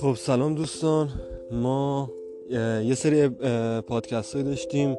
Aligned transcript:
خب 0.00 0.14
سلام 0.14 0.54
دوستان. 0.54 1.08
ما 1.52 2.10
یه 2.84 2.94
سری 2.94 3.28
پادکست 3.80 4.34
های 4.34 4.42
داشتیم 4.42 4.96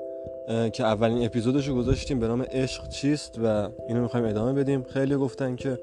که 0.74 0.84
اولین 0.84 1.26
اپیزودش 1.26 1.68
رو 1.68 1.76
گذاشتیم 1.76 2.20
به 2.20 2.28
نام 2.28 2.42
عشق 2.42 2.90
چیست 2.90 3.40
و 3.44 3.70
اینو 3.88 4.02
می‌خوایم 4.02 4.26
ادامه 4.26 4.54
بدیم. 4.54 4.84
خیلی 4.84 5.16
گفتن 5.16 5.56
که 5.56 5.80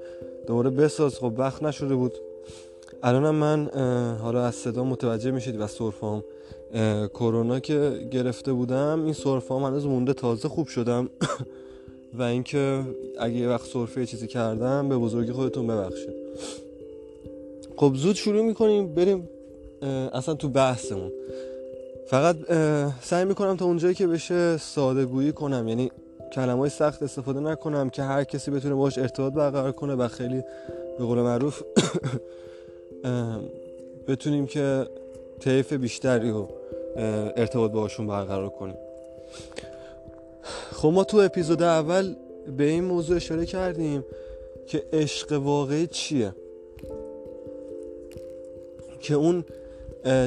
دوباره 0.47 0.71
بساز. 0.71 1.19
خب 1.19 1.33
وقت 1.37 1.63
نشده 1.63 1.95
بود. 1.95 2.13
الانم 3.03 3.35
من 3.35 3.71
حالا 4.23 4.47
از 4.47 4.55
صدا 4.55 4.85
متوجه 4.85 5.31
میشید 5.31 5.61
و 5.61 5.67
سرفام 5.67 6.25
کرونا 7.15 7.61
که 7.61 8.09
گرفته 8.11 8.53
بودم 8.53 9.05
این 9.05 9.13
سرفام 9.13 9.65
هنوز 9.65 9.87
مونده. 9.87 10.13
تازه 10.13 10.49
خوب 10.49 10.67
شدم. 10.67 11.11
و 12.19 12.23
اینکه 12.23 12.83
اگه 13.21 13.35
یه 13.35 13.49
وقت 13.49 13.67
سرفه 13.67 14.07
چیزی 14.07 14.27
کردم 14.27 14.89
به 14.89 14.97
بزرگی 14.97 15.33
خودتون 15.33 15.67
ببخشید. 15.67 16.18
خب 17.79 17.95
زود 17.95 18.17
شروع 18.17 18.43
می‌کنیم 18.43 18.95
بریم 18.95 19.29
اصلا 20.13 20.35
تو 20.35 20.49
بحثمون. 20.49 21.13
فقط 22.07 22.37
سعی 23.03 23.25
می‌کنم 23.25 23.57
تا 23.57 23.65
اونجایی 23.65 23.95
که 23.95 24.07
بشه 24.07 24.57
ساده 24.57 25.05
گویی 25.05 25.33
کنم. 25.33 25.69
یعنی 25.69 25.91
کلمه 26.33 26.59
های 26.59 26.71
سخت 26.71 27.03
استفاده 27.03 27.41
نکنم 27.41 27.91
که 27.91 28.03
هر 28.03 28.25
کسی 28.25 28.51
بتونه 28.51 28.75
باش 28.75 28.99
ارتباط 28.99 29.33
برقرار 29.33 29.73
کنه 29.73 29.95
و 29.95 30.09
خیلی 30.09 30.43
به 30.99 31.05
قول 31.05 31.19
معروف 31.19 31.63
بتونیم 34.09 34.47
که 34.47 34.87
طیف 35.41 35.73
بیشتری 35.73 36.31
رو 36.31 36.49
ارتباط 37.37 37.71
باشون 37.71 38.07
برقرار 38.07 38.49
کنیم. 38.49 38.77
خب 40.73 40.89
ما 40.89 41.05
تو 41.05 41.17
اپیزود 41.17 41.63
اول 41.63 42.15
به 42.57 42.65
این 42.65 42.85
موضوع 42.85 43.17
اشاره 43.17 43.47
کردیم 43.47 44.05
که 44.67 44.83
عشق 44.93 45.33
واقعی 45.33 45.87
چیه؟ 45.87 46.35
که 49.01 49.15
اون 49.15 49.45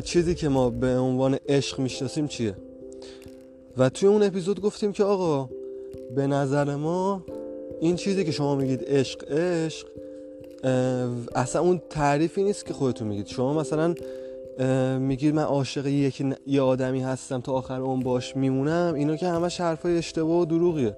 چیزی 0.04 0.36
که 0.36 0.50
ما 0.50 0.70
به 0.70 0.98
عنوان 0.98 1.38
عشق 1.50 1.80
می‌شناسیم 1.80 2.28
چیه؟ 2.28 2.56
و 3.78 3.90
توی 3.90 4.10
اون 4.10 4.24
اپیزود 4.24 4.62
گفتیم 4.62 4.92
که 4.92 5.04
آقا 5.04 5.50
به 6.16 6.28
نظر 6.28 6.76
ما 6.76 7.24
این 7.82 7.96
چیزی 7.96 8.24
که 8.24 8.32
شما 8.32 8.56
میگید 8.56 8.84
عشق 8.88 9.32
عشق 9.32 9.88
اصلا 11.36 11.62
اون 11.62 11.82
تعریفی 11.90 12.44
نیست 12.44 12.66
که 12.66 12.74
خودتون 12.74 13.08
میگید. 13.08 13.28
شما 13.28 13.54
مثلا 13.54 13.96
میگید 15.00 15.36
من 15.36 15.44
عاشق 15.44 15.86
یک 15.86 16.24
یه 16.48 16.62
آدمی 16.62 17.02
هستم 17.02 17.42
تا 17.42 17.52
آخر 17.52 17.82
اون 17.82 18.00
باش 18.00 18.36
میمونم 18.36 18.94
اینا 18.96 19.16
که 19.16 19.28
همش 19.28 19.62
حرفای 19.62 19.98
اشتباه 19.98 20.42
و 20.42 20.46
دروغیه. 20.46 20.98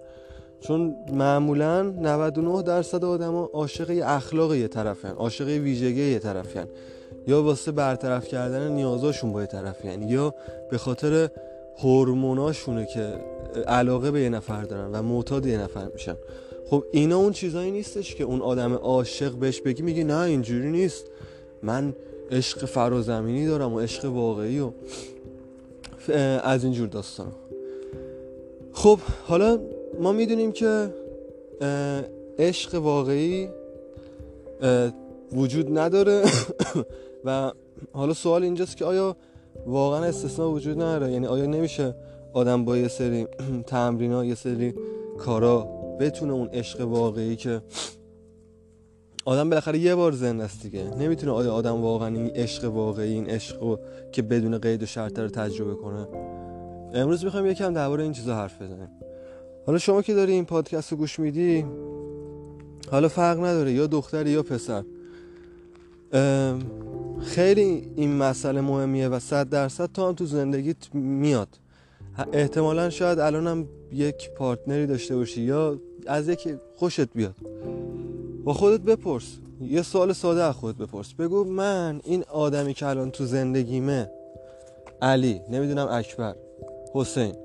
چون 0.60 0.96
معمولا 1.14 1.82
99 1.82 2.64
درصد 2.64 3.06
آدما 3.06 3.50
عاشق 3.54 4.02
اخلاق 4.06 4.56
یه 4.56 4.68
طرفن 4.68 5.12
عاشق 5.12 5.48
ویژگی 5.48 6.12
یه 6.12 6.20
طرفن. 6.20 6.68
یا 7.28 7.44
واسه 7.44 7.72
برطرف 7.72 8.28
کردن 8.28 8.72
نیازاشون 8.72 9.34
با 9.34 9.42
یه 9.42 9.48
طرفین 9.48 10.10
یا 10.10 10.36
به 10.72 10.78
خاطر 10.78 11.30
هورموناشونه 11.78 12.86
که 12.86 13.14
علاقه 13.68 14.12
به 14.12 14.22
یه 14.22 14.30
نفر 14.30 14.64
دارن 14.64 14.92
و 14.92 15.02
معتاد 15.02 15.46
یه 15.46 15.58
نفر 15.58 15.88
میشن. 15.94 16.16
خب 16.70 16.84
اینا 16.92 17.18
اون 17.18 17.32
چیزایی 17.32 17.72
نیستش 17.72 18.16
که 18.16 18.24
اون 18.24 18.42
آدم 18.42 18.74
عاشق 18.74 19.32
بهش 19.32 19.62
بگی 19.62 19.84
میگه 19.84 20.04
نه 20.04 20.20
اینجوری 20.20 20.72
نیست. 20.72 21.06
من 21.64 21.94
عشق 22.32 22.66
فرازمینی 22.66 23.48
دارم 23.48 23.74
و 23.74 23.80
عشق 23.80 24.06
واقعی 24.06 24.60
و 24.60 24.72
از 26.44 26.64
اینجور 26.64 26.88
داستان. 26.88 27.32
خب 28.74 29.00
حالا 29.28 29.60
ما 30.00 30.12
می‌دونیم 30.12 30.52
که 30.52 30.94
عشق 32.40 32.76
واقعی 32.76 33.50
وجود 35.32 35.78
نداره. 35.78 36.24
و 37.26 37.52
حالا 37.94 38.14
سوال 38.14 38.44
اینجاست 38.44 38.78
که 38.78 38.86
آیا 38.86 39.16
واقعا 39.66 40.06
استثناء 40.06 40.50
وجود 40.50 40.82
نداره؟ 40.82 41.12
یعنی 41.12 41.28
آیا 41.28 41.46
نمیشه 41.46 41.96
آدم 42.34 42.66
با 42.66 42.78
یه 42.78 42.88
سری 42.88 43.28
تمرین 43.68 44.12
ها 44.12 44.26
یه 44.26 44.36
سری 44.36 44.74
کارا 45.18 45.68
بتونه 46.00 46.34
اون 46.34 46.48
عشق 46.48 46.82
واقعی 46.82 47.36
که 47.36 47.62
آدم 49.26 49.50
بالاخره 49.50 49.80
یه 49.80 49.96
بار 49.96 50.12
زنده 50.12 50.44
است 50.44 50.64
دیگه؟ 50.64 50.84
نمی‌تونه 51.00 51.32
آیا 51.32 51.54
آدم 51.54 51.82
واقعا 51.82 52.08
این 52.08 52.32
عشق 52.36 52.64
واقعی 52.66 53.14
این 53.14 53.30
عشق 53.30 53.80
که 54.12 54.22
بدون 54.22 54.58
قید 54.58 54.84
و 54.84 54.86
شرط 54.86 55.20
رو 55.20 55.28
تجربه 55.28 55.76
کنه؟ 55.76 56.08
امروز 56.94 57.26
می‌خوایم 57.26 57.46
یکم 57.46 57.74
درباره 57.74 58.04
این 58.04 58.14
چیزا 58.14 58.36
حرف 58.36 58.62
بزنیم. 58.62 58.90
حالا 59.66 59.78
شما 59.78 60.02
که 60.02 60.14
داری 60.14 60.32
این 60.32 60.46
پادکست 60.46 60.92
رو 60.92 60.98
گوش 60.98 61.20
میدی 61.20 61.66
حالا 62.92 63.08
فرق 63.08 63.40
نداره 63.40 63.72
یا 63.74 63.88
دختری 63.88 64.30
یا 64.30 64.44
پسر. 64.44 64.84
خیلی 67.24 67.92
این 67.96 68.14
مسئله 68.14 68.62
مهمیه 68.62 69.08
و 69.08 69.20
صد 69.20 69.50
درصد 69.50 69.90
تو 69.94 70.08
هم 70.08 70.14
تو 70.14 70.26
زندگیت 70.26 70.96
میاد. 70.96 71.48
احتمالا 72.34 72.90
شاید 72.90 73.20
الانم 73.20 73.68
یک 73.92 74.32
پارتنری 74.32 74.88
داشته 74.88 75.16
باشی 75.16 75.42
یا 75.42 75.80
از 76.08 76.30
یکی 76.30 76.56
خوشت 76.76 77.14
بیاد. 77.14 77.36
با 78.44 78.54
خودت 78.54 78.82
بپرس. 78.82 79.24
یه 79.62 79.82
سوال 79.82 80.14
ساده 80.14 80.44
از 80.44 80.56
خودت 80.56 80.78
بپرس. 80.78 81.14
بگو 81.14 81.44
من 81.44 82.02
این 82.04 82.24
آدمی 82.24 82.74
که 82.74 82.88
الان 82.88 83.12
تو 83.12 83.26
زندگیمه 83.26 84.10
علی 85.02 85.42
نمی‌دونم 85.50 85.88
اکبر 85.92 86.36
حسین. 86.94 87.36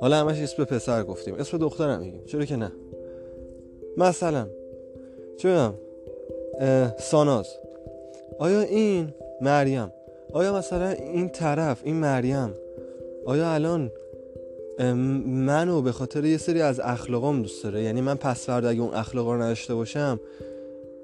حالا 0.00 0.16
همش 0.16 0.38
اسم 0.38 0.64
پسر 0.64 1.02
گفتیم. 1.02 1.34
اسم 1.34 1.58
دخترم 1.58 2.00
میگیم. 2.00 2.24
چرا 2.24 2.44
که 2.44 2.56
نه؟ 2.56 2.72
مثلا 3.96 4.46
چه 5.38 5.70
ساناز. 6.98 7.46
آیا 8.40 8.60
این 8.60 9.14
مریم 9.40 9.92
آیا 10.32 10.58
مثلا 10.58 10.88
این 10.88 11.28
طرف 11.28 11.80
این 11.84 11.96
مریم 11.96 12.54
آیا 13.26 13.52
الان 13.54 13.92
منو 15.26 15.82
به 15.82 15.92
خاطر 15.92 16.24
یه 16.24 16.38
سری 16.38 16.62
از 16.62 16.80
اخلاقام 16.80 17.42
دوست 17.42 17.64
داره؟ 17.64 17.82
یعنی 17.82 18.00
من 18.00 18.14
پس 18.14 18.46
فردا 18.46 18.68
اگه 18.68 18.80
اون 18.80 18.94
اخلاقا 18.94 19.34
رو 19.34 19.42
نداشته 19.42 19.74
باشم 19.74 20.20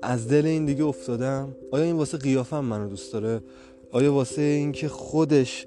از 0.02 0.28
دل 0.28 0.47
این 0.47 0.64
دیگه 0.64 0.84
افتادم؟ 0.84 1.54
آیا 1.70 1.84
این 1.84 1.97
واسه 1.97 2.19
قیافم 2.19 2.64
منو 2.64 2.88
دوست 2.88 3.12
داره؟ 3.12 3.41
آیا 3.92 4.12
واسه 4.12 4.42
اینکه 4.42 4.88
خودش 4.88 5.66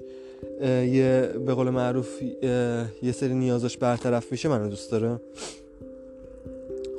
یه 0.62 1.30
به 1.46 1.54
قول 1.54 1.70
معروف 1.70 2.22
یه 3.02 3.12
سری 3.12 3.34
نیازش 3.34 3.76
برطرف 3.76 4.32
میشه 4.32 4.48
منو 4.48 4.68
دوست 4.68 4.90
داره؟ 4.90 5.20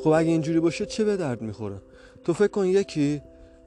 خب 0.03 0.09
اگه 0.09 0.30
اینجوری 0.30 0.59
باشه 0.59 0.86
چه 0.86 1.03
به 1.03 1.18
درد 1.18 1.42
می‌خوره؟ 1.42 1.76
تو 2.24 2.34
فکر 2.34 2.48
کن 2.48 2.66
یکی 2.66 3.22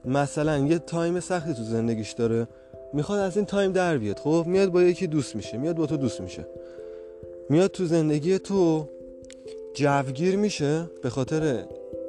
مثلا 0.07 0.57
یه 0.57 0.79
time 0.79 1.19
سختی 1.19 1.53
تو 1.53 1.63
زندگیش 1.63 2.11
داره 2.11 2.47
می‌خواد 2.93 3.19
از 3.19 3.37
این 3.37 3.45
time 3.45 3.71
در 3.71 3.97
بیاد. 3.97 4.19
خب 4.19 4.43
میاد 4.47 4.69
با 4.69 4.81
یکی 4.81 5.07
دوست 5.07 5.35
میشه 5.35 5.57
میاد 5.57 5.75
با 5.75 5.85
تو 5.85 5.97
دوست 5.97 6.21
میشه. 6.21 6.45
میاد 7.49 7.71
تو 7.71 7.85
زندگی 7.85 8.39
تو 8.39 8.87
جوگیر 9.73 10.35
میشه 10.35 10.89
به 11.01 11.09
خاطر 11.09 11.65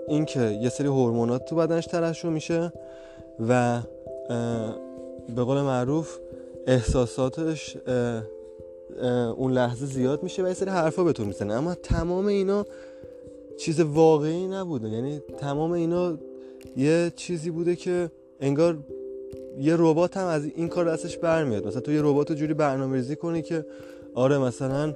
اینکه 0.08 0.40
یه 0.40 0.68
سری 0.68 0.86
هورمونات 0.86 1.44
تو 1.44 1.56
بدنش 1.56 1.86
ترشح 1.86 2.28
میشه 2.28 2.72
و 3.48 3.80
به 5.36 5.42
قول 5.44 5.60
معروف 5.60 6.18
احساساتش 6.66 7.76
اون 9.36 9.52
لحظه 9.52 9.86
زیاد 9.86 10.22
میشه 10.22 10.44
و 10.44 10.48
یه 10.48 10.54
سری 10.54 10.70
حرفا 10.70 11.04
به 11.04 11.12
تو 11.12 11.24
می‌زنه. 11.24 11.54
اما 11.54 11.74
تمام 11.74 12.26
اینا 12.26 12.66
چیز 13.58 13.80
واقعی 13.80 14.46
نبوده. 14.46 14.88
یعنی 14.88 15.22
تمام 15.38 15.72
اینا 15.72 16.18
یه 16.76 17.12
چیزی 17.16 17.50
بوده 17.50 17.76
که 17.76 18.10
انگار 18.40 18.78
یه 19.60 19.74
ربات 19.78 20.16
هم 20.16 20.26
از 20.26 20.44
این 20.44 20.68
کار 20.68 20.92
دستش 20.92 21.18
برمیاد. 21.18 21.66
مثلا 21.66 21.80
تو 21.80 21.92
یه 21.92 22.00
ربات 22.02 22.32
جوری 22.32 22.54
برنامه 22.54 22.96
ریزی 22.96 23.16
کنی 23.16 23.42
که 23.42 23.66
آره 24.14 24.38
مثلا 24.38 24.94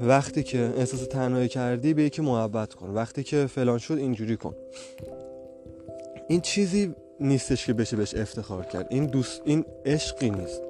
وقتی 0.00 0.42
که 0.42 0.72
احساس 0.76 1.06
تنهایی 1.06 1.48
کردی 1.48 1.94
به 1.94 2.02
یکی 2.02 2.22
محبت 2.22 2.74
کن. 2.74 2.90
وقتی 2.90 3.22
که 3.22 3.46
فلان 3.46 3.78
شد 3.78 3.94
اینجوری 3.98 4.36
کن. 4.36 4.54
این 6.28 6.40
چیزی 6.40 6.94
نیستش 7.20 7.66
که 7.66 7.72
بشه 7.72 7.96
بهش 7.96 8.14
افتخار 8.14 8.62
کرد. 8.64 8.86
این 8.90 9.06
دوست 9.06 9.42
این 9.44 9.64
عشقی 9.86 10.30
نیست. 10.30 10.62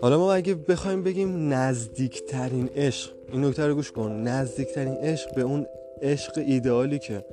حالا 0.00 0.18
ما 0.18 0.32
اگه 0.32 0.54
بخوایم 0.54 1.02
بگیم 1.02 1.52
نزدیکترین 1.52 2.68
عشق 2.76 3.12
این 3.32 3.44
نکته 3.44 3.66
رو 3.66 3.74
گوش 3.74 3.92
کن. 3.92 4.12
نزدیکترین 4.12 4.94
عشق 4.94 5.34
به 5.34 5.42
اون 5.42 5.66
عشق 6.02 6.38
ایدئالی 6.46 6.98
که 6.98 7.24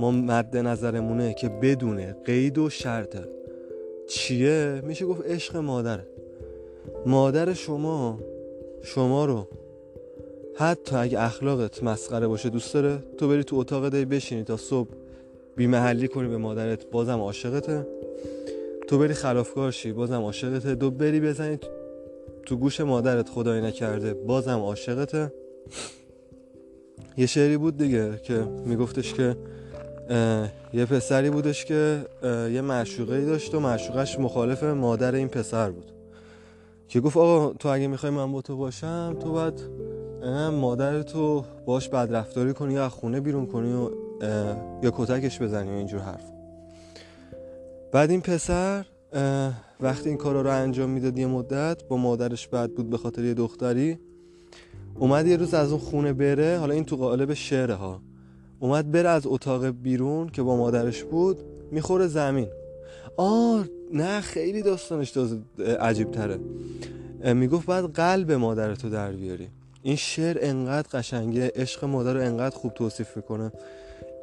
ما 0.00 0.10
مد 0.10 0.56
نظرمونه 0.56 1.34
که 1.34 1.48
بدونه 1.48 2.16
قید 2.24 2.58
و 2.58 2.70
شرطه 2.70 3.24
چیه؟ 4.08 4.82
میشه 4.84 5.06
گفت 5.06 5.26
عشق 5.26 5.56
مادره. 5.56 6.06
مادر 7.06 7.52
شما 7.52 8.18
شما 8.82 9.24
رو. 9.24 9.48
حتی 10.56 10.96
اگه 10.96 11.20
اخلاقت 11.20 11.82
مسخره 11.82 12.26
باشه 12.26 12.48
دوست 12.48 12.74
داره 12.74 12.98
تو 13.18 13.28
بری 13.28 13.44
تو 13.44 13.56
اتاق 13.56 13.88
دی 13.88 14.04
بشینی 14.04 14.44
تا 14.44 14.56
صبح. 14.56 14.88
بیمحلی 15.56 16.08
کنی 16.08 16.28
به 16.28 16.36
مادرت 16.36 16.90
بازم 16.90 17.18
عاشقته. 17.18 17.86
تو 18.88 18.98
بری 18.98 19.14
خلافکار 19.14 19.70
شی 19.70 19.92
بازم 19.92 20.22
عاشقته. 20.22 20.74
دو 20.74 20.90
بری 20.90 21.20
بزنی 21.20 21.58
تو 22.46 22.56
گوش 22.56 22.80
مادرت 22.80 23.28
خدای 23.28 23.60
نکرده 23.60 24.14
بازم 24.14 24.58
عاشقته. 24.58 25.32
یه 27.16 27.26
شعری 27.26 27.56
بود 27.56 27.76
دیگه 27.76 28.20
که 28.22 28.34
میگفتش 28.66 29.14
که 29.14 29.36
یه 30.72 30.86
پسری 30.90 31.30
بودش 31.30 31.64
که 31.64 32.06
یه 32.52 32.60
معشوقه 32.60 33.24
داشت 33.24 33.54
و 33.54 33.60
معشوقش 33.60 34.18
مخالف 34.18 34.62
مادر 34.62 35.14
این 35.14 35.28
پسر 35.28 35.70
بود. 35.70 35.92
که 36.88 37.00
گفت 37.00 37.16
آقا 37.16 37.52
تو 37.52 37.68
اگه 37.68 37.86
می‌خوای 37.86 38.12
من 38.12 38.32
با 38.32 38.42
تو 38.42 38.56
باشم 38.56 39.16
تو 39.22 39.32
باید 39.32 39.54
مادر 40.52 41.02
تو 41.02 41.44
باش 41.66 41.88
بدرفتاری 41.88 42.52
کنی 42.52 42.74
یا 42.74 42.88
خونه 42.88 43.20
بیرون 43.20 43.46
کنی 43.46 43.72
و 43.72 43.90
یا 44.82 44.92
کتکش 44.96 45.42
بزنی 45.42 45.70
و 45.70 45.72
اینجور 45.72 46.00
حرف. 46.00 46.24
بعد 47.92 48.10
این 48.10 48.20
پسر 48.20 48.84
وقتی 49.80 50.08
این 50.08 50.18
کارا 50.18 50.42
رو 50.42 50.50
انجام 50.50 50.90
می‌داد 50.90 51.18
یه 51.18 51.26
مدت 51.26 51.84
با 51.84 51.96
مادرش 51.96 52.48
بد 52.48 52.70
بود 52.70 52.90
به 52.90 52.98
خاطر 52.98 53.24
یه 53.24 53.34
دختری 53.34 53.98
اومد 54.98 55.26
یه 55.26 55.36
روز 55.36 55.54
از 55.54 55.70
اون 55.70 55.80
خونه 55.80 56.12
بره 56.12 56.58
حالا 56.58 56.74
این 56.74 56.84
تو 56.84 56.96
قالب 56.96 57.34
شعره 57.34 57.74
ها 57.74 58.00
اومد 58.60 58.90
بره 58.92 59.08
از 59.08 59.22
اتاق 59.26 59.66
بیرون 59.66 60.28
که 60.28 60.42
با 60.42 60.56
مادرش 60.56 61.02
بود 61.02 61.38
می‌خوره 61.70 62.06
زمین. 62.06 62.48
آه 63.16 63.64
نه 63.92 64.20
خیلی 64.20 64.62
داستانش 64.62 65.18
عجیب 65.80 66.10
تره 66.10 66.38
می‌گفت 67.34 67.66
باید 67.66 67.84
قلب 67.84 68.32
مادرتو 68.32 68.88
در 68.88 69.12
بیاری. 69.12 69.48
این 69.82 69.96
شعر 69.96 70.38
انقدر 70.40 70.88
قشنگه 70.92 71.52
عشق 71.54 71.84
مادر 71.84 72.14
رو 72.14 72.20
انقدر 72.20 72.56
خوب 72.56 72.74
توصیف 72.74 73.16
می‌کنه. 73.16 73.52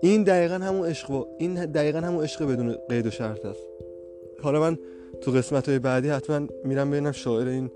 این 0.02 0.24
دقیقا 0.24 0.54
همون 0.54 0.88
عشق 0.88 1.28
این 1.38 1.66
دقیقا 1.66 2.00
همون 2.00 2.24
عشق 2.24 2.44
بدون 2.44 2.76
قید 2.90 3.08
و 3.08 3.12
شرط 3.12 3.46
است. 3.46 3.60
حالا 4.44 4.60
من 4.60 4.78
تو 5.22 5.32
قسمت 5.32 5.70
های 5.70 5.80
بعدی 5.80 6.10
حتما 6.10 6.48
میرم 6.64 6.92
ببینم 6.92 7.12
شاعر 7.12 7.48
این 7.48 7.72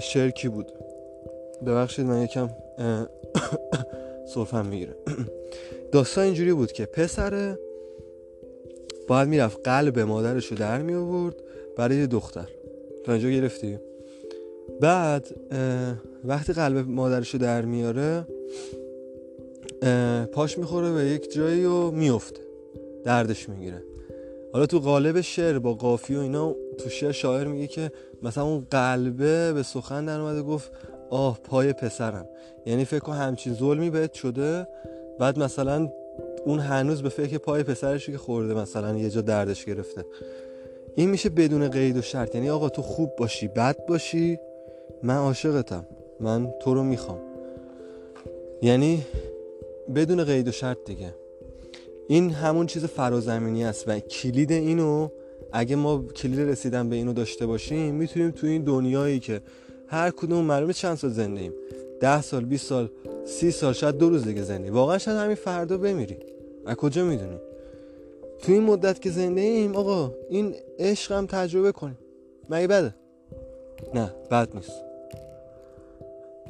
شعر 0.00 0.30
کی 0.30 0.48
بود. 0.48 0.72
ببخشید 1.66 2.06
من 2.06 2.22
یکم 2.22 2.48
صرفم 4.34 4.66
می‌گیره. 4.66 4.96
داستان 5.92 6.24
اینجوری 6.24 6.52
بود 6.52 6.72
که 6.72 6.86
پسر 6.86 7.56
باید 9.08 9.28
می‌رفت 9.28 9.60
قلب 9.64 9.98
مادرش 9.98 10.46
رو 10.46 10.56
در 10.56 10.82
می 10.82 10.94
آورد 10.94 11.34
برای 11.76 12.06
دختر. 12.06 12.48
تا 13.04 13.12
اینجا 13.12 13.28
گرفتی؟ 13.30 13.78
بعد 14.80 15.26
وقتی 16.24 16.52
قلب 16.52 16.88
مادرش 16.88 17.30
رو 17.34 17.40
در 17.40 17.62
میاره 17.62 18.26
پاش 20.32 20.58
می‌خوره 20.58 20.92
به 20.92 21.04
یک 21.04 21.32
جایی 21.32 21.64
و 21.64 21.90
میفته 21.90 22.40
دردش 23.04 23.48
می‌گیره. 23.48 23.82
حالا 24.52 24.66
تو 24.66 24.78
قالب 24.78 25.20
شعر 25.20 25.58
با 25.58 25.74
قافی 25.74 26.16
و 26.16 26.20
اینا 26.20 26.54
تو 26.78 26.88
شعر 26.88 27.12
شاعر 27.12 27.46
میگه 27.46 27.66
که 27.66 27.92
مثلا 28.22 28.44
اون 28.44 28.66
قلبه 28.70 29.52
به 29.52 29.62
سخن 29.62 30.04
در 30.04 30.20
اومده 30.20 30.42
گفت 30.42 30.70
آه 31.10 31.38
پای 31.44 31.72
پسرم. 31.72 32.28
یعنی 32.66 32.84
فکر 32.84 32.98
کن 32.98 33.12
همچین 33.12 33.54
ظلمی 33.54 33.90
بهت 33.90 34.12
شده 34.12 34.66
بعد 35.18 35.38
مثلا 35.38 35.88
اون 36.44 36.58
هنوز 36.58 37.02
به 37.02 37.08
فکر 37.08 37.38
پای 37.38 37.62
پسرش 37.62 38.06
که 38.06 38.18
خورده 38.18 38.54
مثلا 38.54 38.96
یه 38.96 39.10
جا 39.10 39.20
دردش 39.20 39.64
گرفته. 39.64 40.04
این 40.94 41.10
میشه 41.10 41.28
بدون 41.28 41.68
قید 41.68 41.96
و 41.96 42.02
شرط. 42.02 42.34
یعنی 42.34 42.50
آقا 42.50 42.68
تو 42.68 42.82
خوب 42.82 43.16
باشی 43.16 43.48
بد 43.48 43.86
باشی 43.86 44.38
من 45.02 45.16
عاشقتم. 45.16 45.86
من 46.20 46.54
تو 46.60 46.74
رو 46.74 46.82
می‌خوام. 46.82 47.18
یعنی 48.62 49.06
بدون 49.94 50.24
قید 50.24 50.48
و 50.48 50.52
شرط 50.52 50.78
دیگه. 50.86 51.14
این 52.08 52.30
همون 52.30 52.66
چیز 52.66 52.84
فرازمینی 52.84 53.64
است 53.64 53.88
و 53.88 54.00
کلید 54.00 54.52
اینو 54.52 55.08
اگه 55.52 55.76
ما 55.76 56.02
کلید 56.02 56.40
رسیدن 56.40 56.88
به 56.88 56.96
اینو 56.96 57.12
داشته 57.12 57.46
باشیم 57.46 57.94
می‌تونیم 57.94 58.30
تو 58.30 58.46
این 58.46 58.62
دنیایی 58.62 59.20
که 59.20 59.40
هر 59.90 60.10
کدوم 60.10 60.44
معلومه 60.44 60.72
چند 60.72 60.96
سال 60.96 61.10
زنده 61.10 61.40
ایم 61.40 61.52
ده 62.00 62.22
سال 62.22 62.44
20 62.44 62.66
سال 62.66 62.90
سی 63.24 63.50
سال 63.50 63.72
شاید 63.72 63.96
دو 63.98 64.08
روز 64.08 64.24
دیگه 64.24 64.42
زنده 64.42 64.70
واقعا 64.70 64.98
شاید 64.98 65.16
همین 65.16 65.34
فردا 65.34 65.78
بمیری. 65.78 66.16
از 66.66 66.76
کجا 66.76 67.04
می‌دونی؟ 67.04 67.38
تو 68.42 68.52
این 68.52 68.62
مدت 68.62 69.00
که 69.00 69.10
زنده 69.10 69.40
ایم 69.40 69.76
آقا 69.76 70.12
این 70.28 70.54
عشق 70.78 71.12
هم 71.12 71.26
تجربه 71.26 71.72
کنیم. 71.72 71.98
مگه 72.50 72.66
بده؟ 72.66 72.94
نه 73.94 74.14
بد 74.30 74.48
نیست. 74.54 74.72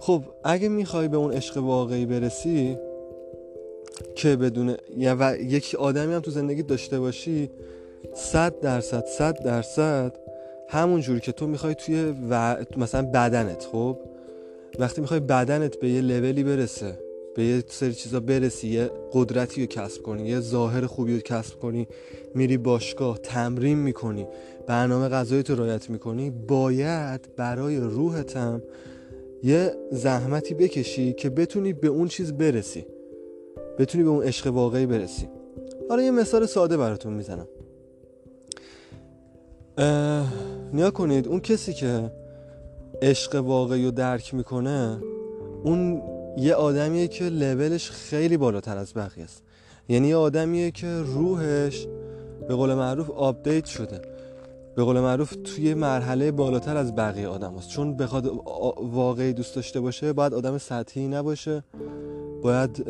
خب 0.01 0.23
اگه 0.45 0.69
می‌خوای 0.69 1.09
به 1.09 1.17
اون 1.17 1.33
عشق 1.33 1.57
واقعی 1.57 2.07
برسی 2.07 2.79
که 4.15 4.37
بدون 4.37 4.77
و 4.99 5.37
یک 5.41 5.77
آدمی 5.79 6.15
هم 6.15 6.21
تو 6.21 6.31
زندگی 6.31 6.63
داشته 6.63 7.01
باشی 7.01 7.51
صد 8.15 8.61
درصد 8.61 9.05
صد 9.07 9.45
درصد 9.45 10.17
همون 10.71 11.01
جوری 11.01 11.21
که 11.21 11.33
تو 11.33 11.47
می‌خوای 11.47 11.75
توی 11.75 12.15
و... 12.31 12.57
مثلا 12.77 13.03
بدنت 13.03 13.69
خب؟ 13.73 13.99
وقتی 14.79 15.01
می‌خوای 15.01 15.21
بدنت 15.21 15.77
به 15.77 15.89
یه 15.89 16.01
لولی 16.01 16.45
برسه 16.45 16.99
به 17.35 17.45
یه 17.45 17.63
سری 17.67 17.95
چیزا 17.95 18.21
برسی 18.21 18.69
یه 18.69 18.91
قدرتی 19.13 19.61
رو 19.61 19.67
کسب 19.67 20.03
کنی 20.03 20.29
یه 20.29 20.41
ظاهر 20.41 20.87
خوبی 20.87 21.15
رو 21.15 21.21
کسب 21.21 21.59
کنی 21.59 21.89
میری 22.35 22.57
باشگاه 22.57 23.19
تمرین 23.19 23.79
می‌کنی 23.79 24.27
برنامه 24.67 25.09
غذایی 25.09 25.43
تو 25.43 25.57
رایت 25.57 25.91
می‌کنی 25.91 26.31
باید 26.31 27.37
برای 27.37 27.77
روحتم 27.77 28.63
یه 29.43 29.75
زحمتی 29.93 30.55
بکشی 30.55 31.13
که 31.13 31.31
بتونی 31.31 31.73
به 31.73 31.89
اون 31.89 32.09
چیز 32.09 32.33
برسی 32.33 32.87
بتونی 33.79 34.05
به 34.05 34.11
اون 34.11 34.23
عشق 34.23 34.47
واقعی 34.47 34.87
برسی. 34.87 35.29
حالا 35.89 36.03
یه 36.03 36.11
مثال 36.11 36.47
ساده 36.47 36.77
براتون 36.77 37.13
می‌زنم. 37.13 37.49
نیا 40.73 40.91
کنید 40.91 41.29
اون 41.29 41.41
کسی 41.41 41.73
که 41.73 42.13
عشق 43.03 43.35
واقعی 43.35 43.85
رو 43.85 43.91
درک 43.91 44.35
می‌کنه 44.35 44.99
اون 45.65 46.03
یه 46.39 46.55
آدمیه 46.55 47.09
که 47.09 47.25
لولش 47.25 47.91
خیلی 47.91 48.37
بالاتر 48.37 48.79
از 48.79 48.95
بقیه 48.95 49.25
است. 49.25 49.43
یعنی 49.89 50.09
یه 50.09 50.17
آدمیه 50.17 50.71
که 50.71 50.87
روحش 50.87 51.87
به 52.49 52.55
قول 52.55 52.75
معروف 52.75 53.11
آپدیت 53.11 53.65
شده. 53.65 54.01
به 54.77 54.85
قول 54.85 55.01
معروف 55.01 55.35
توی 55.45 55.75
مرحله 55.75 56.33
بالاتر 56.33 56.77
از 56.77 56.95
بقیه 56.95 57.29
آدم 57.29 57.55
هست. 57.55 57.69
چون 57.69 57.97
بخواد 57.97 58.27
واقعی 58.83 59.33
دوست 59.33 59.57
داشته 59.57 59.81
باشه 59.81 60.13
باید 60.13 60.35
آدم 60.35 60.59
سطحی 60.59 61.09
نباشه. 61.09 61.65
باید 62.43 62.85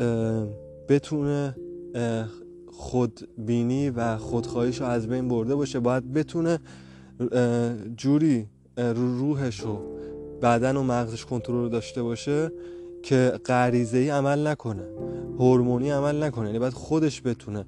بتونه 0.89 1.57
خودبینی 2.73 3.91
و 3.91 4.17
خودخواهیش 4.17 4.81
رو 4.81 4.87
از 4.87 5.07
بین 5.07 5.29
برده 5.29 5.55
باشه. 5.55 5.81
باید 5.81 6.13
بتونه 6.13 6.59
جوری 7.97 8.47
رو 8.77 9.19
روحش 9.19 9.65
و 9.65 9.79
بدن 10.43 10.77
و 10.77 10.83
مغزش 10.83 11.25
کنترل 11.25 11.69
داشته 11.69 12.03
باشه 12.03 12.53
که 13.03 13.33
غریزه 13.45 13.99
ای 13.99 14.09
عمل 14.09 14.47
نکنه 14.47 14.83
هورمونی 15.39 15.91
عمل 15.91 16.23
نکنه. 16.23 16.47
یعنی 16.47 16.59
باید 16.59 16.73
خودش 16.73 17.23
بتونه 17.23 17.65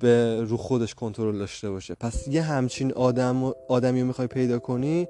به 0.00 0.44
رو 0.44 0.56
خودش 0.56 0.94
کنترل 0.94 1.38
داشته 1.38 1.70
باشه. 1.70 1.94
پس 1.94 2.28
یه 2.28 2.42
همچین 2.42 2.92
آدم 2.92 3.52
آدمی 3.68 4.00
رو 4.00 4.06
می‌خوای 4.06 4.28
پیدا 4.28 4.58
کنی 4.58 5.08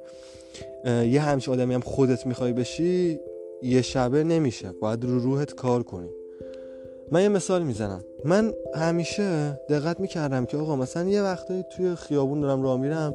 یه 0.87 1.21
همچین 1.21 1.55
آدمی 1.55 1.75
هم 1.75 1.81
خودت 1.81 2.27
می‌خوای 2.27 2.53
بشی 2.53 3.19
یه 3.63 3.83
شبه 3.83 4.25
نمیشه. 4.25 4.73
باید 4.73 5.05
رو 5.05 5.19
روحت 5.19 5.55
کار 5.55 5.83
کنی. 5.83 6.09
من 7.15 7.23
یه 7.23 7.29
مثال 7.29 7.63
می‌زنم. 7.63 8.05
من 8.25 8.53
همیشه 8.75 9.61
دقت 9.69 10.01
می‌کردم 10.01 10.47
که 10.47 10.57
آقا 10.57 10.77
مثلا 10.77 11.09
یه 11.09 11.23
وقتایی 11.23 11.65
توی 11.77 11.95
خیابون 11.95 12.41
دارم 12.41 12.63
راه 12.63 12.81
میرم 12.81 13.15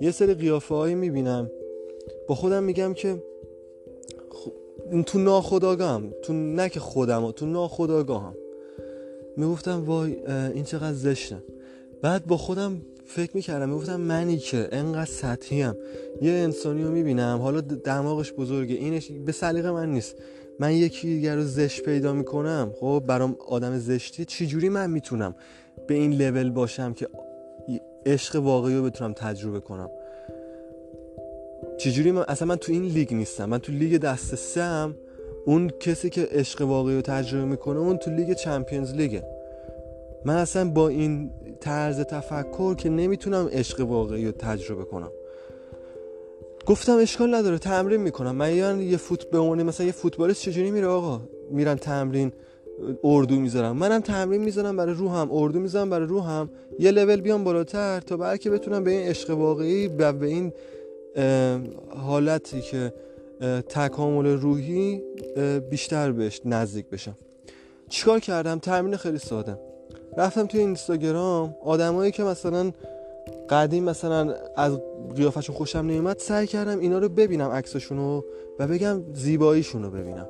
یه 0.00 0.10
سری 0.10 0.34
قیافه 0.34 0.74
هایی 0.74 0.94
می‌بینم. 0.94 1.50
با 2.28 2.34
خودم 2.34 2.62
میگم 2.62 2.94
که 2.94 3.22
تو 5.06 5.18
ناخداگاهم 5.18 6.12
تو 6.22 6.32
نه 6.32 6.68
که 6.68 6.80
خودم 6.80 7.30
تو 7.30 7.46
ناخداگاهم 7.46 8.34
می‌گفتم 9.36 9.84
وای 9.84 10.16
این 10.54 10.64
چقدر 10.64 10.92
زشته. 10.92 11.36
بعد 12.02 12.26
با 12.26 12.36
خودم 12.36 12.80
فکر 13.04 13.30
می‌کردم 13.34 13.68
می‌گفتم 13.68 14.00
منی 14.00 14.38
که 14.38 14.68
انقدر 14.72 15.10
سطحیم. 15.10 15.74
یه 16.22 16.32
انسانی 16.32 16.84
رو 16.84 16.90
می‌بینم 16.90 17.38
حالا 17.42 17.60
دماغش 17.60 18.32
بزرگه 18.32 18.74
اینش 18.74 19.10
به 19.10 19.32
سلیقه 19.32 19.70
من 19.70 19.92
نیست. 19.92 20.16
من 20.60 20.72
یکی 20.72 21.06
دیگر 21.06 21.36
رو 21.36 21.42
زشت 21.42 21.82
پیدا 21.82 22.12
می‌کنم. 22.12 22.72
خب 22.80 23.02
برام 23.06 23.36
آدم 23.48 23.78
زشتی 23.78 24.24
چجوری 24.24 24.68
من 24.68 24.90
می‌تونم 24.90 25.34
به 25.86 25.94
این 25.94 26.12
لول 26.12 26.50
باشم 26.50 26.92
که 26.92 27.08
عشق 28.06 28.36
واقعی 28.36 28.76
رو 28.76 28.82
بتونم 28.82 29.12
تجربه 29.12 29.60
کنم؟ 29.60 29.90
چجوری 31.78 32.12
من 32.12 32.24
اصلا 32.28 32.48
من 32.48 32.56
تو 32.56 32.72
این 32.72 32.82
لیگ 32.82 33.14
نیستم. 33.14 33.44
من 33.44 33.58
تو 33.58 33.72
لیگ 33.72 34.00
دست 34.00 34.34
سم 34.34 34.94
اون 35.46 35.70
کسی 35.80 36.10
که 36.10 36.28
عشق 36.30 36.62
واقعی 36.62 36.96
رو 36.96 37.02
تجربه 37.02 37.44
می‌کنه 37.44 37.78
اون 37.78 37.96
تو 37.96 38.10
لیگ 38.10 38.32
چمپیونز 38.32 38.94
لیگه 38.94 39.22
من 40.24 40.36
اصلا 40.36 40.70
با 40.70 40.88
این 40.88 41.30
طرز 41.60 42.00
تفکر 42.00 42.74
که 42.74 42.88
نمی‌تونم 42.88 43.48
عشق 43.52 43.80
واقعی 43.80 44.26
رو 44.26 44.32
تجربه 44.32 44.84
کنم. 44.84 45.10
گفتم 46.66 46.96
اشکال 46.96 47.34
نداره 47.34 47.58
تمرین 47.58 48.00
می‌کنم. 48.00 48.36
من 48.36 48.54
یعنی 48.54 48.84
یه 48.84 48.96
فوت 48.96 49.30
به 49.30 49.40
مثلا 49.40 49.86
یه 49.86 49.92
فوتبالیست 49.92 50.42
چجوری 50.42 50.70
میره 50.70 50.86
آقا؟ 50.86 51.20
میرن 51.50 51.74
تمرین 51.74 52.32
اردو 53.04 53.40
می‌ذارم. 53.40 53.76
منم 53.76 54.00
تمرین 54.00 54.44
می‌ذارم 54.44 54.76
برای 54.76 54.94
روحم 54.94 55.28
اردو 55.32 55.60
می‌ذارم 55.60 55.90
برای 55.90 56.06
روحم. 56.06 56.50
یه 56.78 56.90
لول 56.90 57.20
بیام 57.20 57.44
بالاتر 57.44 58.00
تا 58.00 58.16
بلکه 58.16 58.50
بتونم 58.50 58.84
به 58.84 58.90
این 58.90 59.08
عشق 59.08 59.30
واقعی 59.30 59.88
و 59.88 60.12
به 60.12 60.26
این 60.26 60.52
حالتی 61.96 62.60
که 62.60 62.92
تکامل 63.68 64.26
روحی 64.26 65.02
بیشتر 65.70 66.12
بهش 66.12 66.40
نزدیک 66.44 66.86
بشم. 66.86 67.16
چیکار 67.88 68.20
کردم؟ 68.20 68.58
تمرین 68.58 68.96
خیلی 68.96 69.18
ساده. 69.18 69.58
رفتم 70.16 70.46
توی 70.46 70.60
اینستاگرام 70.60 71.54
آدمایی 71.64 72.12
که 72.12 72.22
مثلا 72.22 72.72
قدیم 73.50 73.84
مثلا 73.84 74.34
از 74.56 74.80
قیافشون 75.16 75.56
خوشم 75.56 75.78
نمیومد 75.78 76.18
سعی 76.18 76.46
کردم 76.46 76.78
اینا 76.78 76.98
رو 76.98 77.08
ببینم 77.08 77.50
عکسشون 77.50 77.98
و 77.98 78.22
بگم 78.58 79.02
زیباییشون 79.14 79.82
رو 79.82 79.90
ببینم. 79.90 80.28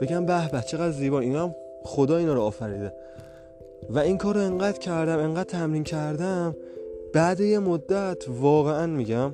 بگم 0.00 0.26
به 0.26 0.48
به 0.52 0.60
چقدر 0.60 0.90
زیبا 0.90 1.20
اینا 1.20 1.44
هم 1.44 1.54
خدا 1.82 2.16
اینا 2.16 2.34
رو 2.34 2.40
آفریده. 2.40 2.92
و 3.90 3.98
این 3.98 4.18
کار 4.18 4.34
رو 4.34 4.40
انقدر 4.40 4.78
کردم 4.78 5.18
انقدر 5.18 5.44
تمرین 5.44 5.84
کردم 5.84 6.56
بعد 7.12 7.40
یه 7.40 7.58
مدت 7.58 8.24
واقعا 8.40 8.86
میگم 8.86 9.32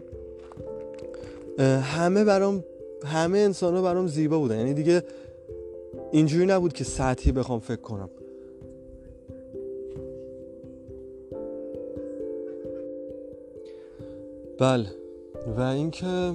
همه 1.83 2.25
برام 2.25 2.65
همه 3.07 3.39
انسان 3.39 3.75
ها 3.77 3.83
برام 3.83 4.07
زیبا 4.07 4.39
بودن. 4.39 4.59
یعنی 4.59 4.75
دیگه 4.75 5.03
اینجوری 6.13 6.47
نبود 6.47 6.73
که 6.73 6.85
سطحی 6.85 7.33
بخوام 7.33 7.61
فکر 7.61 7.81
کنم. 7.81 8.11
بله. 14.59 14.87
و 15.57 15.61
اینکه 15.61 16.33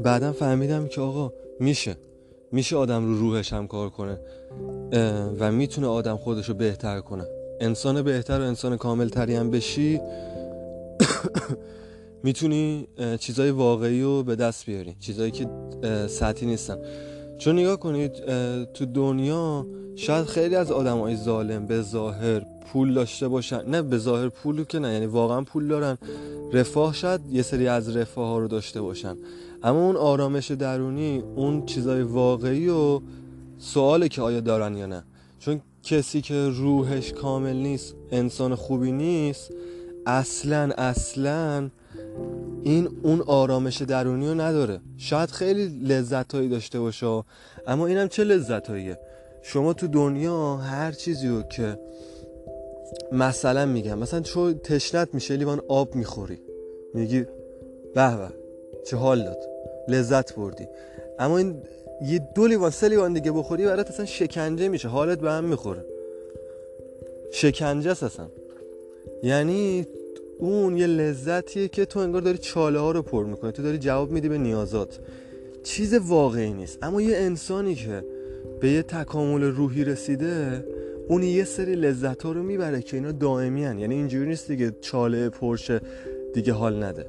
بعدا 0.00 0.32
فهمیدم 0.32 0.86
که 0.88 1.00
آقا 1.00 1.32
میشه. 1.60 1.96
میشه 2.52 2.76
آدم 2.76 3.04
رو 3.04 3.18
روحش 3.18 3.52
هم 3.52 3.66
کار 3.66 3.90
کنه 3.90 4.18
و 5.38 5.52
می‌تونه 5.52 5.86
آدم 5.86 6.16
خودش 6.16 6.48
رو 6.48 6.54
بهتر 6.54 7.00
کنه. 7.00 7.26
انسان 7.60 8.02
بهتر 8.02 8.40
و 8.40 8.42
انسان 8.42 8.76
کامل 8.76 9.08
تری 9.08 9.34
هم 9.34 9.50
بشی 9.50 10.00
می‌تونی 12.24 12.88
چیزای 13.20 13.50
واقعی 13.50 14.02
رو 14.02 14.22
به 14.22 14.36
دست 14.36 14.66
بیاری. 14.66 14.96
چیزایی 15.00 15.30
که 15.30 15.46
سطحی 16.08 16.46
نیستن. 16.46 16.78
چون 17.38 17.58
نگاه 17.58 17.76
کنید 17.76 18.12
تو 18.64 18.86
دنیا 18.86 19.66
شاید 19.96 20.24
خیلی 20.24 20.56
از 20.56 20.70
آدم 20.70 20.98
های 20.98 21.16
ظالم 21.16 21.66
به 21.66 21.82
ظاهر 21.82 22.42
پول 22.64 22.94
داشته 22.94 23.28
باشن. 23.28 23.66
نه 23.66 23.82
به 23.82 23.98
ظاهر 23.98 24.28
پول 24.28 24.64
که 24.64 24.78
نه. 24.78 24.92
یعنی 24.92 25.06
واقعا 25.06 25.40
پول 25.42 25.68
دارن. 25.68 25.98
رفاه 26.52 26.94
شاید 26.94 27.20
یه 27.30 27.42
سری 27.42 27.68
از 27.68 27.96
رفاه 27.96 28.28
ها 28.28 28.38
رو 28.38 28.48
داشته 28.48 28.80
باشن. 28.80 29.16
اما 29.62 29.86
اون 29.86 29.96
آرامش 29.96 30.50
درونی 30.50 31.22
اون 31.36 31.66
چیزای 31.66 32.02
واقعی 32.02 32.68
و 32.68 33.00
سواله 33.58 34.08
که 34.08 34.22
آیا 34.22 34.40
دارن 34.40 34.76
یا 34.76 34.86
نه. 34.86 35.04
چون 35.38 35.60
کسی 35.82 36.20
که 36.20 36.48
روحش 36.48 37.12
کامل 37.12 37.56
نیست 37.56 37.94
انسان 38.10 38.54
خوبی 38.54 38.92
نیست 38.92 39.50
اصلا 40.06 40.70
اصلا 40.78 41.70
این 42.62 42.88
اون 43.02 43.20
آرامش 43.20 43.82
درونی 43.82 44.28
رو 44.28 44.40
نداره. 44.40 44.80
شاید 44.96 45.30
خیلی 45.30 45.66
لذت 45.66 46.34
هایی 46.34 46.48
داشته 46.48 46.80
باشه 46.80 47.22
اما 47.66 47.86
اینم 47.86 48.08
چه 48.08 48.24
لذت 48.24 48.70
هاییه 48.70 48.98
شما 49.42 49.72
تو 49.72 49.86
دنیا 49.86 50.56
هر 50.56 50.92
چیزی 50.92 51.28
رو 51.28 51.42
که 51.42 51.78
مثلا 53.12 53.66
میگم 53.66 53.98
مثلا 53.98 54.20
تو 54.20 54.52
تشنت 54.52 55.08
میشه 55.12 55.36
لیوان 55.36 55.60
آب 55.68 55.94
می‌خوری. 55.94 56.38
میگی 56.94 57.20
به 57.94 58.16
به 58.16 58.28
چه 58.84 58.96
حال 58.96 59.24
داد؟ 59.24 59.38
لذت 59.88 60.34
بردی. 60.34 60.68
اما 61.18 61.38
این 61.38 61.62
یه 62.02 62.28
دو 62.34 62.46
لیوان 62.46 62.70
سه 62.70 62.88
لیوان 62.88 63.12
دیگه 63.12 63.32
بخوری 63.32 63.64
برات 63.64 63.90
اصلا 63.90 64.04
شکنجه 64.04 64.68
میشه 64.68 64.88
حالت 64.88 65.18
به 65.18 65.30
هم 65.30 65.44
می‌خوره. 65.44 65.84
شکنجه 67.32 67.90
اصلا. 67.90 68.26
یعنی 69.22 69.86
اون 70.38 70.76
یه 70.76 70.86
لذتیه 70.86 71.68
که 71.68 71.84
تو 71.84 71.98
انگار 71.98 72.20
داری 72.20 72.38
چاله 72.38 72.78
ها 72.78 72.90
رو 72.90 73.02
پر 73.02 73.24
می‌کنی. 73.24 73.52
تو 73.52 73.62
داری 73.62 73.78
جواب 73.78 74.10
میدی 74.10 74.28
به 74.28 74.38
نیازات. 74.38 74.98
چیز 75.62 75.94
واقعی 75.94 76.52
نیست. 76.52 76.78
اما 76.82 77.00
یه 77.02 77.16
انسانی 77.16 77.74
که 77.74 78.04
به 78.60 78.70
یه 78.70 78.82
تکامل 78.82 79.42
روحی 79.42 79.84
رسیده 79.84 80.64
اون 81.08 81.22
یه 81.22 81.44
سری 81.44 81.74
لذت 81.74 82.22
ها 82.22 82.32
رو 82.32 82.42
می‌بره 82.42 82.82
که 82.82 82.96
اینا 82.96 83.12
دائمی 83.12 83.64
هن. 83.64 83.78
یعنی 83.78 83.94
اینجوری 83.94 84.28
نیست 84.28 84.48
دیگه 84.48 84.72
چاله 84.80 85.28
پرشه 85.28 85.80
دیگه 86.34 86.52
حال 86.52 86.84
نده. 86.84 87.06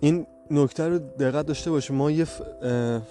این 0.00 0.26
نکته 0.50 0.88
رو 0.88 0.98
دقت 0.98 1.46
داشته 1.46 1.70
باشه 1.70 1.94
ما 1.94 2.10
یه 2.10 2.26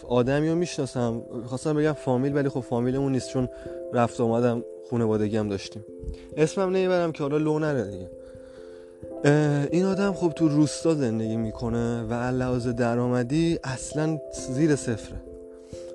آدمی 0.07 0.49
رو 0.49 0.55
می‌شناسم. 0.55 1.21
خواستم 1.45 1.73
بگم 1.73 1.93
فامیل 1.93 2.35
ولی 2.35 2.49
خب 2.49 2.59
فامیلمون 2.59 3.11
نیست 3.11 3.29
چون 3.29 3.49
رفت 3.93 4.21
آمدم 4.21 4.63
خانوادگی 4.89 5.37
هم 5.37 5.47
داشتیم. 5.47 5.85
اسمم 6.37 6.69
نمی‌برم 6.69 7.11
که 7.11 7.23
حالا 7.23 7.37
لو 7.37 7.59
نره 7.59 7.83
دیگه. 7.83 8.09
این 9.71 9.85
آدم 9.85 10.13
خب 10.13 10.31
تو 10.35 10.47
روستا 10.47 10.95
زندگی 10.95 11.37
می‌کنه 11.37 12.03
و 12.03 12.13
لحاظ 12.13 12.67
درآمدی 12.67 13.59
اصلا 13.63 14.19
زیر 14.51 14.75
صفره. 14.75 15.17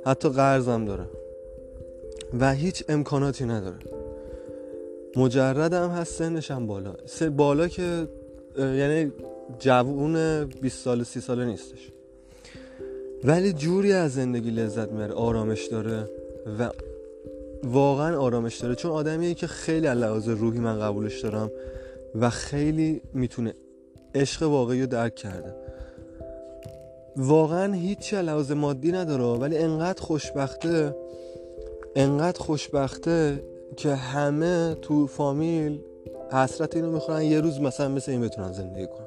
حتی 0.06 0.28
قرضم 0.28 0.84
داره. 0.84 1.04
و 2.40 2.52
هیچ 2.52 2.84
امکاناتی 2.88 3.44
نداره. 3.44 3.78
مجرد 5.16 5.72
هم 5.72 5.90
هست 5.90 6.12
سنش 6.12 6.50
هم 6.50 6.66
بالا. 6.66 6.94
سه 7.06 7.30
بالا 7.30 7.68
که 7.68 8.08
یعنی 8.58 9.12
جوون 9.58 10.44
20 10.44 10.84
سال 10.84 11.02
30 11.02 11.20
ساله 11.20 11.44
نیستش. 11.44 11.90
ولی 13.24 13.52
جوری 13.52 13.92
از 13.92 14.14
زندگی 14.14 14.50
لذت 14.50 14.92
می‌بره 14.92 15.12
آرامش 15.14 15.66
داره 15.66 16.08
و 16.58 16.70
واقعا 17.64 18.18
آرامش 18.18 18.56
داره. 18.56 18.74
چون 18.74 18.90
آدمیه 18.90 19.34
که 19.34 19.46
خیلی 19.46 19.86
لحاظ 19.86 20.28
روحی 20.28 20.58
من 20.58 20.80
قبولش 20.80 21.20
دارم 21.20 21.50
و 22.14 22.30
خیلی 22.30 23.00
می‌تونه 23.14 23.54
عشق 24.14 24.42
واقعی 24.42 24.80
رو 24.80 24.86
درک 24.86 25.14
کرده. 25.14 25.54
واقعا 27.16 27.72
هیچ 27.72 28.14
لحاظ 28.14 28.52
مادی 28.52 28.92
نداره 28.92 29.24
ولی 29.24 29.56
انقدر 29.58 30.02
خوشبخته 30.02 30.94
انقدر 31.96 32.40
خوشبخته 32.40 33.42
که 33.76 33.94
همه 33.94 34.74
تو 34.82 35.06
فامیل 35.06 35.80
حسرت 36.32 36.76
اینو 36.76 36.92
می‌خورن 36.92 37.22
یه 37.22 37.40
روز 37.40 37.60
مثلا 37.60 37.88
مثل 37.88 38.12
این 38.12 38.20
بتونن 38.20 38.52
زندگی 38.52 38.86
کنن. 38.86 39.06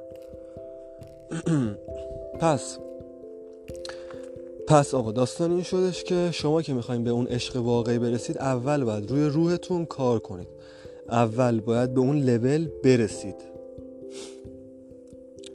پس 2.41 2.77
پس 4.67 4.93
آقا 4.93 5.11
داستان 5.11 5.51
این 5.51 5.63
شدش 5.63 6.03
که 6.03 6.29
شما 6.31 6.61
که 6.61 6.73
می‌خواین 6.73 7.03
به 7.03 7.09
اون 7.09 7.27
عشق 7.27 7.55
واقعی 7.55 7.99
برسید 7.99 8.37
اول 8.37 8.83
باید 8.83 9.11
روی 9.11 9.25
روحتون 9.25 9.85
کار 9.85 10.19
کنید. 10.19 10.47
اول 11.09 11.59
باید 11.59 11.93
به 11.93 11.99
اون 11.99 12.19
لول 12.19 12.67
برسید. 12.83 13.35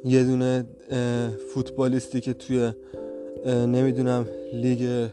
یه 0.04 0.24
دونه 0.24 0.64
فوتبالیستی 1.54 2.20
که 2.20 2.34
توی 2.34 2.72
نمی‌دونم 3.46 4.26
لیگ 4.52 5.08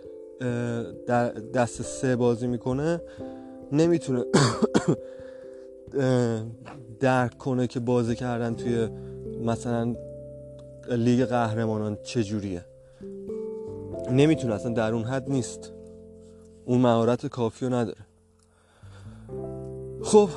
دست 1.53 1.81
سه 1.81 2.15
بازی 2.15 2.47
می‌کنه 2.47 3.01
نمی‌تونه 3.71 4.25
درک 6.99 7.37
کنه 7.37 7.67
که 7.67 7.79
بازی 7.79 8.15
کردن 8.15 8.55
توی 8.55 8.89
مثلا 9.45 9.95
لیگ 10.91 11.25
قهرمانان 11.25 11.97
چجوریه. 12.03 12.65
نمی‌تونه 14.11 14.53
اصلا 14.53 14.73
در 14.73 14.93
اون 14.93 15.03
حد 15.03 15.29
نیست. 15.29 15.73
اون 16.65 16.81
مهارت 16.81 17.25
کافی 17.25 17.65
رو 17.65 17.73
نداره. 17.73 17.97
خب 20.01 20.29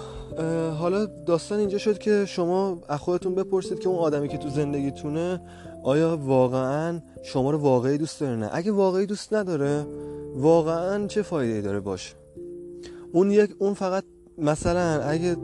حالا 0.79 1.07
داستان 1.07 1.59
اینجا 1.59 1.79
شد 1.79 1.99
که 1.99 2.25
شما 2.27 2.79
از 2.89 3.01
خودتون 3.01 3.35
بپرسید 3.35 3.79
که 3.79 3.89
اون 3.89 3.99
آدمی 3.99 4.29
که 4.29 4.39
تو 4.39 4.49
زندگیتونه 4.49 5.41
آیا 5.85 6.17
واقعا 6.17 7.01
شما 7.23 7.51
رو 7.51 7.59
واقعی 7.59 7.99
دوست 7.99 8.21
داره 8.21 8.37
نه؟ 8.37 8.51
اگه 8.53 8.73
واقعی 8.73 9.07
دوست 9.07 9.35
نداره 9.35 9.87
واقعا 10.35 11.07
چه 11.07 11.23
فایده 11.23 11.61
داره 11.61 11.81
باشه 11.81 12.15
اون 13.13 13.31
یک 13.31 13.51
اون 13.59 13.75
فقط 13.75 14.05
مثلا 14.39 15.03
اگه 15.03 15.37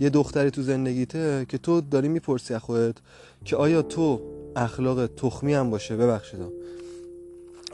یه 0.00 0.10
دختری 0.10 0.50
تو 0.50 0.62
زندگیته 0.62 1.46
که 1.48 1.58
تو 1.58 1.80
داری 1.80 2.08
می‌پرسی 2.08 2.54
از 2.54 2.60
خودت 2.60 2.96
که 3.44 3.56
آیا 3.56 3.82
تو 3.82 4.20
اخلاق 4.56 5.06
تخمی 5.06 5.54
هم 5.54 5.70
باشه؟ 5.70 5.96
ببخشید. 5.96 6.40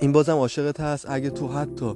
این 0.01 0.13
بازم 0.13 0.33
عاشقت 0.33 0.81
هست 0.81 1.07
اگه 1.09 1.31
تو 1.31 1.49
حتی 1.49 1.95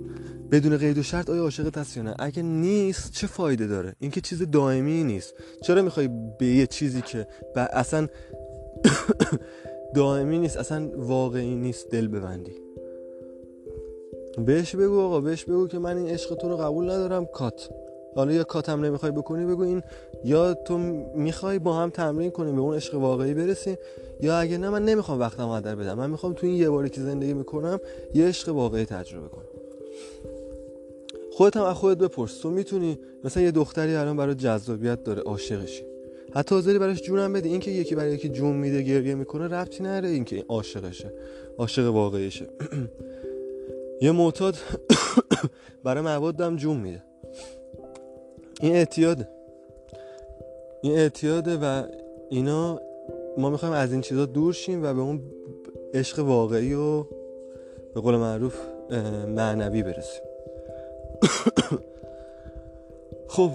بدون 0.50 0.76
قید 0.76 0.98
و 0.98 1.02
شرط 1.02 1.30
آیا 1.30 1.42
عاشقت 1.42 1.78
هست 1.78 1.96
یا 1.96 2.02
نه؟ 2.02 2.14
اگه 2.18 2.42
نیست 2.42 3.12
چه 3.12 3.26
فایده 3.26 3.66
داره؟ 3.66 3.94
این 3.98 4.10
که 4.10 4.20
چیز 4.20 4.50
دائمی 4.50 5.04
نیست. 5.04 5.34
چرا 5.62 5.82
می‌خوای 5.82 6.08
به 6.38 6.46
یه 6.46 6.66
چیزی 6.66 7.02
که 7.02 7.26
اصلا 7.56 8.08
دائمی 9.94 10.38
نیست 10.38 10.56
اصلا 10.56 10.90
واقعی 10.96 11.54
نیست. 11.54 11.90
دل 11.90 12.08
ببندی. 12.08 12.52
بهش 14.46 14.76
بگو 14.76 15.00
آقا 15.00 15.20
بهش 15.20 15.44
بگو 15.44 15.68
که 15.68 15.78
من 15.78 15.96
این 15.96 16.08
عشق 16.08 16.34
تو 16.34 16.48
رو 16.48 16.56
قبول 16.56 16.84
ندارم. 16.84 17.26
کات. 17.26 17.70
حالا 18.16 18.32
یا 18.32 18.44
کاتم 18.44 18.84
نمی‌خوای 18.84 19.12
بکنی 19.12 19.46
بگو 19.46 19.62
این. 19.62 19.82
یا 20.24 20.54
تو 20.54 20.78
می‌خوای 21.14 21.58
با 21.58 21.74
هم 21.74 21.90
تمرین 21.90 22.30
کنیم 22.30 22.54
به 22.54 22.60
اون 22.60 22.76
عشق 22.76 22.94
واقعی 22.94 23.34
برسیم 23.34 23.76
یا 24.20 24.38
اگه 24.38 24.58
نه 24.58 24.70
من 24.70 24.84
نمی‌خوام 24.84 25.20
وقتم 25.20 25.48
هدر 25.48 25.74
بدم. 25.74 25.94
من 25.94 26.10
می‌خوام 26.10 26.32
تو 26.32 26.46
این 26.46 26.56
یه 26.56 26.70
باری 26.70 26.90
که 26.90 27.00
زندگی 27.00 27.34
می‌کنم 27.34 27.80
یه 28.14 28.26
عشق 28.26 28.48
واقعی 28.48 28.84
تجربه 28.84 29.28
کنم. 29.28 29.44
خودت 31.32 31.56
هم 31.56 31.64
از 31.64 31.76
خودت 31.76 31.98
بپرس. 31.98 32.38
تو 32.38 32.50
می‌تونی 32.50 32.98
مثلا 33.24 33.42
یه 33.42 33.50
دختری 33.50 33.94
الان 33.94 34.16
برای 34.16 34.34
جذابیت 34.34 35.04
داره 35.04 35.22
عاشقشی. 35.22 35.87
حتی 36.34 36.54
حاضری 36.54 36.78
براش 36.78 37.02
جونم 37.02 37.32
بده. 37.32 37.48
اینکه 37.48 37.70
یکی 37.70 37.94
برای 37.94 38.14
یکی 38.14 38.28
جون 38.28 38.56
میده 38.56 38.82
گریه 38.82 39.14
می‌کنه 39.14 39.44
ربطی 39.44 39.82
نره 39.82 40.08
اینکه 40.08 40.44
عاشقشه. 40.48 41.12
عاشق 41.58 41.94
واقعیشه. 41.94 42.46
یه 44.02 44.12
معتاد 44.12 44.54
برای 45.84 46.02
موادم 46.02 46.56
جون 46.56 46.76
میده. 46.76 47.02
این 48.60 48.72
اعتیاده. 48.72 49.28
این 50.82 50.98
اعتیاده 50.98 51.56
و 51.56 51.82
اینا 52.30 52.80
ما 53.38 53.50
می‌خوایم 53.50 53.74
از 53.74 53.92
این 53.92 54.00
چیزا 54.00 54.26
دور 54.26 54.52
شیم 54.52 54.84
و 54.84 54.94
به 54.94 55.00
اون 55.00 55.22
عشق 55.94 56.18
واقعی 56.18 56.74
و 56.74 57.02
به 57.94 58.00
قول 58.00 58.16
معروف 58.16 58.54
معنوی 59.26 59.82
برسیم. 59.82 60.22
خب 63.28 63.50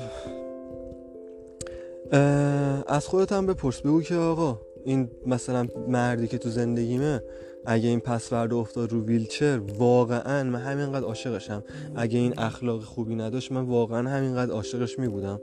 از 2.87 3.07
خودت 3.07 3.31
هم 3.31 3.45
بپرس. 3.45 3.81
بگو 3.81 4.01
که 4.01 4.15
آقا 4.15 4.59
این 4.85 5.11
مثلا 5.25 5.67
مردی 5.87 6.27
که 6.27 6.37
تو 6.37 6.49
زندگیمه 6.49 7.21
اگه 7.65 7.89
این 7.89 7.99
پسورد 7.99 8.53
افتاد 8.53 8.91
رو 8.91 9.05
ویلچر 9.05 9.61
واقعا 9.77 10.43
من 10.43 10.59
همینقدر 10.59 11.05
عاشقشم. 11.05 11.63
اگه 11.95 12.19
این 12.19 12.39
اخلاق 12.39 12.83
خوبی 12.83 13.15
نداشت 13.15 13.51
من 13.51 13.61
واقعا 13.61 14.09
همینقدر 14.09 14.51
عاشقش 14.51 14.99
میبودم. 14.99 15.41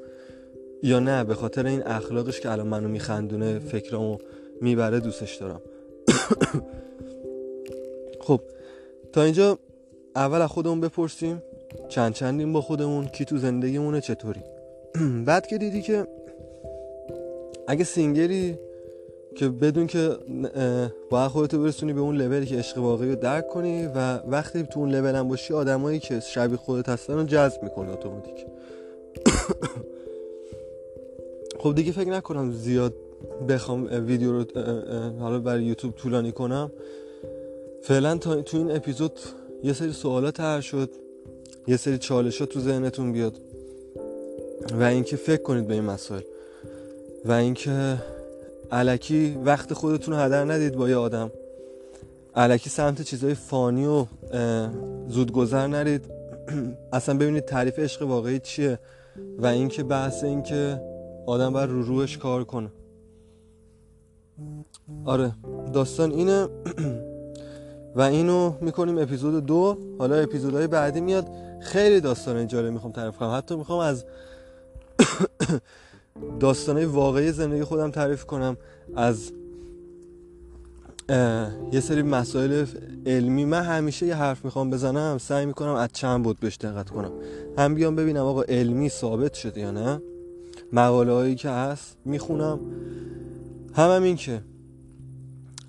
یا 0.83 1.01
نه 1.01 1.25
به 1.25 1.35
خاطر 1.35 1.67
این 1.67 1.87
اخلاقش 1.87 2.41
که 2.41 2.51
الان 2.51 2.67
منو 2.67 2.89
میخندونه 2.89 3.59
فکرامو 3.59 4.19
می‌بره 4.61 5.01
دوستش 5.01 5.37
دارم. 5.37 5.61
خب 8.27 8.41
تا 9.13 9.23
اینجا 9.23 9.59
اول 10.17 10.43
از 10.43 10.49
خودمون 10.49 10.81
بپرسیم. 10.81 11.43
چند 11.89 12.15
چندیم 12.15 12.53
با 12.53 12.61
خودمون؟ 12.61 13.07
کی 13.07 13.25
تو 13.25 13.39
زندگیمونه؟ 13.39 14.01
چطوری؟ 14.01 14.41
بعد 15.27 15.47
که 15.47 15.59
دیدی 15.59 15.83
که 15.83 16.07
اگه 17.69 17.85
سینگلی 17.85 18.59
که 19.35 19.49
بدون 19.49 19.87
که 19.87 20.17
باید 21.11 21.31
خودتو 21.31 21.63
برسونی 21.63 21.93
به 21.93 22.01
اون 22.01 22.17
لولی 22.17 22.47
که 22.47 22.57
عشق 22.57 22.79
واقعی 22.79 23.09
رو 23.09 23.15
درک 23.15 23.49
کنی 23.49 23.87
و 23.87 24.17
وقتی 24.17 24.63
تو 24.63 24.81
اون 24.81 24.95
لول 24.95 25.15
هم 25.15 25.29
باشی 25.29 25.55
آدمایی 25.55 25.99
که 25.99 26.21
شبیه 26.21 26.57
خودت 26.57 26.89
هستن 26.89 27.15
رو 27.15 27.25
جذب 27.25 27.63
می‌کنی 27.63 27.93
اتوماتیک. 27.93 28.35
خب 31.61 31.75
دیگه 31.75 31.93
فکر 31.93 32.09
نکنم 32.09 32.53
زیاد 32.53 32.95
بخوام 33.49 34.07
ویدیو 34.07 34.33
رو 34.33 34.45
حالا 35.21 35.39
برای 35.39 35.65
یوتیوب 35.65 35.95
طولانی 35.95 36.33
کنم. 36.33 36.73
فعلا 37.83 38.17
تا 38.17 38.43
تو 38.43 38.57
این 38.57 38.71
اپیزود 38.71 39.21
یه 39.63 39.73
سری 39.73 39.93
سوالات 39.93 40.41
هر 40.41 40.61
شد 40.61 40.91
یه 41.67 41.77
سری 41.77 41.99
چالشات 41.99 42.49
تو 42.49 42.61
ذهنتون 42.61 43.13
بیاد 43.13 43.41
و 44.81 44.83
اینکه 44.83 45.17
فکر 45.17 45.43
کنید 45.43 45.67
به 45.67 45.75
این 45.75 45.85
مسائل. 45.85 46.23
و 47.25 47.33
اینکه 47.33 47.97
علکی 48.71 49.39
وقت 49.45 49.73
خودتون 49.73 50.15
رو 50.15 50.21
هدر 50.21 50.45
ندید 50.45 50.77
با 50.77 50.89
یه 50.89 50.97
آدم 50.97 51.31
علکی 52.35 52.71
سمت 52.71 53.03
چیزای 53.03 53.35
فانی 53.35 53.87
و 53.87 54.07
زودگذر 55.09 55.67
نرید 55.67 56.05
اصلا 56.93 57.15
ببینید 57.15 57.45
تعریف 57.45 57.79
عشق 57.79 58.03
واقعی 58.03 58.39
چیه 58.39 58.79
و 59.39 59.47
اینکه 59.47 59.83
بحث 59.83 60.25
اینکه 60.25 60.81
آدم 61.27 61.53
بر 61.53 61.67
رو 61.67 61.83
روش 61.83 62.19
کار 62.19 62.45
کنه 62.45 62.69
آره 65.05 65.33
داستان 65.73 66.11
اینه 66.13 66.49
و 67.97 68.01
اینو 68.01 68.53
می‌کنیم 68.61 68.99
اپیزود 68.99 69.47
دو 69.47 69.79
حالا 69.99 70.17
اپیزودهای 70.17 70.67
بعدی 70.67 71.01
میاد 71.01 71.27
خیلی 71.61 72.01
داستان 72.01 72.47
جالب 72.47 72.73
می‌خوام 72.73 72.93
تعریف 72.93 73.17
کنم 73.17 73.35
حتی 73.37 73.57
می‌خوام 73.57 73.81
از 73.81 74.05
داستانهای 76.41 76.87
واقعی 76.87 77.33
زندگی 77.33 77.65
خودم 77.65 77.91
تعریف 77.91 78.25
کنم 78.25 78.57
از 78.97 79.33
یه 81.73 81.81
سری 81.81 82.03
مسائل 82.03 82.67
علمی. 83.07 83.45
من 83.45 83.63
همیشه 83.63 84.07
یه 84.07 84.15
حرف 84.15 84.45
می‌خوام 84.45 84.71
بزنم 84.71 85.19
سعی 85.19 85.47
می‌کنم 85.47 85.75
از 85.75 85.89
چند 85.93 86.23
بود 86.23 86.41
بهش 86.41 86.57
دقت 86.57 86.91
کنم. 86.91 87.13
هم 87.59 87.75
بیام 87.75 87.97
ببینم 87.97 88.25
آقا 88.25 88.43
علمی 88.43 88.89
ثابت 88.89 89.35
شده 89.35 89.61
یا 89.61 89.71
نه. 89.71 90.03
مقاله 90.73 91.13
هایی 91.13 91.35
که 91.35 91.49
هست 91.49 91.97
می‌خونم. 92.05 92.61
هم, 93.75 93.91
هم 93.91 94.03
این 94.03 94.17
که 94.17 94.41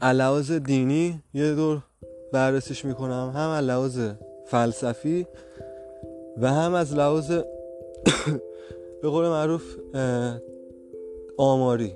علاوز 0.02 0.52
دینی 0.52 1.24
یه 1.34 1.56
دور 1.56 1.82
بررسیش 2.34 2.86
می‌کنم. 2.86 3.32
هم 3.36 3.50
لحاظ 3.50 4.00
فلسفی 4.48 5.28
و 6.42 6.54
هم 6.54 6.74
از 6.74 6.96
لحاظ 6.96 7.32
به 9.02 9.10
قول 9.10 9.26
معروف 9.26 9.78
آماری. 11.38 11.96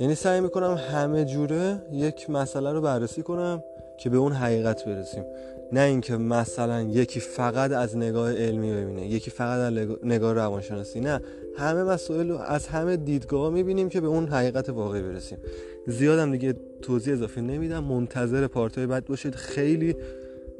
یعنی 0.00 0.14
سعی 0.14 0.40
می‌کنم 0.40 0.78
همه 0.90 1.24
جوره 1.24 1.82
یک 1.92 2.30
مسئله 2.30 2.72
رو 2.72 2.80
بررسی 2.80 3.22
کنم 3.22 3.62
که 3.98 4.10
به 4.10 4.16
اون 4.16 4.32
حقیقت 4.32 4.84
برسیم. 4.84 5.24
نه 5.72 5.80
اینکه 5.80 6.16
مثلا 6.16 6.82
یکی 6.82 7.20
فقط 7.20 7.72
از 7.72 7.96
نگاه 7.96 8.32
علمی 8.32 8.72
ببینه 8.72 9.06
یکی 9.06 9.30
فقط 9.30 9.58
از 9.58 9.88
نگاه 10.02 10.32
روانشناسی 10.32 11.00
نه. 11.00 11.20
همه 11.56 11.82
مسائل 11.82 12.30
رو 12.30 12.38
از 12.38 12.66
همه 12.66 12.96
دیدگاه 12.96 13.50
می‌بینیم 13.50 13.88
که 13.88 14.00
به 14.00 14.06
اون 14.06 14.26
حقیقت 14.26 14.68
واقعی 14.68 15.02
برسیم. 15.02 15.38
زیادم 15.86 16.32
دیگه 16.32 16.54
توضیح 16.82 17.14
اضافی 17.14 17.40
نمیدم 17.40 17.84
منتظر 17.84 18.46
پارتای 18.46 18.86
بعد 18.86 19.06
باشید. 19.06 19.34
خیلی 19.34 19.96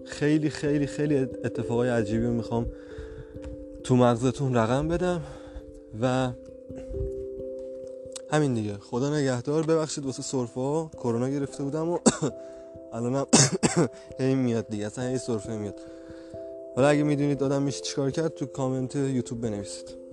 خیلی 0.04 0.50
خیلی 0.50 0.86
خیلی 0.86 1.16
اتفاقای 1.18 1.88
عجیبی 1.88 2.26
رو 2.26 2.32
می‌خوام 2.32 2.66
تو 3.84 3.96
مغزتون 3.96 4.54
رقم 4.54 4.88
بدم 4.88 5.22
و 6.00 6.30
همین 8.30 8.54
دیگه. 8.54 8.74
خدا 8.78 9.16
نگهدار. 9.16 9.66
ببخشید 9.66 10.06
واسه 10.06 10.22
سرفا 10.22 10.86
کرونا 10.86 11.28
گرفته 11.28 11.64
بودم 11.64 11.88
و 11.88 11.98
الانم 12.92 13.26
هی 14.18 14.34
میاد 14.34 14.68
دیگه. 14.68 14.86
اصلا 14.86 15.04
هی 15.04 15.18
سرفه 15.18 15.56
میاد. 15.56 15.80
حالا 16.76 16.88
اگه 16.88 17.02
می‌دونید 17.02 17.42
آدم 17.42 17.62
میشه 17.62 17.80
چیکار 17.80 18.10
کرد 18.10 18.34
تو 18.34 18.46
کامنت 18.46 18.96
یوتیوب 18.96 19.40
بنویسید. 19.40 20.04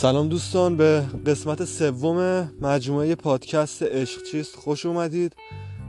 سلام 0.00 0.28
دوستان 0.28 0.76
به 0.76 1.04
قسمت 1.26 1.64
سوم 1.64 2.50
مجموعه 2.60 3.14
پادکست 3.14 3.82
عشق 3.82 4.22
چیست 4.22 4.56
خوش 4.56 4.86
اومدید. 4.86 5.36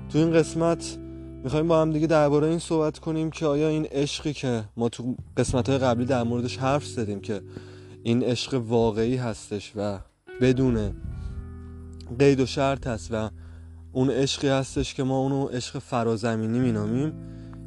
تو 0.09 0.17
این 0.17 0.33
قسمت 0.33 0.97
می‌خوایم 1.43 1.67
با 1.67 1.81
هم 1.81 1.91
دیگه 1.91 2.07
درباره 2.07 2.47
این 2.47 2.59
صحبت 2.59 2.99
کنیم 2.99 3.31
که 3.31 3.45
آیا 3.45 3.67
این 3.67 3.85
عشقی 3.85 4.33
که 4.33 4.63
ما 4.77 4.89
تو 4.89 5.15
قسمت 5.37 5.69
های 5.69 5.77
قبلی 5.77 6.05
در 6.05 6.23
موردش 6.23 6.57
حرف 6.57 6.85
زدیم 6.85 7.19
که 7.19 7.41
این 8.03 8.23
عشق 8.23 8.53
واقعی 8.53 9.15
هستش 9.15 9.71
و 9.75 9.99
بدون 10.41 10.93
قید 12.19 12.39
و 12.39 12.45
شرط 12.45 12.87
هست 12.87 13.09
و 13.11 13.29
اون 13.91 14.09
عشقی 14.09 14.47
هستش 14.47 14.93
که 14.93 15.03
ما 15.03 15.17
اونو 15.17 15.45
عشق 15.45 15.79
فرازمینی 15.79 16.59
مینامیم 16.59 17.13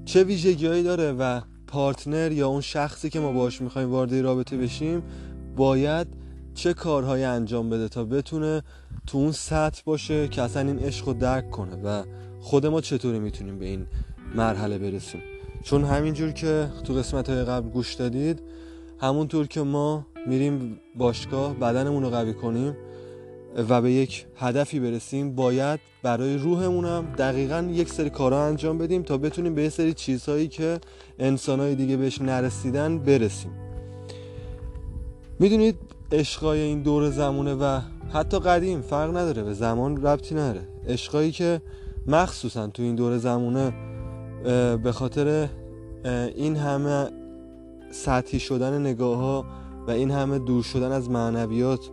چه 0.05 0.25
ویژگیهایی 0.25 0.83
داره 0.83 1.13
و 1.13 1.41
پارتنر 1.67 2.33
یا 2.33 2.49
اون 2.49 2.61
شخصی 2.61 3.11
که 3.11 3.21
ما 3.21 3.33
باش 3.33 3.61
می‌خوایم 3.61 3.91
وارد 3.91 4.15
رابطه 4.15 4.57
بشیم 4.57 5.03
باید 5.57 6.22
چه 6.55 6.75
کارهایی 6.75 7.25
انجام 7.25 7.71
بده 7.71 7.89
تا 7.89 8.05
بتونه 8.05 8.63
تو 9.07 9.19
اون 9.19 9.33
سطح 9.33 9.83
باشه 9.85 10.29
که 10.29 10.43
اصلا 10.43 10.69
این 10.69 10.79
عشق 10.79 11.07
رو 11.07 11.15
درک 11.15 11.51
کنه 11.51 11.77
و 11.77 12.05
خود 12.41 12.67
ما 12.67 12.81
چطوری 12.81 13.19
می‌تونیم 13.19 13.59
به 13.59 13.67
این 13.67 13.87
مرحله 14.35 14.79
برسیم. 14.79 15.21
چون 15.63 15.85
همینجور 15.85 16.31
که 16.31 16.69
تو 16.85 16.95
قسمت 16.95 17.31
های 17.31 17.45
قبل 17.45 17.69
گوش 17.69 17.95
دادید 17.95 18.43
همونطور 19.01 19.47
که 19.47 19.63
ما 19.63 20.07
میریم 20.27 20.81
باشگاه 20.97 21.55
بدنمون 21.55 22.03
رو 22.03 22.11
قوی 22.11 22.35
کنیم 22.35 22.77
و 23.69 23.81
به 23.81 23.93
یک 23.93 24.27
هدفی 24.37 24.81
برسیم 24.81 25.35
باید 25.35 25.81
برای 26.03 26.37
روحمونم 26.37 27.15
دقیقا 27.19 27.69
یک 27.73 27.89
سری 27.89 28.11
کارها 28.11 28.47
انجام 28.47 28.79
بدیم 28.79 29.03
تا 29.03 29.19
بتونیم 29.19 29.55
به 29.55 29.69
سری 29.69 29.95
چیزهایی 29.95 30.49
که 30.49 30.81
انسانهای 31.19 31.75
دیگه 31.75 31.97
بهش 31.97 32.21
نرسیدن 32.21 32.99
برسیم. 32.99 33.51
می‌دونید 35.39 35.77
عشقای 36.13 36.61
این 36.61 36.83
دور 36.83 37.11
زمونه 37.11 37.55
و 37.55 37.81
حتی 38.13 38.39
قدیم 38.39 38.81
فرق 38.81 39.17
نداره 39.17 39.43
به 39.43 39.55
زمان 39.55 40.03
ربطی 40.03 40.35
نداره. 40.35 40.69
عشقایی 40.89 41.33
که 41.33 41.61
مخصوصا 42.07 42.67
تو 42.67 42.83
این 42.83 42.95
دور 42.95 43.19
زمونه 43.19 43.73
به 44.77 44.93
خاطر 44.93 45.49
این 46.35 46.57
همه 46.57 47.11
سطحی 47.91 48.41
شدن 48.41 48.81
نگاه 48.81 49.19
ها 49.19 49.45
و 49.87 49.91
این 49.91 50.11
همه 50.11 50.39
دور 50.39 50.63
شدن 50.63 50.93
از 50.93 51.11
معنویات 51.11 51.91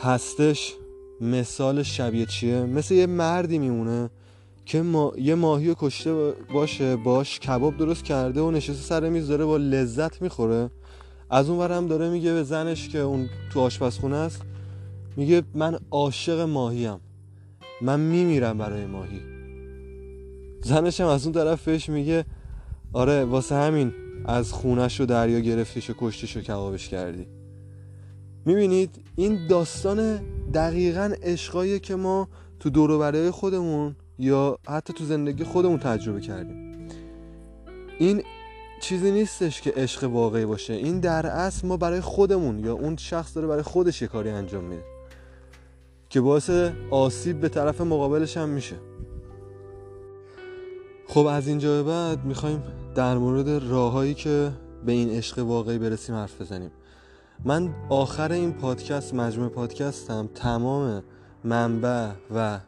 هستش 0.00 0.74
مثال 1.20 1.82
شبیه 1.82 2.26
چیه؟ 2.26 2.64
مثل 2.64 2.94
یه 2.94 3.06
مردی 3.06 3.58
میمونه 3.58 4.10
که 4.66 4.82
ما... 4.82 5.12
یه 5.18 5.34
ماهی 5.34 5.74
کشته 5.78 6.32
باشه 6.52 6.96
باش 6.96 7.40
کباب 7.40 7.76
درست 7.76 8.04
کرده 8.04 8.40
و 8.40 8.50
نشسته 8.50 8.82
سر 8.82 9.08
میز 9.08 9.28
داره 9.28 9.44
با 9.44 9.56
لذت 9.56 10.22
می‌خوره. 10.22 10.70
از 11.30 11.48
اون 11.48 11.70
هم 11.70 11.86
داره 11.86 12.10
میگه 12.10 12.32
به 12.32 12.42
زنش 12.42 12.88
که 12.88 12.98
اون 12.98 13.28
تو 13.52 13.60
آشپزخونه 13.60 14.16
است 14.16 14.42
میگه 15.16 15.42
من 15.54 15.78
عاشق 15.90 16.40
ماهیم 16.40 17.00
من 17.82 18.00
میمیرم 18.00 18.58
برای 18.58 18.86
ماهی. 18.86 19.20
زنش 20.62 21.00
هم 21.00 21.06
از 21.06 21.26
اون 21.26 21.34
طرف 21.34 21.64
بهش 21.64 21.88
میگه 21.88 22.24
آره 22.92 23.24
واسه 23.24 23.54
همین 23.54 23.92
از 24.24 24.52
خونش 24.52 25.00
رو 25.00 25.06
دریا 25.06 25.40
گرفتیش 25.40 25.90
و 25.90 25.94
کشتیش 25.98 26.36
و 26.36 26.40
کبابش 26.40 26.88
کردی. 26.88 27.26
می‌بینید 28.44 28.90
این 29.16 29.46
داستان 29.46 30.20
دقیقا 30.54 31.12
عشقایی 31.22 31.80
که 31.80 31.94
ما 31.96 32.28
تو 32.60 32.70
دور 32.70 33.30
خودمون 33.30 33.96
یا 34.18 34.58
حتی 34.68 34.92
تو 34.92 35.04
زندگی 35.04 35.44
خودمون 35.44 35.78
تجربه 35.78 36.20
کردیم. 36.20 36.88
این 37.98 38.22
چیزی 38.80 39.10
نیستش 39.10 39.60
که 39.60 39.72
عشق 39.76 40.04
واقعی 40.04 40.44
باشه. 40.44 40.72
این 40.72 41.00
در 41.00 41.26
اصل 41.26 41.68
ما 41.68 41.76
برای 41.76 42.00
خودمون 42.00 42.58
یا 42.58 42.72
اون 42.72 42.96
شخص 42.96 43.34
داره 43.34 43.46
برای 43.46 43.62
خودش 43.62 44.02
یه 44.02 44.08
کاری 44.08 44.30
انجام 44.30 44.64
میده 44.64 44.82
که 46.08 46.20
باعث 46.20 46.50
آسیب 46.90 47.40
به 47.40 47.48
طرف 47.48 47.80
مقابلش 47.80 48.36
هم 48.36 48.48
میشه. 48.48 48.76
خب 51.08 51.26
از 51.26 51.48
اینجا 51.48 51.82
به 51.82 51.90
بعد 51.90 52.24
می‌خوایم 52.24 52.62
در 52.94 53.18
مورد 53.18 53.48
راههایی 53.48 54.14
که 54.14 54.52
به 54.86 54.92
این 54.92 55.10
عشق 55.10 55.38
واقعی 55.38 55.78
برسیم 55.78 56.14
حرف 56.14 56.40
بزنیم. 56.40 56.70
من 57.44 57.74
آخر 57.88 58.32
این 58.32 58.52
پادکست 58.52 59.14
مجموعه 59.14 59.50
پادکستم 59.50 60.28
تمام 60.34 61.02
منبع 61.44 62.10
و 62.34 62.58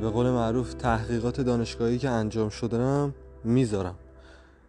به 0.00 0.10
قول 0.10 0.30
معروف 0.30 0.74
تحقیقات 0.74 1.40
دانشگاهی 1.40 1.98
که 1.98 2.10
انجام 2.10 2.48
شدنم 2.48 3.14
می‌ذارم. 3.44 3.94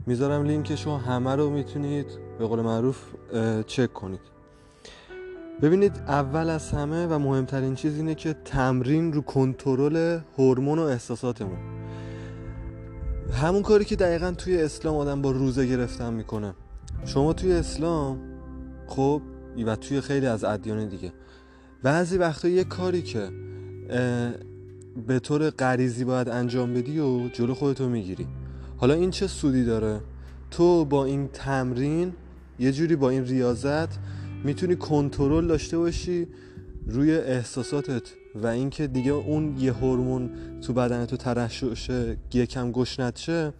می‌ذارم 0.08 0.44
لینک 0.44 0.76
شما 0.76 0.98
همه 0.98 1.36
رو 1.36 1.50
می‌تونید 1.50 2.06
به 2.39 2.48
قول 2.48 2.62
معروف 2.62 2.98
چک 3.68 3.94
کنید. 3.94 4.20
ببینید 5.62 5.98
اول 6.08 6.50
از 6.50 6.72
همه 6.72 7.08
و 7.08 7.20
مهمترین 7.20 7.76
چیز 7.76 7.98
اینه 7.98 8.15
که 8.15 8.36
تمرین 8.46 9.13
رو 9.13 9.22
کنترل 9.22 10.20
هورمون 10.38 10.80
و 10.80 10.82
احساساتمون. 10.82 11.58
همون 13.32 13.62
کاری 13.62 13.86
که 13.86 13.96
دقیقا 13.96 14.32
توی 14.32 14.62
اسلام 14.62 14.96
آدم 14.96 15.22
با 15.22 15.32
روزه 15.32 15.65
گرفتن 15.65 16.13
می‌کنه. 16.13 16.54
شما 17.06 17.34
توی 17.34 17.54
اسلام 17.54 18.20
خب 18.88 19.22
و 19.65 19.76
توی 19.76 20.02
خیلی 20.02 20.28
از 20.28 20.44
ادیان 20.44 20.88
دیگه 20.88 21.13
بعضی 21.84 22.18
وقتا 22.18 22.48
یه 22.48 22.63
کاری 22.63 23.02
که 23.02 23.30
به 25.08 25.20
طور 25.20 25.50
غریزی 25.50 26.04
باید 26.04 26.30
انجام 26.30 26.74
بدی 26.74 27.00
و 27.00 27.28
جلو 27.28 27.54
خودتو 27.54 27.89
می‌گیری. 27.89 28.28
حالا 28.77 28.93
این 28.93 29.11
چه 29.11 29.27
سودی 29.27 29.65
داره؟ 29.65 30.01
تو 30.51 30.85
با 30.85 31.05
این 31.05 31.27
تمرین 31.27 32.13
یه 32.59 32.71
جوری 32.71 32.95
با 32.95 33.09
این 33.09 33.25
ریاضت 33.25 33.89
می‌تونی 34.43 34.75
کنترل 34.75 35.47
داشته 35.47 35.77
باشی 35.77 36.27
روی 36.88 37.11
احساساتت 37.11 38.03
و 38.35 38.47
اینکه 38.47 38.88
دیگه 38.88 39.11
اون 39.11 39.57
یه 39.57 39.73
هورمون 39.73 40.29
تو 40.61 40.73
بدن 40.73 41.05
تو 41.05 41.17
ترشح 41.17 42.15
یکم 42.33 42.71
گشنت 42.71 43.17
شه 43.17 43.53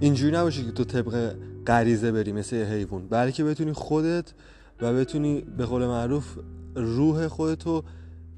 اینجوری 0.00 0.36
نباشه 0.36 0.64
که 0.64 0.72
تو 0.72 0.84
طبق 0.84 1.34
غریزه 1.66 2.12
بری 2.12 2.32
مثل 2.32 2.56
یه 2.56 2.64
حیوان. 2.64 3.08
بلکه 3.08 3.44
بتونی 3.44 3.72
خودت 3.72 4.32
و 4.80 4.94
بتونی 4.94 5.40
به 5.40 5.66
قول 5.66 5.86
معروف 5.86 6.38
روح 6.74 7.28
خودتو 7.28 7.84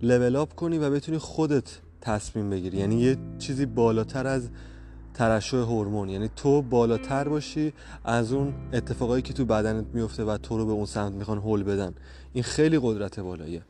لول 0.02 0.36
اپ 0.36 0.54
کنی 0.54 0.78
و 0.78 0.90
بتونی 0.90 1.18
خودت 1.18 1.78
تصمیم 2.00 2.50
بگیری. 2.50 2.78
یعنی 2.78 3.00
یه 3.00 3.16
چیزی 3.38 3.66
بالاتر 3.66 4.26
از 4.26 4.48
ترشح 5.14 5.56
هورمون. 5.56 6.08
یعنی 6.08 6.30
تو 6.36 6.62
بالاتر 6.62 7.28
باشی 7.28 7.72
از 8.04 8.32
اون 8.32 8.54
اتفاقایی 8.72 9.22
که 9.22 9.32
تو 9.32 9.44
بدنت 9.44 9.84
میفته 9.94 10.24
و 10.24 10.36
تو 10.36 10.58
رو 10.58 10.66
به 10.66 10.72
اون 10.72 10.86
سمت 10.86 11.12
می‌خوان 11.12 11.38
هول 11.38 11.62
بدن. 11.62 11.94
این 12.32 12.44
خیلی 12.44 12.78
قدرت 12.82 13.20
بالاییه. 13.20 13.62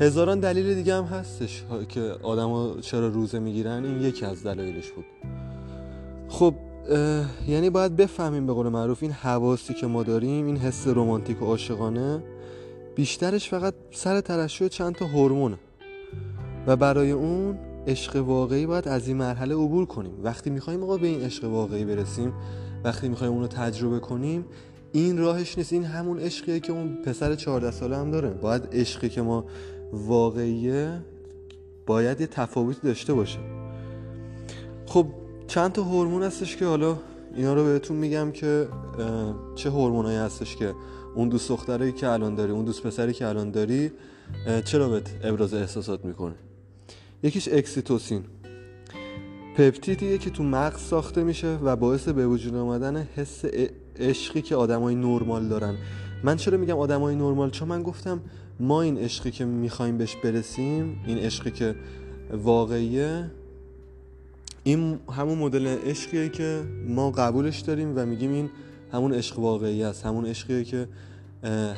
هزاران 0.00 0.40
دلیل 0.40 0.74
دیگه 0.74 0.94
هم 0.94 1.04
هستش 1.04 1.64
که 1.88 2.00
آدما 2.22 2.74
چرا 2.80 3.08
روزه 3.08 3.38
می‌گیرن. 3.38 3.84
این 3.84 4.02
یکی 4.02 4.26
از 4.26 4.42
دلایلش 4.42 4.90
بود. 4.90 5.04
خب 6.28 6.54
یعنی 7.48 7.70
باید 7.70 7.96
بفهمیم 7.96 8.46
به 8.46 8.52
قول 8.52 8.68
معروف 8.68 9.02
این 9.02 9.12
حواسی 9.12 9.74
که 9.74 9.86
ما 9.86 10.02
داریم 10.02 10.46
این 10.46 10.56
حس 10.56 10.88
رمانتیک 10.88 11.42
و 11.42 11.44
عاشقانه 11.44 12.22
بیشترش 12.94 13.48
فقط 13.48 13.74
سر 13.90 14.20
ترشح 14.20 14.68
چند 14.68 14.94
تا 14.94 15.06
هورمونه. 15.06 15.58
و 16.66 16.76
برای 16.76 17.10
اون 17.10 17.58
عشق 17.86 18.16
واقعی 18.16 18.66
باید 18.66 18.88
از 18.88 19.08
این 19.08 19.16
مرحله 19.16 19.54
عبور 19.54 19.86
کنیم. 19.86 20.12
وقتی 20.22 20.50
می‌خوایم 20.50 20.82
آقا 20.82 20.96
به 20.96 21.06
این 21.06 21.20
عشق 21.20 21.44
واقعی 21.44 21.84
برسیم 21.84 22.32
وقتی 22.84 23.08
می‌خوایم 23.08 23.32
اونو 23.32 23.46
تجربه 23.46 23.98
کنیم 24.00 24.44
این 24.92 25.18
راهش 25.18 25.58
نیست. 25.58 25.72
این 25.72 25.84
همون 25.84 26.18
عشقیه 26.18 26.60
که 26.60 26.72
اون 26.72 27.02
پسر 27.02 27.34
14 27.34 27.70
ساله 27.70 27.96
هم 27.96 28.10
داره. 28.10 28.28
باید 28.30 28.68
عشقی 28.72 29.08
که 29.08 29.22
ما 29.22 29.44
واقعیه 29.92 31.00
باید 31.86 32.20
یه 32.20 32.26
تفاوتی 32.26 32.80
داشته 32.82 33.14
باشه. 33.14 33.38
خب 34.86 35.06
چند 35.46 35.72
تا 35.72 35.82
هورمون 35.82 36.22
هستش 36.22 36.56
که 36.56 36.66
حالا 36.66 36.96
اینا 37.34 37.54
رو 37.54 37.64
بهتون 37.64 37.96
میگم 37.96 38.30
که 38.32 38.68
چه 39.54 39.70
هورمونایی 39.70 40.18
هستش 40.18 40.56
که 40.56 40.74
اون 41.14 41.28
دوست 41.28 41.48
دختری 41.48 41.92
که 41.92 42.08
الان 42.08 42.34
داری 42.34 42.52
اون 42.52 42.64
دوست 42.64 42.82
پسری 42.82 43.12
که 43.12 43.26
الان 43.26 43.50
داری 43.50 43.90
چرا 44.64 44.88
بهت 44.88 45.10
ابراز 45.24 45.54
احساسات 45.54 46.04
می‌کنه؟ 46.04 46.34
یکیش 47.24 47.48
اکسیتوسین. 47.52 48.24
پپتیدیه 49.56 50.18
که 50.18 50.30
تو 50.30 50.42
مغز 50.42 50.80
ساخته 50.80 51.22
میشه 51.22 51.56
و 51.56 51.76
باعث 51.76 52.08
به 52.08 52.26
وجود 52.26 52.54
آمدن 52.54 53.08
حس 53.16 53.44
عشقی 53.96 54.42
که 54.42 54.56
آدمای 54.56 54.94
نرمال 54.94 55.48
دارن. 55.48 55.74
من 56.24 56.36
چرا 56.36 56.58
میگم 56.58 56.78
آدمای 56.78 57.16
نرمال؟ 57.16 57.50
چون 57.50 57.68
من 57.68 57.82
گفتم 57.82 58.20
ما 58.60 58.82
این 58.82 58.98
عشقی 58.98 59.30
که 59.30 59.44
می‌خوایم 59.44 59.98
بهش 59.98 60.16
برسیم 60.16 61.00
این 61.06 61.18
عشقی 61.18 61.50
که 61.50 61.74
واقعیه 62.32 63.30
این 64.64 64.98
همون 65.12 65.38
مدل 65.38 65.66
عشقیه 65.66 66.28
که 66.28 66.62
ما 66.88 67.10
قبولش 67.10 67.60
داریم 67.60 67.92
و 67.96 68.06
میگیم 68.06 68.32
این 68.32 68.50
همون 68.92 69.12
عشق 69.12 69.38
واقعی 69.38 69.82
است 69.84 70.06
همون 70.06 70.26
عشقیه 70.26 70.64
که 70.64 70.88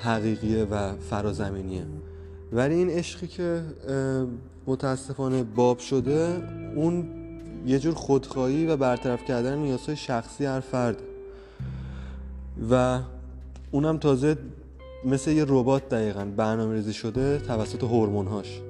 حقیقیه 0.04 0.64
و 0.64 0.96
فرازمینیه. 0.96 1.86
ولی 2.52 2.74
این 2.74 2.90
عشقی 2.90 3.26
که 3.26 3.62
متاسفانه 4.66 5.42
باب 5.42 5.78
شده 5.78 6.42
اون 6.76 7.06
یه 7.66 7.78
جور 7.78 7.94
خودخواهی 7.94 8.66
و 8.66 8.76
برطرف 8.76 9.24
کردن 9.24 9.58
نیازهای 9.58 9.96
شخصی 9.96 10.44
هر 10.44 10.60
فرد. 10.60 11.02
و 12.70 13.00
اونم 13.70 13.98
تازه 13.98 14.36
مثل 15.04 15.30
یه 15.30 15.44
ربات 15.48 15.88
دقیقا 15.88 16.24
برنامه 16.36 16.74
ریزی 16.74 16.92
شده 16.92 17.38
توسط 17.38 17.84
هورمونهاش. 17.84 18.60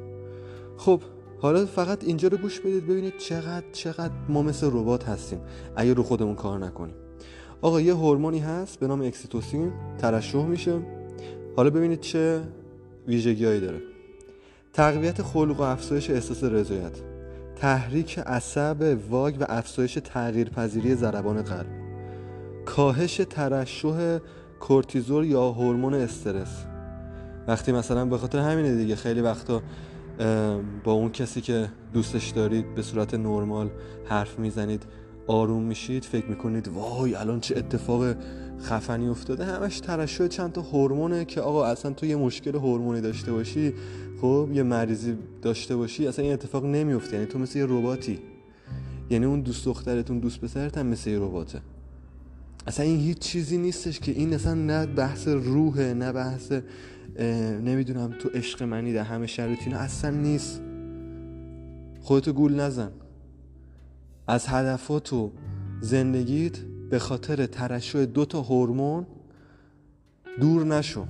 خب 0.77 1.01
حالا 1.41 1.67
فقط 1.67 2.05
اینجا 2.05 2.29
رو 2.29 2.37
گوش 2.37 2.61
بدید 2.61 2.87
ببینید 2.87 3.19
چقدر 3.19 3.67
چقدر 3.73 4.15
ما 4.29 4.43
مثل 4.43 4.67
ربات 4.67 5.09
هستیم. 5.09 5.41
اگه 5.77 5.95
رو 5.95 6.03
خودمون 6.03 6.35
کار 6.35 6.59
نکنیم. 6.59 6.95
آقا 7.63 7.81
یه 7.81 7.95
هورمونی 7.95 8.39
هست 8.39 8.81
به 8.81 8.87
نام 8.87 9.01
اکسیتوسین 9.03 9.73
ترشح 9.99 10.45
میشه. 10.47 10.81
حالا 11.57 11.71
ببینید 11.71 12.01
چه 12.01 12.43
ویژگیهایی 13.07 13.61
داره. 13.61 13.96
تقویت 14.77 15.23
خلق 15.23 15.61
و 15.61 15.63
افزایش 15.63 16.11
احساس 16.11 16.45
رضایت 16.45 16.93
تحریک 17.57 18.19
عصب 18.19 18.99
واگ 19.11 19.37
و 19.41 19.45
افزایش 19.49 19.99
تغییرپذیری 20.05 20.95
ضربان 20.95 21.43
قلب 21.43 21.67
کاهش 22.65 23.21
ترشح 23.31 24.19
کورتیزول 24.61 25.25
یا 25.25 25.51
هورمون 25.51 25.95
استرس. 25.95 26.65
وقتی 27.49 27.73
مثلا 27.73 28.05
به 28.05 28.19
خاطر 28.19 28.39
همینه 28.39 28.77
دیگه 28.77 28.97
خیلی 28.97 29.21
وقتا 29.21 29.63
با 30.85 30.93
اون 30.93 31.11
کسی 31.11 31.41
که 31.41 31.69
دوستش 31.93 32.31
دارید 32.31 32.75
به 32.75 32.83
صورت 32.83 33.15
نرمال 33.15 33.71
حرف 34.05 34.39
می‌زنید 34.39 34.83
آروم 35.27 35.63
میشید 35.63 36.05
فکر 36.05 36.27
می‌کنید 36.27 36.69
وای 36.69 37.15
الان 37.15 37.41
چه 37.41 37.59
اتفاق 37.59 38.15
خفنی 38.63 39.09
افتاده. 39.09 39.45
همش 39.45 39.81
ترشح 39.81 40.29
چند 40.29 40.53
تا 40.53 40.61
هورمونه 40.61 41.25
که 41.25 41.41
آقا 41.41 41.65
اصلا 41.65 41.93
تو 41.93 42.07
یه 42.07 42.17
مشکل 42.17 42.55
هورمونی 42.55 43.01
داشته 43.01 43.33
باشی 43.33 43.75
خب 44.21 44.49
یه 44.53 44.63
مریضی 44.63 45.17
داشته 45.43 45.77
باشی 45.77 46.07
اصلا 46.07 46.25
این 46.25 46.35
اتفاق 46.35 46.65
نمیفته 46.65 47.15
یعنی 47.15 47.27
تو 47.27 47.39
مثل 47.39 47.59
یه 47.59 47.65
رباتی. 47.65 48.19
یعنی 49.11 49.25
اون 49.25 49.41
دوست 49.41 49.65
دخترتون 49.65 50.19
دوست 50.19 50.41
پسرت 50.41 50.79
هم 50.79 50.87
مثل 50.87 51.11
یه 51.11 51.19
رباته. 51.19 51.61
اصلا 52.67 52.87
این 52.87 53.01
هیچ 53.01 53.19
چیزی 53.19 53.59
نیستش 53.59 54.01
که 54.01 54.13
این 54.13 54.35
اصلا 54.35 54.55
نه 54.55 54.87
بحث 54.87 55.29
روحه 55.29 55.95
نه 55.95 56.13
بحث 56.13 56.53
نمی‌دونم 57.65 58.15
تو 58.19 58.29
عشق 58.29 58.63
منی 58.63 58.93
در 58.93 59.03
همه 59.03 59.27
شرایط 59.27 59.69
اصلا 59.69 60.11
نیست. 60.11 60.63
خودتو 62.01 62.33
گول 62.33 62.61
نزن. 62.61 62.91
از 64.29 64.47
هدفات 64.47 65.13
و 65.13 65.33
زندگیت 65.81 66.59
به 66.91 66.99
خاطر 66.99 67.47
ترشح 67.47 68.05
دو 68.05 68.25
تا 68.25 68.43
هورمون 68.43 69.07
دور 70.41 70.65
نشو. 70.65 71.07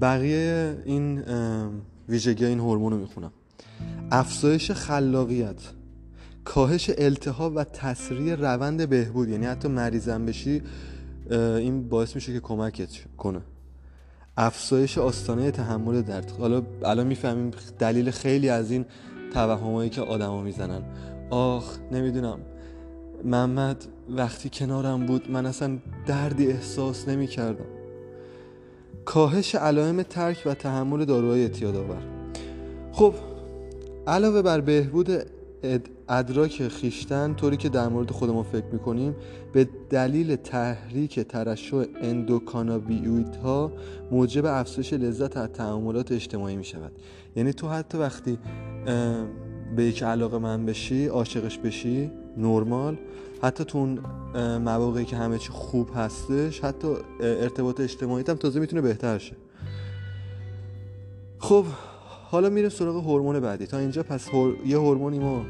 بقیه 0.00 0.78
این 0.84 1.22
ویژگی 2.08 2.44
این 2.44 2.60
هورمون 2.60 2.92
رو 2.92 2.98
می‌خونم. 2.98 3.32
افزایش 4.10 4.70
خلاقیت 4.70 5.60
کاهش 6.44 6.90
التهاب 6.98 7.52
و 7.56 7.64
تسریع 7.64 8.34
روند 8.34 8.88
بهبود 8.88 9.28
یعنی 9.28 9.46
حتی 9.46 9.68
مریضم 9.68 10.26
بشی 10.26 10.62
این 11.30 11.88
باعث 11.88 12.14
میشه 12.14 12.32
که 12.32 12.40
کمکت 12.40 12.88
کنه. 13.16 13.40
افزایش 14.36 14.98
آستانه 14.98 15.50
تحمل 15.50 16.02
درد. 16.02 16.30
حالا 16.38 16.62
الان 16.84 17.06
می‌فهمیم 17.06 17.50
دلیل 17.78 18.10
خیلی 18.10 18.48
از 18.48 18.70
این 18.70 18.84
توهمایی 19.32 19.90
که 19.90 20.00
آدما 20.00 20.42
می‌زنن. 20.42 20.82
آخ 21.30 21.78
نمی‌دونم. 21.92 22.38
محمد 23.24 23.84
وقتی 24.08 24.50
کنارم 24.52 25.06
بود 25.06 25.30
من 25.30 25.46
اصلا 25.46 25.78
دردی 26.06 26.46
احساس 26.46 27.08
نمی 27.08 27.26
کردم 27.26 27.75
کاهش 29.06 29.54
علائم 29.54 30.02
ترک 30.02 30.42
و 30.46 30.54
تحمل 30.54 31.04
داروهای 31.04 31.42
اعتیاد 31.42 31.76
آور. 31.76 32.02
خب 32.92 33.14
علاوه 34.06 34.42
بر 34.42 34.60
بهبود 34.60 35.10
ادراک 36.08 36.68
خیشتن 36.68 37.34
طوری 37.34 37.56
که 37.56 37.68
در 37.68 37.88
مورد 37.88 38.10
خودمون 38.10 38.42
فکر 38.42 38.64
می‌کنیم 38.72 39.16
به 39.52 39.68
دلیل 39.90 40.36
تحریک 40.36 41.20
ترشح 41.20 41.84
اندوکانابیویت 42.02 43.36
ها 43.36 43.72
موجب 44.10 44.44
افزایش 44.46 44.92
لذت 44.92 45.36
از 45.36 45.48
تعاملات 45.48 46.12
اجتماعی 46.12 46.56
می‌شود. 46.56 46.92
یعنی 47.36 47.52
تو 47.52 47.68
حتی 47.68 47.98
وقتی 47.98 48.38
به 49.76 49.84
یک 49.84 50.02
علاقه 50.02 50.38
من 50.38 50.66
بشی 50.66 51.06
عاشقش 51.06 51.58
بشی 51.58 52.10
نرمال 52.36 52.96
حتی 53.42 53.64
تو 53.64 53.78
اون 53.78 53.98
مواقعی 54.58 55.04
که 55.04 55.16
همه 55.16 55.38
چی 55.38 55.48
خوب 55.50 55.90
هستش 55.94 56.60
حتی 56.60 56.88
ارتباط 57.20 57.80
اجتماعی 57.80 58.24
هم 58.28 58.34
تازه 58.34 58.60
می‌تونه 58.60 58.82
بهتر 58.82 59.18
شه. 59.18 59.36
خب 61.38 61.64
حالا 62.30 62.50
میریم 62.50 62.70
سراغ 62.70 62.96
هورمون 62.96 63.40
بعدی. 63.40 63.66
تا 63.66 63.78
اینجا 63.78 64.02
پس 64.02 64.28
یه 64.66 64.78
هورمونی 64.78 65.18
ما 65.18 65.46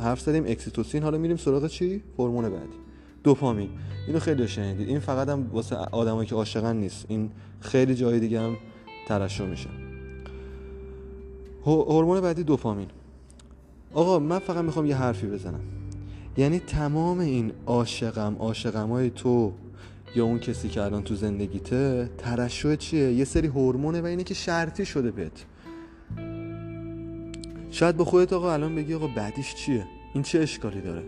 حرف 0.00 0.20
زدیم 0.20 0.44
اکسیتوسین. 0.46 1.02
حالا 1.02 1.18
میریم 1.18 1.36
سراغ 1.36 1.66
چی؟ 1.66 2.02
هورمون 2.18 2.48
بعدی. 2.48 2.76
دوپامین. 3.24 3.68
اینو 4.06 4.18
خیلی 4.18 4.48
شنیدید. 4.48 4.88
این 4.88 5.00
فقط 5.00 5.28
هم 5.28 5.50
واسه 5.52 5.76
آدمایی 5.76 6.28
که 6.28 6.34
عاشقن 6.34 6.76
نیست. 6.76 7.04
این 7.08 7.30
خیلی 7.60 7.94
جای 7.94 8.20
دیگه 8.20 8.40
هم 8.40 8.56
ترشح 9.08 9.44
میشه. 9.44 9.68
هورمون 11.66 12.20
بعدی 12.20 12.44
دوپامین. 12.44 12.88
آقا 13.94 14.18
من 14.18 14.38
فقط 14.38 14.64
می‌خوام 14.64 14.86
یه 14.86 14.96
حرفی 14.96 15.26
بزنم. 15.26 15.60
یعنی 16.36 16.58
تمام 16.58 17.18
این 17.18 17.52
عاشقم 17.66 18.36
عاشقم 18.38 18.88
های 18.88 19.10
تو 19.10 19.52
یا 20.14 20.24
اون 20.24 20.38
کسی 20.38 20.68
که 20.68 20.82
الان 20.82 21.02
تو 21.02 21.14
زندگیته 21.14 22.10
ترشح 22.18 22.74
چیه؟ 22.74 23.12
یه 23.12 23.24
سری 23.24 23.46
هورمونه 23.46 24.00
و 24.00 24.04
اینه 24.04 24.24
که 24.24 24.34
شرطی 24.34 24.84
شده 24.84 25.10
بهت. 25.10 25.44
شاید 27.70 27.96
با 27.96 28.04
خودت 28.04 28.32
آقا 28.32 28.52
الان 28.52 28.74
بگی 28.74 28.94
آقا 28.94 29.06
بعدیش 29.06 29.54
چیه؟ 29.54 29.86
این 30.14 30.22
چه 30.22 30.38
اشکالی 30.38 30.80
داره؟ 30.80 31.02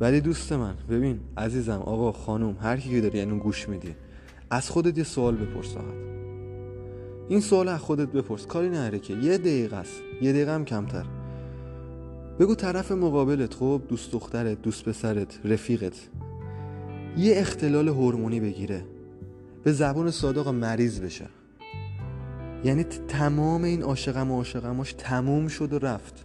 ولی 0.00 0.20
دوست 0.20 0.52
من 0.52 0.74
ببین 0.90 1.20
عزیزم 1.36 1.78
آقا 1.78 2.12
خانوم 2.12 2.56
هر 2.60 2.76
کی 2.76 2.90
که 2.90 3.00
داری 3.00 3.18
یعنی 3.18 3.38
گوش 3.38 3.68
میدی 3.68 3.94
از 4.50 4.70
خودت 4.70 4.98
یه 4.98 5.04
سوال 5.04 5.36
بپرس 5.36 5.74
فقط. 5.74 5.94
این 7.28 7.40
سوال 7.40 7.68
از 7.68 7.80
خودت 7.80 8.08
بپرس 8.08 8.46
کاری 8.46 8.68
نره 8.68 8.98
که. 8.98 9.14
یه 9.14 9.38
دقیقه 9.38 9.76
است. 9.76 10.00
یه 10.22 10.32
دقیقه 10.32 10.54
هم 10.54 10.64
کمتر. 10.64 11.04
بگو 12.40 12.54
طرف 12.54 12.92
مقابلت 12.92 13.54
خب 13.54 13.82
دوست 13.88 14.12
دخترت 14.12 14.62
دوست 14.62 14.84
پسرت 14.84 15.38
رفیقت. 15.44 16.08
یه 17.16 17.34
اختلال 17.36 17.88
هورمونی 17.88 18.40
بگیره. 18.40 18.84
به 19.64 19.72
زبون 19.72 20.10
صادق 20.10 20.48
مریض 20.48 21.00
بشه. 21.00 21.26
یعنی 22.64 22.84
تمام 22.84 23.64
این 23.64 23.82
عاشقم 23.82 24.30
و 24.30 24.36
عاشقماش 24.36 24.92
تموم 24.92 25.48
شد 25.48 25.72
و 25.72 25.78
رفت. 25.78 26.24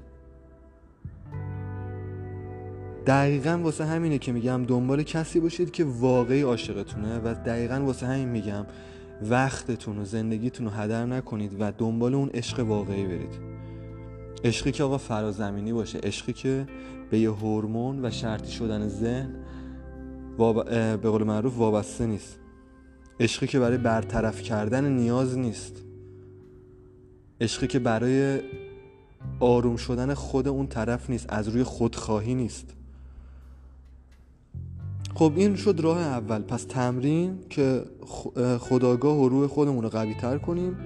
دقیقا 3.05 3.59
واسه 3.63 3.85
همینه 3.85 4.17
که 4.17 4.31
میگم 4.31 4.65
دنبال 4.65 5.03
کسی 5.03 5.39
باشید 5.39 5.71
که 5.71 5.83
واقعی 5.85 6.41
عاشقتونه 6.41 7.19
و 7.19 7.33
دقیقا 7.33 7.75
واسه 7.85 8.05
همین 8.05 8.29
میگم 8.29 8.65
وقتتون 9.29 9.97
و 9.97 10.05
زندگیتون 10.05 10.65
رو 10.65 10.71
هدر 10.71 11.05
نکنید 11.05 11.55
و 11.59 11.71
دنبال 11.71 12.15
اون 12.15 12.29
عشق 12.29 12.59
واقعی 12.59 13.05
برید. 13.05 13.58
عشقی 14.43 14.71
که 14.71 14.83
آقا 14.83 14.97
فرازمینی 14.97 15.73
باشه. 15.73 15.99
عشقی 15.99 16.33
که 16.33 16.67
به 17.09 17.19
یه 17.19 17.31
هورمون 17.31 18.05
و 18.05 18.11
شرطی 18.11 18.51
شدن 18.51 18.87
ذهن 18.87 19.35
به 20.97 21.09
قول 21.09 21.23
معروف 21.23 21.57
وابسته 21.57 22.05
نیست. 22.05 22.39
عشقی 23.19 23.47
که 23.47 23.59
برای 23.59 23.77
برطرف 23.77 24.41
کردن 24.41 24.91
نیاز 24.91 25.37
نیست. 25.37 25.83
عشقی 27.41 27.67
که 27.67 27.79
برای 27.79 28.39
آروم 29.39 29.75
شدن 29.75 30.13
خود 30.13 30.47
اون 30.47 30.67
طرف 30.67 31.09
نیست 31.09 31.25
از 31.29 31.47
روی 31.47 31.63
خودخواهی 31.63 32.35
نیست. 32.35 32.75
خب 35.15 35.33
این 35.35 35.55
شد 35.55 35.79
راه 35.79 35.97
اول. 35.97 36.41
پس 36.41 36.63
تمرین 36.63 37.39
که 37.49 37.83
خداگاه 38.59 39.17
و 39.17 39.29
روح 39.29 39.47
خودمون 39.47 39.83
رو 39.83 39.89
قوی 39.89 40.13
تر 40.13 40.37
کنیم. 40.37 40.77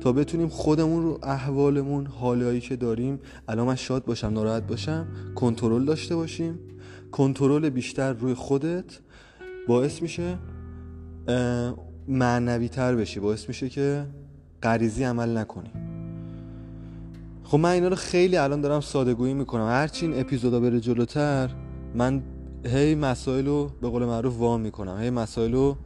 تا 0.00 0.12
بتونیم 0.12 0.48
خودمون 0.48 1.02
رو 1.02 1.18
احوالمون 1.22 2.06
حالایی 2.06 2.60
که 2.60 2.76
داریم 2.76 3.20
الان 3.48 3.66
من 3.66 3.74
شاد 3.74 4.04
باشم 4.04 4.26
ناراحت 4.26 4.66
باشم 4.66 5.06
کنترل 5.34 5.84
داشته 5.84 6.16
باشیم. 6.16 6.58
کنترل 7.12 7.68
بیشتر 7.68 8.12
روی 8.12 8.34
خودت 8.34 8.98
باعث 9.68 10.02
میشه 10.02 10.38
معنوی 12.08 12.68
تر 12.68 12.96
بشی 12.96 13.20
باعث 13.20 13.48
میشه 13.48 13.68
که 13.68 14.06
غریزی 14.62 15.04
عمل 15.04 15.36
نکنی. 15.36 15.70
خب 17.44 17.58
من 17.58 17.70
اینا 17.70 17.88
رو 17.88 17.96
خیلی 17.96 18.36
الان 18.36 18.60
دارم 18.60 18.80
سادگویی 18.80 19.34
می‌کنم. 19.34 19.66
هرچی 19.66 20.06
این 20.06 20.20
اپیزودا 20.20 20.60
بره 20.60 20.80
جلوتر 20.80 21.50
من 21.94 22.22
هی 22.66 22.94
مسائل 22.94 23.46
رو 23.46 23.70
به 23.80 23.88
قول 23.88 24.04
معروف 24.04 24.38
وام 24.38 24.60
می‌کنم. 24.60 24.98
هی 24.98 25.10
مسائل 25.10 25.52
رو 25.52 25.76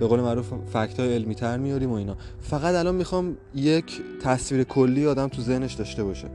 به 0.00 0.06
قول 0.06 0.20
معروف 0.20 0.52
فکت 0.72 1.00
های 1.00 1.14
علمی 1.14 1.34
تر 1.34 1.58
میاریم 1.58 1.90
و 1.90 1.94
اینا. 1.94 2.16
فقط 2.40 2.74
الان 2.74 2.94
می‌خوام 2.94 3.36
یک 3.54 4.00
تصویر 4.22 4.64
کلی 4.64 5.06
آدم 5.06 5.28
تو 5.28 5.42
ذهنش 5.42 5.74
داشته 5.74 6.04
باشه. 6.04 6.28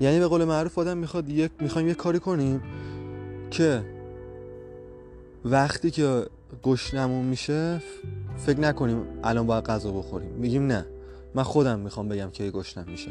یعنی 0.00 0.18
به 0.18 0.26
قول 0.26 0.44
معروف 0.44 0.78
آدم 0.78 0.98
می‌خواد 0.98 1.28
یک 1.28 1.50
می‌خوایم 1.60 1.88
یک 1.88 1.96
کاری 1.96 2.18
کنیم 2.18 2.62
که 3.50 3.84
وقتی 5.44 5.90
که 5.90 6.26
گشنمون 6.62 7.24
میشه 7.24 7.82
فکر 8.36 8.60
نکنیم 8.60 9.02
الان 9.24 9.46
باید 9.46 9.64
غذا 9.64 9.92
بخوریم. 9.92 10.30
میگیم 10.30 10.66
نه. 10.66 10.86
من 11.34 11.42
خودم 11.42 11.78
می‌خوام 11.78 12.08
بگم 12.08 12.30
که 12.30 12.50
گشنم 12.50 12.84
میشه. 12.90 13.10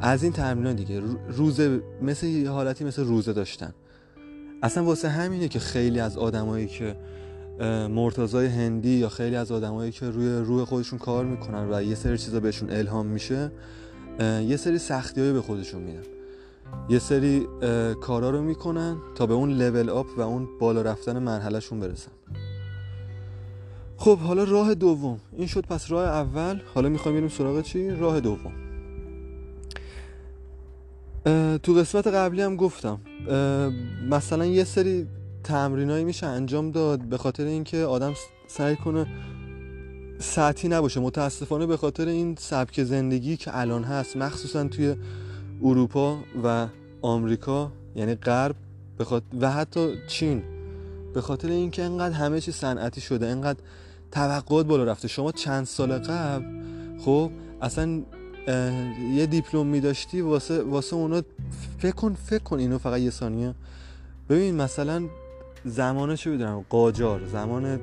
از 0.00 0.22
این 0.22 0.32
تمرین 0.32 0.76
دیگه 0.76 1.02
روزه 1.28 1.80
مثل 2.02 2.26
یه 2.26 2.50
حالتی 2.50 2.84
مثل 2.84 3.04
روزه 3.04 3.32
داشتن. 3.32 3.74
اصلا 4.64 4.84
واسه 4.84 5.08
همینه 5.08 5.48
که 5.48 5.58
خیلی 5.58 6.00
از 6.00 6.18
آدمایی 6.18 6.66
که 6.66 6.96
مرتضای 7.90 8.46
هندی 8.46 8.88
یا 8.90 9.08
خیلی 9.08 9.36
از 9.36 9.52
آدمایی 9.52 9.92
که 9.92 10.10
روی 10.10 10.28
روح 10.28 10.64
خودشون 10.64 10.98
کار 10.98 11.24
می‌کنن 11.24 11.68
و 11.72 11.82
یه 11.82 11.94
سری 11.94 12.18
چیزا 12.18 12.40
بهشون 12.40 12.70
الهام 12.70 13.06
میشه 13.06 13.52
یه 14.20 14.56
سری 14.56 14.78
سختی 14.78 15.32
به 15.32 15.40
خودشون 15.40 15.82
میدن 15.82 16.02
یه 16.88 16.98
سری 16.98 17.46
کارا 18.00 18.30
رو 18.30 18.42
می‌کنن 18.42 18.96
تا 19.14 19.26
به 19.26 19.34
اون 19.34 19.50
لول 19.52 19.90
آپ 19.90 20.06
و 20.18 20.20
اون 20.20 20.48
بالا 20.60 20.82
رفتن 20.82 21.18
مرحلهشون 21.18 21.80
برسن. 21.80 22.12
خب 23.96 24.18
حالا 24.18 24.44
راه 24.44 24.74
دوم. 24.74 25.20
این 25.32 25.46
شد 25.46 25.66
پس 25.66 25.90
راه 25.90 26.04
اول. 26.04 26.60
حالا 26.74 26.88
می‌خوایم 26.88 27.16
بریم 27.16 27.28
سراغ 27.28 27.62
چی؟ 27.62 27.90
راه 27.90 28.20
دوم. 28.20 28.52
تو 31.62 31.72
قسمت 31.72 32.06
قبلی 32.06 32.42
هم 32.42 32.56
گفتم. 32.56 33.00
مثلا 34.10 34.46
یه 34.46 34.64
سری 34.64 35.06
تمرینایی 35.44 36.04
میشه 36.04 36.26
انجام 36.26 36.70
داد 36.70 37.00
به 37.00 37.18
خاطر 37.18 37.44
اینکه 37.44 37.84
آدم 37.84 38.12
سعی 38.46 38.76
کنه 38.76 39.06
ساعتی 40.18 40.68
نباشه. 40.68 41.00
متاسفانه 41.00 41.66
به 41.66 41.76
خاطر 41.76 42.08
این 42.08 42.36
سبک 42.38 42.82
زندگی 42.82 43.36
که 43.36 43.58
الان 43.58 43.84
هست 43.84 44.16
مخصوصا 44.16 44.68
توی 44.68 44.94
اروپا 45.62 46.18
و 46.44 46.66
آمریکا 47.02 47.72
یعنی 47.96 48.14
غرب 48.14 48.56
و 49.40 49.50
حتی 49.50 49.94
چین 50.08 50.42
به 51.14 51.20
خاطر 51.20 51.48
اینکه 51.48 51.82
انقدر 51.82 52.14
همه 52.14 52.40
چی 52.40 52.52
صنعتی 52.52 53.00
شده 53.00 53.26
انقدر 53.26 53.58
توقعات 54.12 54.66
بالا 54.66 54.84
رفته. 54.84 55.08
شما 55.08 55.32
چند 55.32 55.66
سال 55.66 55.98
قبل 55.98 56.44
خب 56.98 57.30
اصلا 57.62 58.02
یه 58.46 59.26
دیپلم 59.30 59.66
می 59.66 59.80
داشتی 59.80 60.20
واسه, 60.20 60.62
واسه 60.62 60.96
اونا 60.96 61.22
فکر 61.78 61.94
کن 61.94 62.14
فکر 62.14 62.42
کن 62.42 62.58
اینو 62.58 62.78
فقط 62.78 63.00
یه 63.00 63.10
ثانیه. 63.10 63.54
ببین 64.28 64.54
مثلا 64.54 65.08
زمان 65.64 66.16
چه 66.16 66.30
بدونم 66.30 66.64
قاجار 66.68 67.24
زمان 67.24 67.80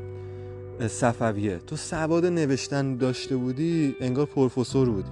صفویه. 0.88 1.58
تو 1.58 1.76
سواد 1.76 2.26
نوشتن 2.26 2.98
داشته 2.98 3.36
بودی 3.36 3.96
انگار 4.00 4.26
پروفسور 4.26 4.90
بودی. 4.90 5.10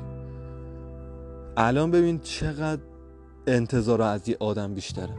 الان 1.58 1.92
ببین 1.92 2.20
چقدر 2.20 2.82
انتظار 3.48 4.02
از 4.02 4.30
یه 4.30 4.38
آدم 4.40 4.74
بیشتره. 4.74 5.14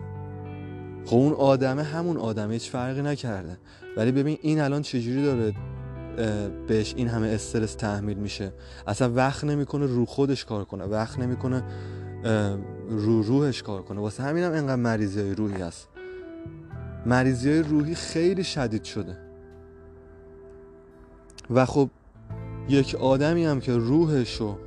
خب 1.07 1.17
اون 1.17 1.33
آدمه 1.33 1.83
همون 1.83 2.17
آدمه 2.17 2.53
هیچ 2.53 2.71
فرقی 2.71 3.03
نکرده. 3.03 3.57
ولی 3.97 4.13
ببین 4.13 4.39
این 4.43 4.61
الان 4.61 4.83
چجوری 4.83 5.23
داره 5.23 5.55
بهش 6.69 6.95
این 6.97 7.09
همه 7.09 7.29
استرس 7.29 7.75
تحمیل 7.75 8.17
میشه 8.17 8.53
اصلا 8.87 9.13
وقت 9.15 9.45
نمی‌کنه 9.45 9.87
رو 9.87 10.07
خودش 10.07 10.45
کار 10.45 10.65
کنه 10.65 10.85
وقت 10.85 11.19
نمی‌کنه 11.19 11.65
رو 12.89 13.23
روحش 13.23 13.63
کار 13.63 13.83
کنه 13.83 14.01
واسه 14.01 14.23
همین 14.23 14.45
هم 14.45 14.53
انقدر 14.53 14.77
مریضی 14.77 15.21
های 15.21 15.35
روحی 15.35 15.63
هست 15.63 15.89
مریضی 17.07 17.51
های 17.51 17.63
روحی 17.63 17.95
خیلی 17.95 18.45
شدید 18.45 18.85
شده 18.85 19.17
و 21.51 21.67
خب 21.67 21.91
یک 22.69 22.95
آدمی 22.95 23.45
هم 23.45 23.61
که 23.61 23.73
روحشو 23.73 24.59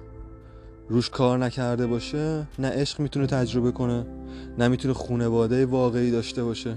روش 0.89 1.09
کار 1.09 1.37
نکرده 1.37 1.87
باشه 1.87 2.47
نه 2.59 2.69
عشق 2.69 2.99
می‌تونه 2.99 3.27
تجربه 3.27 3.71
کنه 3.71 4.05
نمی‌تونه 4.57 4.93
خونواده 4.93 5.65
واقعی 5.65 6.11
داشته 6.11 6.43
باشه 6.43 6.75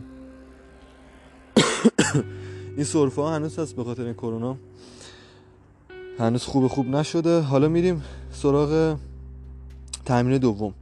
این 2.76 2.84
سرفه 2.84 3.22
ها 3.22 3.34
هنوز 3.34 3.58
هست 3.58 3.76
به 3.76 3.84
خاطر 3.84 4.12
کرونا. 4.12 4.56
هنوز 6.18 6.42
خوب 6.42 6.66
خوب 6.66 6.86
نشده. 6.86 7.40
حالا 7.40 7.68
میریم 7.68 8.02
سراغ 8.32 8.96
تمرین 10.04 10.38
دوم. 10.38 10.74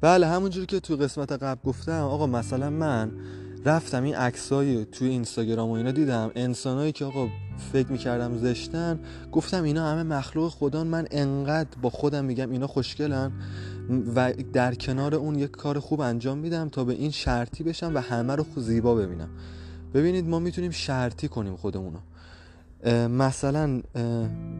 بله 0.00 0.26
همونجوری 0.26 0.66
که 0.66 0.80
تو 0.80 0.96
قسمت 0.96 1.32
قبل 1.32 1.60
گفتم 1.64 2.02
آقا 2.02 2.26
مثلا 2.26 2.70
من 2.70 3.10
رفتم 3.64 4.02
این 4.02 4.14
عکسای 4.14 4.84
توی 4.84 5.08
اینستاگرام 5.08 5.68
و 5.68 5.72
اینا 5.72 5.90
دیدم. 5.90 6.30
انسانایی 6.34 6.92
که 6.92 7.04
آقا 7.04 7.28
فکر 7.72 7.92
می‌کردم 7.92 8.38
زشتن 8.38 9.00
گفتم 9.32 9.62
اینا 9.62 9.86
همه 9.86 10.02
مخلوق 10.02 10.48
خودان 10.48 10.86
من 10.86 11.06
انقدر 11.10 11.78
با 11.82 11.90
خودم 11.90 12.24
میگم 12.24 12.50
اینا 12.50 12.66
خوشگلن 12.66 13.32
و 14.14 14.32
در 14.52 14.74
کنار 14.74 15.14
اون 15.14 15.34
یک 15.38 15.50
کار 15.50 15.78
خوب 15.78 16.00
انجام 16.00 16.38
میدم 16.38 16.68
تا 16.68 16.84
به 16.84 16.92
این 16.92 17.10
شرطی 17.10 17.64
بشم 17.64 17.94
و 17.94 17.98
همه 17.98 18.36
رو 18.36 18.44
زیبا 18.56 18.94
ببینم. 18.94 19.28
ببینید 19.94 20.28
ما 20.28 20.38
می‌تونیم 20.38 20.70
شرطی 20.70 21.28
کنیم 21.28 21.56
خودمونو. 21.56 21.98
مثلا 23.08 23.82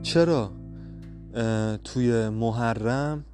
چرا 0.02 0.50
توی 1.84 2.28
محرم 2.28 3.24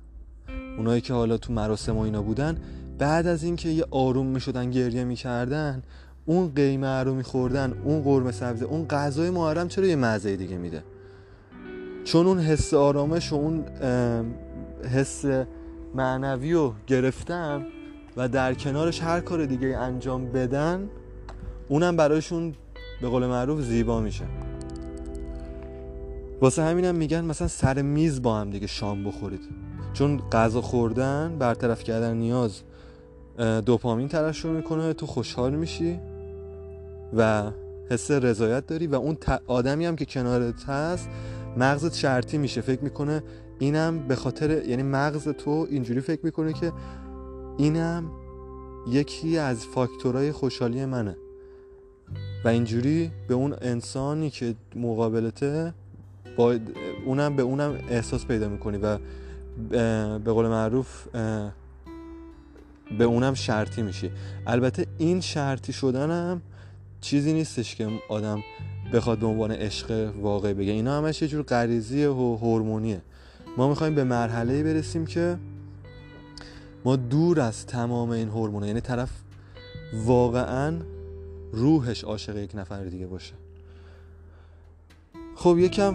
اونایی 0.79 1.01
که 1.01 1.15
حالا 1.15 1.37
تو 1.37 1.53
مراسم 1.53 1.97
و 1.97 2.01
اینا 2.01 2.23
بودن 2.23 2.57
بعد 2.99 3.27
از 3.27 3.45
اینکه 3.45 3.69
یه 3.69 3.85
آروم 3.91 4.27
می‌شدن 4.27 4.71
گریه 4.71 5.05
می‌کردن 5.05 5.83
اون 6.27 6.55
قیمه 6.55 7.03
رو 7.03 7.15
میخوردن 7.15 7.73
اون 7.85 8.03
قرمه 8.03 8.33
سبزه 8.33 8.65
اون 8.65 8.87
غذای 8.89 9.31
محرم 9.31 9.69
چرا 9.69 9.87
یه 9.87 9.97
مزه 9.97 10.37
دیگه 10.37 10.57
میده؟ 10.57 10.85
چون 12.05 12.27
اون 12.27 12.39
حس 12.39 12.75
آرامش 12.75 13.33
و 13.33 13.37
اون 13.37 13.65
حس 14.95 15.25
معنوی 15.95 16.53
رو 16.53 16.75
گرفتن 16.87 17.67
و 18.17 18.29
در 18.29 18.55
کنارش 18.55 19.03
هر 19.03 19.21
کار 19.21 19.47
دیگه 19.47 19.77
انجام 19.79 20.33
بدن 20.33 20.89
اونم 21.69 21.97
برایشون 21.97 22.55
به 23.01 23.09
قول 23.09 23.27
معروف 23.27 23.61
زیبا 23.61 24.01
میشه. 24.01 24.25
واسه 26.41 26.63
همینم 26.63 26.95
میگن 26.95 27.25
مثلا 27.25 27.49
سر 27.49 27.83
میز 27.83 28.23
با 28.23 28.39
هم 28.39 28.51
دیگه 28.51 28.67
شام 28.67 29.05
بخورید. 29.05 29.41
چون 29.93 30.21
غذا 30.33 30.61
خوردن 30.61 31.37
برطرف 31.39 31.85
کردن 31.85 32.17
نیاز 32.17 32.61
دوپامین 33.67 34.09
ترشح 34.09 34.49
می‌کنه 34.49 34.93
تو 34.93 35.07
خوشحال 35.07 35.55
میشی 35.55 36.01
و 37.17 37.51
حس 37.91 38.11
رضایت 38.11 38.67
داری 38.67 38.87
و 38.87 38.95
اون 38.95 39.17
آدمی 39.47 39.87
هم 39.87 39.97
که 39.97 40.05
کنارت 40.05 40.65
هست 40.65 41.09
مغزت 41.57 41.95
شرطی 41.95 42.39
میشه. 42.39 42.61
فکر 42.61 42.85
می‌کنه 42.85 43.23
اینم 43.59 43.99
به 43.99 44.17
خاطر 44.17 44.51
یعنی 44.69 44.83
مغز 44.83 45.29
تو 45.29 45.67
اینجوری 45.71 46.01
فکر 46.01 46.21
می‌کنه 46.23 46.53
که 46.53 46.73
اینم 47.59 48.11
یکی 48.89 49.39
از 49.39 49.65
فاکتورهای 49.65 50.33
خوشحالی 50.33 50.85
منه. 50.85 51.17
و 52.45 52.49
اینجوری 52.49 53.11
به 53.29 53.35
اون 53.35 53.55
انسانی 53.61 54.31
که 54.31 54.55
مقابلته 54.77 55.75
با 56.37 56.59
اونم 57.05 57.37
به 57.37 57.43
اونم 57.43 57.79
احساس 57.89 58.27
پیدا 58.27 58.49
می‌کنی 58.49 58.79
و 58.79 58.99
به 60.19 60.33
قول 60.33 60.49
معروف 60.49 61.07
به 62.99 63.05
اونم 63.05 63.35
شرطی 63.35 63.83
میشی. 63.83 64.11
البته 64.47 64.87
این 64.99 65.21
شرطی 65.21 65.73
شدنم 65.73 66.43
چیزی 67.01 67.33
نیستش 67.33 67.77
که 67.77 67.89
آدم 68.09 68.43
بخواد 68.93 69.19
به 69.19 69.27
عنوان 69.27 69.51
عشق 69.51 70.13
واقعی 70.21 70.55
بگه. 70.55 70.73
اینا 70.73 70.99
همش 70.99 71.23
یه 71.23 71.29
جور 71.29 71.43
غریزی 71.43 72.05
و 72.05 72.13
هورمونیه. 72.13 73.03
ما 73.57 73.69
می‌خوایم 73.69 73.95
به 73.95 74.05
مرحله 74.05 74.63
برسیم 74.63 75.07
که 75.07 75.39
ما 76.85 76.97
دور 76.97 77.41
از 77.41 77.67
تمام 77.67 78.11
این 78.11 78.29
هورمونه 78.29 78.67
یعنی 78.67 78.81
طرف 78.81 79.11
واقعا 80.05 80.77
روحش 81.55 82.05
عاشق 82.05 82.37
یک 82.37 82.51
نفر 82.55 82.85
دیگه 82.85 83.07
باشه. 83.07 83.35
خب 85.35 85.59
یکم 85.59 85.95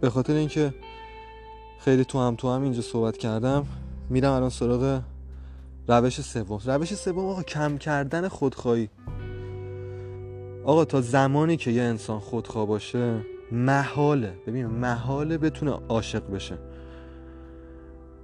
به 0.00 0.10
خاطر 0.10 0.34
اینکه 0.34 0.74
خیلی 1.80 2.04
تو 2.04 2.18
هم 2.18 2.36
تو 2.36 2.50
هم 2.52 2.62
اینجا 2.62 2.82
صحبت 2.82 3.16
کردم 3.16 3.66
میرم 4.10 4.32
الان 4.32 4.50
سراغ 4.50 5.02
روش 5.88 6.20
سوم. 6.20 6.60
روش 6.66 6.94
سوم 6.94 7.18
آقا 7.18 7.42
کم 7.42 7.78
کردن 7.78 8.28
خودخواهی. 8.28 8.88
آقا 10.64 10.84
تا 10.84 11.00
زمانی 11.00 11.56
که 11.56 11.70
یه 11.70 11.82
انسان 11.82 12.20
خودخواه 12.20 12.66
باشه 12.66 13.20
محاله. 13.52 14.34
ببین 14.46 14.66
محاله 14.66 15.38
بتونه 15.38 15.70
عاشق 15.88 16.30
بشه. 16.30 16.58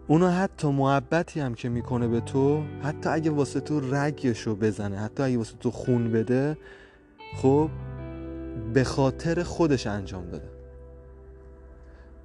اونو 0.08 0.28
حتی 0.28 0.68
محبتی 0.68 1.40
هم 1.40 1.54
که 1.54 1.68
می‌کنه 1.68 2.08
به 2.08 2.20
تو 2.20 2.62
حتی 2.82 3.08
اگه 3.08 3.30
واسه 3.30 3.60
تو 3.60 3.94
رگشو 3.94 4.56
بزنه 4.56 4.98
حتی 4.98 5.22
اگه 5.22 5.38
واسه 5.38 5.54
تو 5.60 5.70
خون 5.70 6.12
بده 6.12 6.56
خب 7.36 7.70
به 8.74 8.84
خاطر 8.84 9.42
خودش 9.42 9.86
انجام 9.86 10.28
داده. 10.28 10.48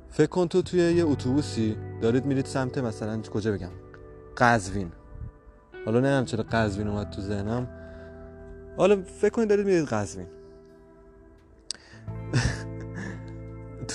فکر 0.10 0.28
کن 0.28 0.48
تو 0.48 0.62
توی 0.62 0.80
یه 0.80 1.06
اتوبوسی 1.06 1.78
دارید 2.02 2.26
میرید 2.26 2.46
سمت 2.46 2.78
مثلا 2.78 3.22
کجا 3.22 3.52
بگم 3.52 3.72
قزوین. 4.38 4.92
حالا 5.86 6.00
نمی‌دونم 6.00 6.26
چرا 6.26 6.46
قزوین 6.52 6.88
اومد 6.88 7.10
تو 7.10 7.22
ذهنم. 7.22 7.68
حالا 8.78 9.02
فکر 9.02 9.30
کنید 9.30 9.50
دارید 9.50 9.66
میرید 9.66 9.86
قزوین. 9.86 10.28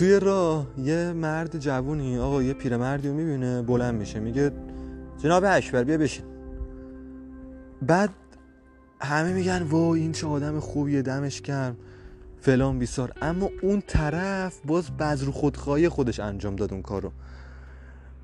توی 0.03 0.21
راه 0.21 0.67
یه 0.79 1.13
مرد 1.13 1.59
جوونی 1.59 2.19
آقا 2.19 2.43
یه 2.43 2.53
پیرمردی 2.53 3.09
رو 3.09 3.15
می‌بینه 3.15 3.63
بلند 3.63 3.95
میشه 3.95 4.21
میگه 4.21 4.53
جناب 5.19 5.45
اشبر 5.47 5.85
بیا 5.85 5.99
بشین. 5.99 6.25
بعد 7.83 8.11
همه 9.01 9.33
میگن 9.33 9.63
وای 9.63 10.01
این 10.01 10.13
چه 10.13 10.27
آدم 10.27 10.61
خوبیه 10.61 11.03
دمش 11.03 11.43
گرم. 11.43 11.77
فلان 12.41 12.79
بیسار. 12.79 13.13
اما 13.23 13.49
اون 13.63 13.83
طرف 13.87 14.61
باز 14.67 14.91
بذر 14.91 15.31
خودخواهی 15.31 15.89
خودش 15.89 16.21
انجام 16.21 16.57
داد 16.57 16.73
اون 16.73 16.83
کارو. 16.83 17.13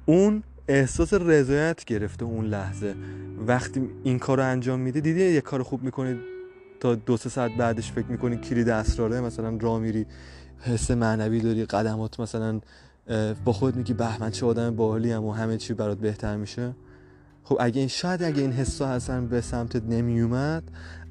اون 0.06 0.42
احساس 0.68 1.14
رضایت 1.14 1.84
گرفته 1.84 2.24
اون 2.24 2.44
لحظه. 2.44 2.94
وقتی 3.46 3.90
این 4.04 4.18
کارو 4.18 4.42
انجام 4.42 4.80
میده 4.80 5.00
دیدی 5.00 5.24
یه 5.24 5.40
کار 5.40 5.62
خوب 5.62 5.82
می‌کنید 5.82 6.18
تا 6.80 6.94
دو 6.94 7.16
سه 7.16 7.28
ساعت 7.28 7.50
بعدش 7.58 7.92
فکر 7.92 8.06
می‌کنی 8.06 8.36
کلید 8.36 8.68
اسراره 8.68 9.20
مثلا 9.20 9.58
را 9.60 9.78
میری. 9.78 10.06
حس 10.60 10.90
معنوی 10.90 11.40
داری 11.40 11.64
قدمات 11.64 12.20
مثلا 12.20 12.60
با 13.44 13.52
خود 13.52 13.76
میگی 13.76 13.94
به 13.94 14.20
من 14.20 14.30
چه 14.30 14.46
آدم 14.46 14.76
باحالی 14.76 15.14
و 15.14 15.30
همه 15.30 15.56
چی 15.56 15.74
برات 15.74 15.98
بهتر 15.98 16.36
میشه. 16.36 16.74
خب 17.44 17.56
اگه 17.60 17.78
این 17.78 17.88
شاید 17.88 18.22
اگه 18.22 18.40
این 18.40 18.52
حسا 18.52 18.88
اصلا 18.88 19.20
به 19.20 19.40
سمتت 19.40 19.82
نمیومد 19.84 20.62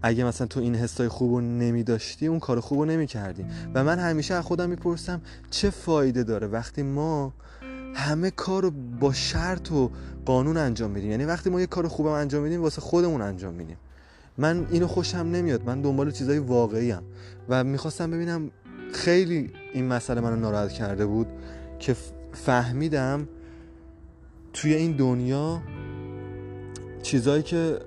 اگه 0.02 0.24
مثلا 0.24 0.48
تو 0.48 0.60
این 0.60 0.76
حسای 0.76 1.08
خوب 1.08 1.32
رو 1.32 1.42
نمی 1.42 1.84
داشتی 1.84 2.28
اون 2.28 2.40
کار 2.40 2.60
خوب 2.60 2.80
رو 2.80 2.86
نمی 2.86 3.08
کردی 3.08 3.46
و 3.74 3.84
من 3.84 4.00
همیشه 4.00 4.34
از 4.34 4.46
خودم 4.46 4.70
می‌پرسم 4.70 5.22
چه 5.50 5.70
فایده 5.70 6.24
داره؟ 6.24 6.48
وقتی 6.48 6.84
ما 6.84 7.34
همه 7.96 8.32
کار 8.32 8.64
رو 8.64 8.72
با 9.00 9.14
شرط 9.14 9.72
و 9.72 9.92
قانون 10.26 10.58
انجام 10.58 10.92
میدیم. 10.92 11.12
یعنی 11.12 11.26
وقتی 11.26 11.50
ما 11.50 11.60
یه 11.60 11.68
کار 11.68 11.88
خوبم 11.88 12.12
انجام 12.12 12.44
میدیم 12.44 12.62
واسه 12.62 12.82
خودمون 12.82 13.22
انجام 13.22 13.54
میدیم. 13.54 13.78
من 14.38 14.68
اینو 14.72 14.88
خوشم 14.88 15.18
نمیاد. 15.18 15.66
من 15.66 15.82
دنبال 15.82 16.12
چیزای 16.12 16.40
واقعی 16.40 16.92
هم 16.92 17.04
و 17.50 17.64
می‌خواستم 17.64 18.12
ببینم 18.12 18.52
خیلی 18.94 19.50
این 19.74 19.88
مسئله 19.88 20.22
منو 20.22 20.36
ناراحت 20.36 20.72
کرده 20.72 21.06
بود 21.06 21.28
که 21.80 21.96
فهمیدم 22.34 23.28
توی 24.54 24.74
این 24.74 24.92
دنیا 24.92 25.62
چیزایی 27.02 27.44
که 27.44 27.80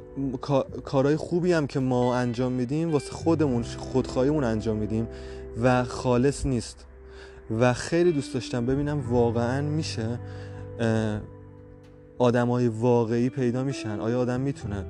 کارهای 0.84 1.16
خوبی 1.16 1.52
هم 1.52 1.66
که 1.66 1.80
ما 1.80 2.16
انجام 2.16 2.52
میدیم 2.52 2.92
واسه 2.92 3.12
خودمون 3.12 3.62
خودخواهیمون 3.62 4.44
انجام 4.44 4.76
میدیم 4.76 5.08
و 5.62 5.84
خالص 5.84 6.46
نیست. 6.46 6.86
و 7.60 7.72
خیلی 7.72 8.12
دوست 8.12 8.34
داشتم 8.34 8.66
ببینم 8.66 9.10
واقعا 9.10 9.62
میشه 9.62 10.18
آدمای 12.18 12.68
واقعی 12.68 13.29
پیدا 13.29 13.64
میشن. 13.64 14.00
آیا 14.00 14.20
آدم 14.20 14.40
می‌تونه 14.40 14.85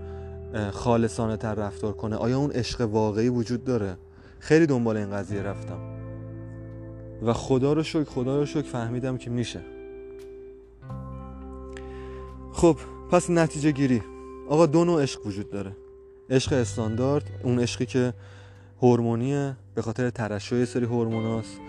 خالصانه 0.70 1.36
تر 1.36 1.54
رفتار 1.54 1.92
کنه؟ 1.92 2.16
آیا 2.16 2.38
اون 2.38 2.50
عشق 2.50 2.80
واقعی 2.80 3.28
وجود 3.28 3.64
داره؟ 3.64 3.96
خیلی 4.38 4.66
دنبال 4.66 4.96
این 4.96 5.10
قضیه 5.10 5.42
رفتم. 5.42 5.89
و 7.22 7.32
خدا 7.32 7.72
رو 7.72 7.82
شکر 7.82 8.04
خدا 8.04 8.38
رو 8.38 8.46
شکر 8.46 8.62
فهمیدم 8.62 9.18
که 9.18 9.30
میشه. 9.30 9.60
خب 12.52 12.76
پس 13.10 13.30
نتیجه 13.30 13.70
گیری. 13.70 14.02
آقا 14.48 14.66
دو 14.66 14.84
نوع 14.84 15.02
عشق 15.02 15.26
وجود 15.26 15.50
داره. 15.50 15.76
عشق 16.30 16.52
استاندارد 16.52 17.30
اون 17.42 17.58
عشقی 17.58 17.86
که 17.86 18.14
هورمونیه 18.82 19.56
به 19.74 19.82
خاطر 19.82 20.10
ترشح 20.10 20.64
سری 20.64 20.84
هورموناست 20.84 21.60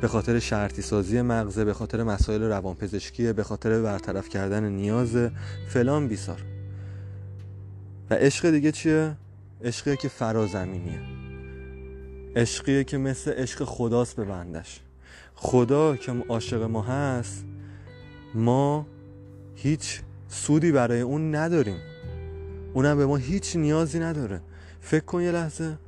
به 0.00 0.08
خاطر 0.08 0.38
شرطی 0.38 0.82
سازی 0.82 1.22
مغزه 1.22 1.64
به 1.64 1.74
خاطر 1.74 2.02
مسائل 2.02 2.42
روانپزشکیه 2.42 3.32
به 3.32 3.42
خاطر 3.42 3.82
برطرف 3.82 4.28
کردن 4.28 4.64
نیاز 4.64 5.16
فلان 5.68 6.08
بیسار. 6.08 6.42
و 8.10 8.14
عشق 8.14 8.50
دیگه 8.50 8.72
چیه؟ 8.72 9.16
عشقی 9.64 9.96
که 9.96 10.08
فرازمینیه. 10.08 11.15
عشقیه 12.36 12.84
که 12.84 12.98
مثل 12.98 13.32
عشق 13.32 13.64
خداست 13.64 14.16
به 14.16 14.24
بندش. 14.24 14.80
خدا 15.34 15.96
که 15.96 16.12
عاشق 16.28 16.62
ما 16.62 16.82
هست 16.82 17.44
ما 18.34 18.86
هیچ 19.54 20.00
سودی 20.28 20.72
برای 20.72 21.00
اون 21.00 21.34
نداریم. 21.34 21.78
اونم 22.74 22.96
به 22.96 23.06
ما 23.06 23.16
هیچ 23.16 23.56
نیازی 23.56 23.98
نداره. 23.98 24.40
فکر 24.80 25.04
کن 25.04 25.22
یه 25.22 25.32
لحظه. 25.32 25.78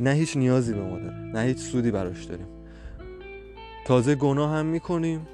نه 0.00 0.10
هیچ 0.10 0.36
نیازی 0.36 0.72
به 0.72 0.82
ما 0.82 0.98
داره. 0.98 1.16
نه 1.16 1.40
هیچ 1.40 1.58
سودی 1.58 1.90
براش 1.90 2.24
داریم. 2.24 2.46
تازه 3.86 4.14
گناه 4.14 4.56
هم 4.56 4.66
می‌کنیم. 4.66 5.26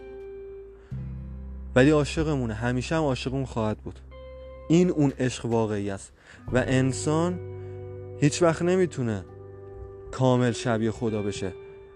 ولی 1.74 1.90
عاشقمونه. 1.90 2.54
همیشه 2.54 2.94
هم 2.94 3.02
عاشقمون 3.02 3.44
خواهد 3.44 3.78
بود. 3.78 4.00
این 4.68 4.90
اون 4.90 5.12
عشق 5.18 5.46
واقعی 5.46 5.90
است. 5.90 6.12
و 6.52 6.64
انسان 6.66 7.40
هیچ 8.20 8.42
وقت 8.42 8.62
نمی‌تونه 8.62 9.24
کامل 10.16 10.52
شبیه 10.52 10.90
خدا 10.90 11.22
بشه. 11.22 11.52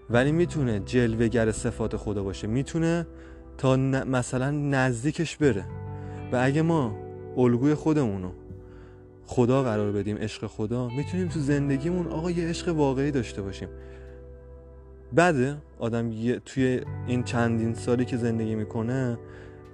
ولی 0.09 0.31
می‌تونه 0.31 0.79
جلوگر 0.79 1.51
صفات 1.51 1.97
خدا 1.97 2.23
باشه. 2.23 2.47
می‌تونه 2.47 3.07
تا 3.57 3.75
مثلا 3.75 4.51
نزدیکش 4.51 5.37
بره. 5.37 5.65
و 6.31 6.39
اگه 6.41 6.61
ما 6.61 6.97
الگوی 7.37 7.73
خودمونو 7.73 8.31
خدا 9.25 9.63
قرار 9.63 9.91
بدیم 9.91 10.17
عشق 10.17 10.47
خدا 10.47 10.87
می‌تونیم 10.87 11.27
تو 11.27 11.39
زندگیمون 11.39 12.07
آقا 12.07 12.31
یه 12.31 12.47
عشق 12.47 12.75
واقعی 12.75 13.11
داشته 13.11 13.41
باشیم. 13.41 13.69
بده 15.17 15.57
آدم 15.79 16.11
توی 16.45 16.81
این 17.07 17.23
چندین 17.23 17.73
سالی 17.73 18.05
که 18.05 18.17
زندگی 18.17 18.55
می‌کنه 18.55 19.17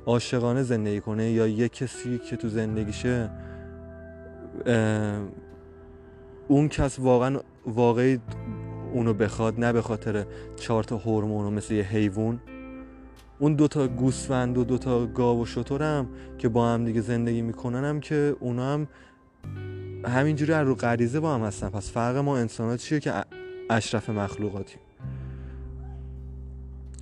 عاشقانه 0.06 0.64
زندگی 0.64 1.00
کنه 1.00 1.32
یا 1.32 1.48
یه 1.48 1.70
کسی 1.70 2.18
که 2.30 2.36
تو 2.36 2.50
زندگیشه 2.50 3.30
اون 6.48 6.68
کس 6.68 7.00
واقعا 7.00 7.40
واقعی 7.68 8.20
اونو 8.94 9.14
بخواد 9.14 9.60
نه 9.60 9.74
به 9.74 9.82
خاطر 9.82 10.26
چهار 10.56 10.84
تا 10.84 10.98
هورمون 10.98 11.54
مثل 11.54 11.74
یه 11.74 11.84
حیوان. 11.84 12.40
اون 13.40 13.54
دوتا 13.54 13.88
گوسفند 13.88 14.58
و 14.58 14.64
دوتا 14.64 15.06
گاو 15.06 15.42
و 15.42 15.46
شتر 15.46 15.84
هم 15.84 16.08
که 16.38 16.50
با 16.50 16.70
هم 16.70 16.86
دیگه 16.86 17.02
زندگی 17.02 17.42
می‌کنن 17.42 17.84
هم 17.84 18.00
که 18.00 18.36
اونا 18.40 18.74
هم 18.74 18.88
همینجوری 20.06 20.54
رو 20.54 20.76
غریزه 20.76 21.20
با 21.20 21.36
هم 21.36 21.42
هستن. 21.42 21.70
پس 21.70 21.92
فرق 21.92 22.18
ما 22.18 22.38
انسان 22.38 22.78
چیه 22.78 23.00
که 23.00 23.14
اشرف 23.70 24.10
مخلوقاتیم؟ 24.10 24.80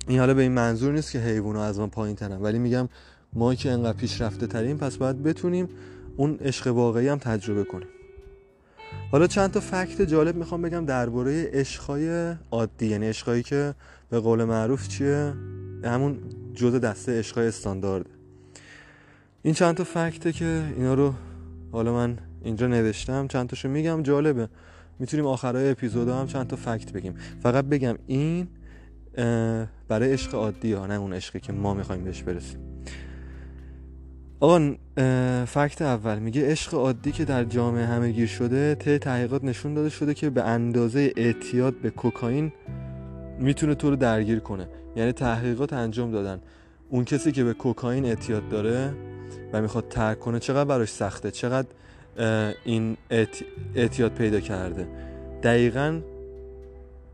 این 0.08 0.18
حالا 0.18 0.34
به 0.34 0.42
این 0.42 0.52
منظور 0.52 0.92
نیست 0.92 1.12
که 1.12 1.18
حیوونا 1.18 1.64
از 1.64 1.78
ما 1.78 1.86
پایین 1.86 2.16
ترن 2.16 2.42
ولی 2.42 2.58
میگم 2.58 2.88
ما 3.32 3.54
که 3.54 3.70
انقدر 3.70 3.96
پیشرفته 3.96 4.46
تریم 4.46 4.76
پس 4.76 4.96
باید 4.96 5.22
بتونیم 5.22 5.68
اون 6.16 6.36
عشق 6.36 6.66
واقعی 6.66 7.08
هم 7.08 7.18
تجربه 7.18 7.64
کنیم. 7.64 7.88
حالا 9.12 9.26
چند 9.26 9.50
تا 9.50 9.60
فکت 9.60 10.02
جالب 10.02 10.36
می‌خوام 10.36 10.62
بگم 10.62 10.84
درباره 10.84 11.50
عشقای 11.52 12.34
عادی 12.50 12.86
یعنی 12.86 13.06
عشقایی 13.06 13.42
که 13.42 13.74
به 14.10 14.20
قول 14.20 14.44
معروف 14.44 14.88
چیه؟ 14.88 15.34
همون 15.84 16.18
جزء 16.54 16.78
دسته 16.78 17.18
عشقای 17.18 17.48
استاندارد. 17.48 18.06
این 19.42 19.54
چند 19.54 19.74
تا 19.74 19.84
فکته 19.84 20.32
که 20.32 20.62
اینا 20.76 20.94
رو 20.94 21.14
حالا 21.72 21.92
من 21.92 22.18
اینجا 22.42 22.66
نوشتم 22.66 23.26
چند 23.28 23.48
تاشو 23.48 23.68
میگم 23.68 24.02
جالبه. 24.02 24.48
می‌تونیم 24.98 25.26
آخرای 25.26 25.70
اپیزودا 25.70 26.20
هم 26.20 26.26
چند 26.26 26.46
تا 26.46 26.56
فکت 26.56 26.92
بگیم. 26.92 27.14
فقط 27.42 27.64
بگم 27.64 27.94
این 28.06 28.48
برای 29.88 30.12
عشق 30.12 30.34
عادی 30.34 30.72
ها 30.72 30.86
نه 30.86 30.94
اون 30.94 31.12
عشقی 31.12 31.40
که 31.40 31.52
ما 31.52 31.74
می‌خوایم 31.74 32.04
بهش 32.04 32.22
برسیم. 32.22 32.58
آقا 34.40 34.74
فکت 35.46 35.82
اول. 35.82 36.18
میگه 36.18 36.50
عشق 36.50 36.74
عادی 36.74 37.12
که 37.12 37.24
در 37.24 37.44
جامعه 37.44 37.86
همه 37.86 38.10
گیر 38.10 38.26
شده 38.26 38.74
ته 38.74 38.98
تحقیقات 38.98 39.44
نشون 39.44 39.74
داده 39.74 39.88
شده 39.88 40.14
که 40.14 40.30
به 40.30 40.42
اندازه 40.42 41.12
اعتیاد 41.16 41.74
به 41.74 41.90
کوکائین 41.90 42.52
می‌تونه 43.38 43.74
تو 43.74 43.90
رو 43.90 43.96
درگیر 43.96 44.38
کنه. 44.38 44.68
یعنی 44.96 45.12
تحقیقات 45.12 45.72
انجام 45.72 46.10
دادن. 46.10 46.40
اون 46.88 47.04
کسی 47.04 47.32
که 47.32 47.44
به 47.44 47.54
کوکائین 47.54 48.04
اعتیاد 48.04 48.48
داره 48.48 48.94
و 49.52 49.62
می‌خواد 49.62 49.88
ترک 49.88 50.20
کنه 50.20 50.38
چقدر 50.38 50.64
براش 50.64 50.88
سخته؟ 50.88 51.30
چقدر 51.30 51.68
این 52.64 52.96
اعتیاد 53.74 54.12
پیدا 54.14 54.40
کرده؟ 54.40 54.88
دقیقا 55.42 56.00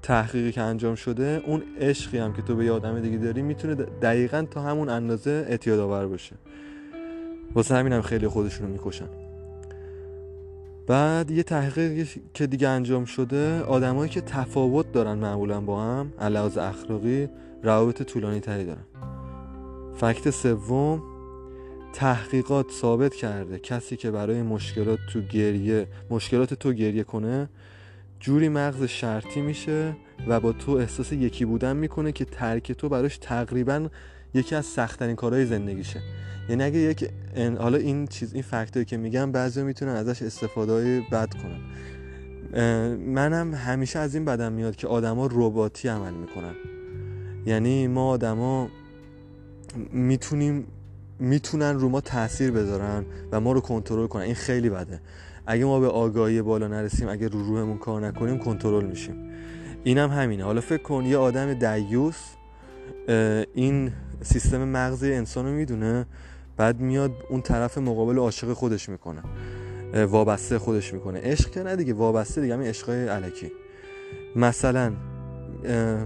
تحقیقی 0.03 0.53
که 0.53 0.61
انجام 0.61 0.95
شده 0.95 1.43
اون 1.47 1.63
عشقی 1.81 2.19
هم 2.19 2.33
که 2.33 2.43
تو 2.43 2.57
به 2.57 2.65
یه 2.65 2.73
آدم 2.73 3.01
دیگه 3.01 3.19
داری 3.19 3.43
می‌تونه 3.43 3.75
دقیقا 3.75 4.47
تا 4.51 4.63
همون 4.63 4.89
اندازه 4.89 5.47
اعتیاد 5.49 5.79
آور 5.79 6.07
باشه. 6.07 6.37
واسه 7.55 7.75
همین 7.75 7.93
هم 7.93 8.03
خیلی 8.03 8.29
خودشونو 8.29 8.73
می‌کشن. 8.73 9.09
بعد 10.87 11.31
یه 11.31 11.43
تحقیقی 11.43 12.09
که 12.35 12.47
دیگه 12.47 12.69
انجام 12.69 13.05
شده 13.05 13.63
آدمایی 13.63 14.11
که 14.11 14.21
تفاوت 14.21 14.93
دارن 14.93 15.15
معمولا 15.19 15.61
با 15.61 15.83
هم 15.83 16.13
علاوه 16.19 16.63
اخلاقی 16.63 17.29
روابط 17.63 18.03
طولانی 18.03 18.41
تری 18.41 18.65
دارن. 18.65 18.85
فکت 19.97 20.31
سوم 20.31 21.03
تحقیقات 21.93 22.71
ثابت 22.71 23.15
کرده 23.15 23.59
کسی 23.59 23.97
که 23.97 24.11
برای 24.11 24.43
مشکلات 24.43 24.99
تو 25.13 25.21
گریه 25.21 25.87
مشکلات 26.11 26.55
تو 26.55 26.73
گریه 26.73 27.05
کنه 27.05 27.49
جوری 28.21 28.49
مغز 28.49 28.85
شرطی 28.85 29.41
میشه 29.41 29.97
و 30.29 30.41
با 30.41 30.53
تو 30.53 30.73
احساس 30.73 31.13
یکی 31.13 31.45
بودن 31.45 31.77
می‌کنه 31.77 32.13
که 32.13 32.25
ترک 32.25 32.73
تو 32.73 32.89
براش 32.89 33.19
تقریبا 33.19 33.89
یکی 34.35 34.55
از 34.55 34.67
سختترین 34.67 35.17
کارهای 35.17 35.47
زندگیشه. 35.47 36.01
یعنی 36.49 36.63
اگه 36.63 36.79
یک 36.79 37.11
حالا 37.59 37.79
این 37.79 38.07
چیز 38.07 38.35
این 38.35 38.43
فکتایی 38.43 38.85
که 38.85 38.97
میگم 38.97 39.33
بعضی 39.33 39.63
می‌تونن 39.63 39.93
ازش 39.93 40.23
استفاده 40.23 40.73
های 40.73 41.01
بد 41.01 41.29
کنن. 41.35 41.61
منم 42.97 43.55
همیشه 43.55 43.99
از 43.99 44.15
این 44.15 44.25
بدم 44.25 44.53
میاد 44.53 44.77
که 44.77 44.87
آدما 44.87 45.29
رباتی 45.33 45.89
عمل 45.89 46.15
می‌کنن. 46.15 46.55
یعنی 47.47 47.87
ما 47.87 48.09
آدما 48.09 48.69
می‌تونیم 49.93 50.67
می‌تونن 51.19 51.75
رو 51.75 51.89
ما 51.89 52.01
تاثیر 52.01 52.51
بذارن 52.51 53.05
و 53.33 53.41
ما 53.41 53.53
رو 53.53 53.61
کنترل 53.61 54.07
کنن. 54.07 54.23
این 54.23 54.35
خیلی 54.35 54.71
بده. 54.71 55.01
اگه 55.47 55.65
ما 55.65 55.81
به 55.81 55.89
آگاهی 55.89 56.43
بالا 56.43 56.69
نرسیم 56.69 57.09
اگه 57.09 57.29
رو 57.29 57.45
روحمون 57.45 57.79
کار 57.79 58.07
نکنیم 58.07 58.39
کنترل 58.39 58.85
میشیم. 58.85 59.31
اینم 59.85 60.11
هم 60.11 60.23
همینه. 60.23 60.45
حالا 60.45 60.61
فکر 60.61 60.83
کن 60.83 61.05
یه 61.05 61.17
آدم 61.17 61.55
دیوس 61.55 62.19
این 63.55 63.93
سیستم 64.23 64.65
مغزی 64.65 65.13
انسان 65.13 65.47
رو 65.47 65.53
می‌دونه 65.53 66.07
بعد 66.57 66.81
میاد 66.81 67.13
اون 67.31 67.43
طرف 67.43 67.79
مقابل 67.79 68.19
عاشق 68.19 68.53
خودش 68.53 68.89
می‌کنه. 68.89 69.23
وابسته 70.07 70.59
خودش 70.59 70.95
می‌کنه. 70.95 71.21
عشق 71.23 71.51
که 71.51 71.63
نه 71.63 71.77
دیگه 71.77 71.95
وابسته 71.95 72.41
دیگه 72.41 72.55
همین 72.55 72.69
عشقای 72.69 73.09
علکی 73.09 73.53
مثلا 74.37 74.93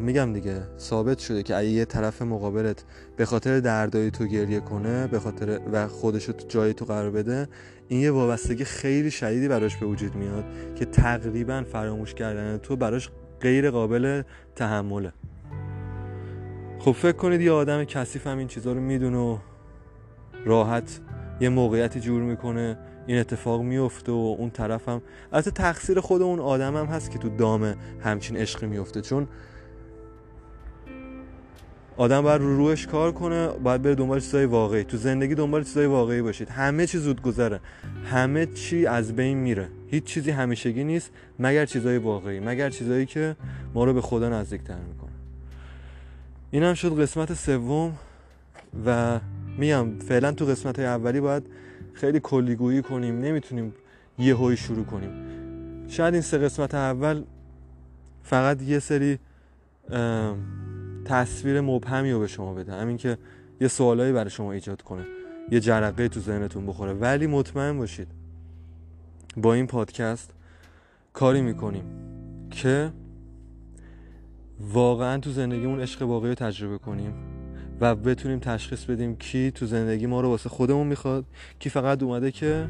میگم 0.01 0.33
دیگه 0.33 0.62
ثابت 0.79 1.19
شده 1.19 1.43
که 1.43 1.57
اگه 1.57 1.69
یه 1.69 1.85
طرف 1.85 2.23
مقابلت 2.23 2.85
به 3.17 3.25
خاطر 3.25 3.61
دردای 3.61 4.11
تو 4.11 4.27
گریه 4.27 4.61
کنه 4.61 5.07
به 5.07 5.21
خاطر 5.21 5.61
و 5.73 5.89
خودش 5.89 6.25
رو 6.25 6.35
جای 6.49 6.75
تو 6.75 6.85
قرار 6.85 7.11
بده 7.11 7.49
این 7.89 8.01
یه 8.01 8.11
وابستگی 8.11 8.64
خیلی 8.64 9.11
شدیدی 9.11 9.49
براش 9.49 9.77
به 9.77 9.87
وجود 9.87 10.14
میاد 10.14 10.45
که 10.75 10.85
تقریبا 10.85 11.64
فراموش 11.73 12.14
کردن 12.14 12.59
تو 12.59 12.77
براش 12.77 13.11
غیر 13.41 13.71
قابل 13.71 14.23
تحمله. 14.57 15.12
خب 16.79 16.93
فکر 16.93 17.12
کنید 17.12 17.41
یه 17.41 17.53
آدم 17.53 17.85
کثیف 17.85 18.27
هم 18.27 18.39
این 18.39 18.49
چیزها 18.49 18.72
رو 18.72 18.81
می‌دونه 18.81 19.18
و 19.18 19.39
راحت 20.45 21.01
یه 21.41 21.49
موقعیتی 21.49 22.01
جور 22.01 22.22
می‌کنه 22.22 22.79
این 23.07 23.18
اتفاق 23.18 23.62
میفته 23.62 24.12
و 24.12 24.37
اون 24.39 24.51
طرف 24.51 24.89
هم 24.89 25.03
البته 25.33 25.51
تقصیر 25.51 26.01
خود 26.01 26.22
اون 26.22 26.41
آدم 26.41 26.77
هم 26.77 26.87
هست 26.87 27.11
که 27.11 27.18
تو 27.18 27.29
دام 27.29 27.74
همچین 28.01 28.37
عشقی 28.37 28.66
میفته 28.66 29.01
چون 29.01 29.29
آدم 31.97 32.22
باید 32.22 32.41
رو 32.41 32.57
روش 32.57 32.87
کار 32.87 33.12
کنه 33.12 33.49
باید 33.49 33.83
بره 33.83 33.95
دنبال 33.95 34.20
چیزای 34.20 34.45
واقعی. 34.45 34.85
تو 34.85 34.97
زندگی 34.97 35.35
دنبال 35.35 35.64
چیزای 35.64 35.87
واقعی 35.87 36.22
باشید. 36.22 36.49
همه 36.49 36.87
چی 36.87 36.99
زود 36.99 37.22
گذره. 37.22 37.61
همه 38.11 38.47
چی 38.47 38.87
از 38.87 39.16
بین 39.16 39.39
میره. 39.39 39.68
هیچ 39.91 40.05
چیزی 40.05 40.31
همیشگی 40.31 40.85
نیست 40.85 41.11
مگر 41.39 41.66
چیزای 41.66 41.99
واقعی 41.99 42.41
مگر 42.41 42.70
چیزایی 42.70 43.07
که 43.07 43.37
ما 43.74 43.85
رو 43.85 43.95
به 43.95 44.01
خدا 44.01 44.29
نزدیکتر 44.29 44.79
می‌کنه. 44.89 45.06
این 46.57 46.65
هم 46.65 46.75
شد 46.75 47.01
قسمت 47.01 47.35
سوم 47.35 47.93
و 48.87 49.21
میگم 49.59 49.99
فعلا 49.99 50.33
تو 50.33 50.45
قسمت 50.45 50.79
های 50.79 50.89
اولی 50.89 51.21
باید 51.21 51.47
خیلی 51.93 52.21
کلیگویی 52.21 52.83
کنیم 52.83 53.19
نمی‌تونیم 53.19 53.75
یه 54.19 54.37
هوی 54.37 54.57
شروع 54.57 54.85
کنیم. 54.85 55.11
شاید 55.89 56.15
این 56.15 56.23
سه 56.23 56.39
قسمت 56.39 56.75
اول 56.75 57.23
فقط 58.23 58.63
یه 58.63 58.79
سری 58.79 59.19
تصویر 61.05 61.61
مبهمی 61.61 62.13
رو 62.13 62.21
به 62.21 62.27
شما 62.27 62.55
بده 62.55 62.73
همین 62.73 62.97
که 62.97 63.19
یه 63.61 63.69
سوالایی 63.69 64.13
برای 64.13 64.31
شما 64.31 64.53
ایجاد 64.53 64.83
کنه 64.83 65.07
یه 65.51 65.61
جرقه 65.61 66.09
تو 66.09 66.21
ذهنتون 66.21 66.67
بخوره. 66.67 66.93
ولی 66.93 67.27
مطمئن 67.27 67.79
باشید 67.79 68.09
با 69.37 69.55
این 69.55 69.67
پادکست 69.67 70.31
کاری 71.13 71.41
می‌کنیم 71.41 71.85
که 72.51 72.91
واقعا 74.61 75.19
تو 75.19 75.31
زندگیمون 75.31 75.81
عشق 75.81 76.03
واقعی 76.03 76.29
رو 76.29 76.35
تجربه 76.35 76.79
کنیم 76.79 77.15
و 77.81 77.95
بتونیم 77.95 78.39
تشخیص 78.39 78.85
بدیم 78.85 79.17
کی 79.17 79.51
تو 79.51 79.67
زندگی 79.67 80.07
ما 80.07 80.21
رو 80.21 80.29
واسه 80.29 80.49
خودمون 80.49 80.87
می‌خواد 80.87 81.25
کی 81.59 81.71
فقط 81.71 82.03
اومده 82.03 82.31
که 82.31 82.69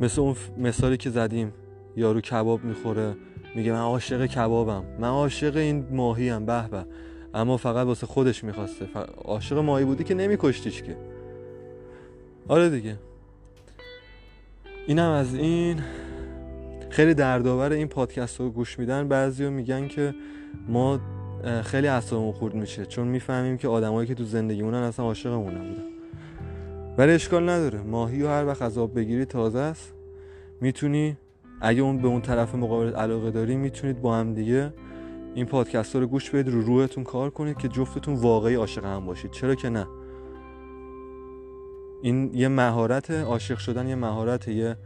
مثل 0.00 0.20
اون 0.20 0.36
مثالی 0.58 0.96
که 0.96 1.10
زدیم 1.10 1.52
یارو 1.96 2.20
کباب 2.20 2.64
می‌خوره 2.64 3.16
میگه 3.54 3.72
من 3.72 3.78
عاشق 3.78 4.26
کبابم 4.26 4.84
من 5.00 5.08
عاشق 5.08 5.56
این 5.56 5.86
ماهی 5.90 6.28
هم 6.28 6.46
به 6.46 6.68
به 6.68 6.86
اما 7.34 7.56
فقط 7.56 7.86
واسه 7.86 8.06
خودش 8.06 8.44
می‌خواسته. 8.44 8.88
عاشق 9.24 9.58
ماهی 9.58 9.84
بودی 9.84 10.04
که 10.04 10.14
نمیکشتیش 10.14 10.82
که. 10.82 10.96
آره 12.48 12.70
دیگه. 12.70 12.96
اینم 14.86 15.10
از 15.10 15.34
این. 15.34 15.80
خیلی 16.90 17.14
دردآور 17.14 17.72
این 17.72 17.88
پادکست 17.88 18.40
رو 18.40 18.50
گوش 18.50 18.78
میدن 18.78 19.08
بعضی 19.08 19.48
میگن 19.48 19.88
که 19.88 20.14
ما 20.68 21.00
خیلی 21.62 21.88
اعصابمون 21.88 22.32
خورد 22.32 22.54
میشه 22.54 22.86
چون 22.86 23.08
می‌فهمیم 23.08 23.58
که 23.58 23.68
آدمایی 23.68 24.08
که 24.08 24.14
تو 24.14 24.24
زندگیمونن 24.24 24.82
اصلا 24.82 25.04
عاشقمون 25.04 25.54
نبودن 25.54 25.82
ولی 26.98 27.12
اشکال 27.12 27.48
نداره. 27.48 27.82
ماهی 27.82 28.22
و 28.22 28.28
هر 28.28 28.46
وقت 28.46 28.62
از 28.62 28.78
آب 28.78 28.94
بگیری 28.94 29.24
تازه 29.24 29.58
است. 29.58 29.94
می‌تونی 30.60 31.16
اگه 31.60 31.82
اون 31.82 31.98
به 31.98 32.08
اون 32.08 32.20
طرف 32.20 32.54
مقابل 32.54 32.92
علاقه 32.92 33.30
داری 33.30 33.56
می‌تونید 33.56 34.00
با 34.02 34.16
هم 34.16 34.34
دیگه 34.34 34.72
این 35.34 35.46
پادکست 35.46 35.96
رو 35.96 36.06
گوش 36.06 36.30
بدید 36.30 36.48
رو 36.48 36.62
روحتون 36.62 37.04
کار 37.04 37.30
کنید 37.30 37.56
که 37.56 37.68
جفتتون 37.68 38.14
واقعی 38.14 38.54
عاشق 38.54 38.84
هم 38.84 39.06
باشید. 39.06 39.30
چرا 39.30 39.54
که 39.54 39.68
نه؟ 39.68 39.86
این 42.02 42.34
یه 42.34 42.48
مهارت 42.48 43.10
عاشق 43.10 43.58
شدن 43.58 43.88
یه 43.88 43.94
مهارت 43.94 44.48
یه 44.48 44.76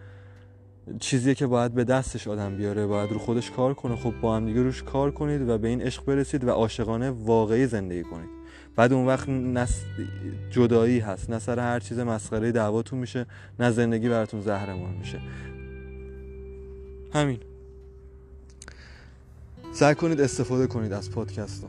چیزیه 1.01 1.35
که 1.35 1.47
باید 1.47 1.75
به 1.75 1.85
دستش 1.85 2.29
آدم 2.29 2.57
بیاره 2.57 2.87
باید 2.87 3.11
رو 3.11 3.19
خودش 3.19 3.51
کار 3.51 3.75
کنه. 3.75 3.97
خب 3.97 4.15
با 4.21 4.37
هم 4.37 4.47
دیگه 4.47 4.63
روش 4.63 4.83
کار 4.83 5.11
کنید 5.11 5.49
و 5.49 5.59
به 5.59 5.69
این 5.69 5.83
عشق 5.83 6.05
برسید 6.05 6.45
و 6.45 6.51
عاشقانه 6.51 7.11
واقعی 7.11 7.67
زندگی 7.67 8.03
کنید. 8.03 8.29
بعد 8.77 8.93
اون 8.93 9.07
وقت 9.07 9.29
نه 9.29 9.69
جدایی 10.51 10.99
هست 10.99 11.31
نه 11.31 11.39
سر 11.39 11.59
هر 11.59 11.81
چیز 11.81 11.99
مسخره 11.99 12.53
دعواتون 12.53 12.99
میشه 12.99 13.27
نه 13.61 13.71
زندگی 13.71 14.09
براتون 14.09 14.41
زهرمار 14.41 14.91
میشه. 14.91 15.21
همین. 17.15 17.39
سعی 19.73 19.95
کنید 19.95 20.21
استفاده 20.21 20.67
کنید 20.67 20.93
از 20.93 21.11
پادکست 21.11 21.67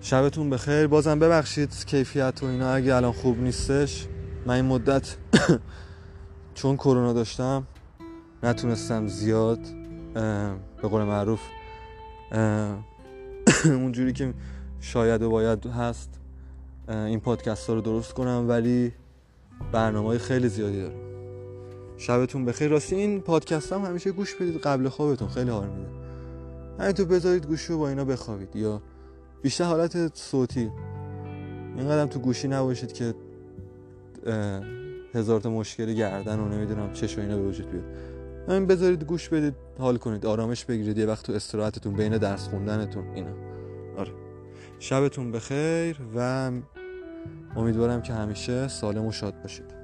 شبتون 0.00 0.50
بخیر. 0.50 0.86
بازم 0.86 1.18
ببخشید 1.18 1.86
کیفیت 1.86 2.42
و 2.42 2.46
اینا 2.46 2.72
اگه 2.72 2.94
الان 2.94 3.12
خوب 3.12 3.40
نیستش 3.40 4.06
من 4.46 4.54
این 4.54 4.64
مدت 4.64 5.16
چون 6.58 6.76
کرونا 6.76 7.12
داشتم 7.12 7.66
نتونستم 8.42 9.06
زیاد 9.06 9.58
به 10.82 10.88
قول 10.88 11.02
معروف 11.02 11.40
اونجوری 13.64 14.12
که 14.12 14.34
شاید 14.80 15.22
و 15.22 15.30
باید 15.30 15.66
هست 15.66 16.20
این 16.88 17.20
پادکست 17.20 17.66
ها 17.66 17.74
رو 17.74 17.80
درست 17.80 18.12
کنم 18.12 18.44
ولی 18.48 18.92
برنامه 19.72 20.08
های 20.08 20.18
خیلی 20.18 20.48
زیادی 20.48 20.82
دارم. 20.82 20.98
شبتون 21.96 22.44
بخیر. 22.44 22.68
راستی 22.68 22.96
این 22.96 23.20
پادکست 23.20 23.72
هم 23.72 23.84
همیشه 23.84 24.12
گوش 24.12 24.34
بدید. 24.34 24.60
قبل 24.60 24.88
خوابتون 24.88 25.28
خیلی 25.28 25.50
حال 25.50 25.68
میده. 25.68 25.90
همینطور 26.78 27.06
بذارید 27.06 27.46
گوشی 27.46 27.72
رو 27.72 27.78
با 27.78 27.88
اینا 27.88 28.04
بخوابید. 28.04 28.56
یا 28.56 28.82
بیشتر 29.42 29.64
حالت 29.64 30.16
صوتی. 30.16 30.70
اینقدر 31.76 32.06
تو 32.06 32.18
گوشی 32.18 32.48
نباشید 32.48 32.92
که 32.92 33.14
هزار 35.18 35.40
تا 35.40 35.50
مشکل 35.50 35.94
گردن 35.94 36.38
و 36.40 36.48
نمی‌دونم 36.48 36.92
چش 36.92 37.18
و 37.18 37.20
اینا 37.20 37.36
به 37.36 37.42
وجود 37.42 37.70
بیاد. 37.70 37.84
همین 38.48 38.66
بذارید 38.66 39.04
گوش 39.04 39.28
بدید 39.28 39.54
حال 39.78 39.96
کنید 39.96 40.26
آرامش 40.26 40.64
بگیرید 40.64 40.98
یه 40.98 41.06
وقت 41.06 41.26
تو 41.26 41.32
استراحتتون 41.32 41.94
بین 41.94 42.18
درس 42.18 42.48
خوندنتون 42.48 43.08
اینا. 43.14 43.30
آره. 43.96 44.12
شبتون 44.78 45.32
بخیر 45.32 45.96
و 46.16 46.50
امیدوارم 47.56 48.02
که 48.02 48.12
همیشه 48.12 48.68
سالم 48.68 49.06
و 49.06 49.12
شاد 49.12 49.42
باشید. 49.42 49.77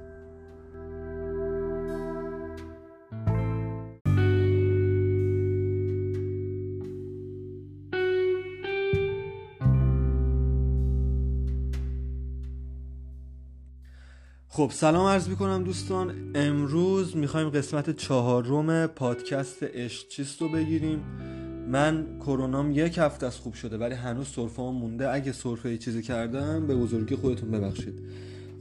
خب 14.55 14.71
سلام 14.73 15.05
عرض 15.05 15.29
می‌کنم 15.29 15.63
دوستان. 15.63 16.31
امروز 16.35 17.17
می‌خوایم 17.17 17.49
قسمت 17.49 17.89
چهارم 17.89 18.87
پادکست 18.87 19.63
عشق 19.63 20.07
چیست 20.07 20.41
رو 20.41 20.49
بگیریم. 20.49 20.99
من 21.71 22.19
کرونام 22.19 22.71
یک 22.71 22.97
هفته 22.97 23.25
از 23.25 23.37
خوب 23.37 23.53
شده 23.53 23.77
ولی 23.77 23.95
هنوز 23.95 24.27
سرفه 24.27 24.61
مونده. 24.61 25.13
اگه 25.13 25.31
سرفه 25.31 25.77
چیزی 25.77 26.01
کردم 26.01 26.67
به 26.67 26.75
بزرگی 26.75 27.15
خودتون 27.15 27.51
ببخشید. 27.51 27.99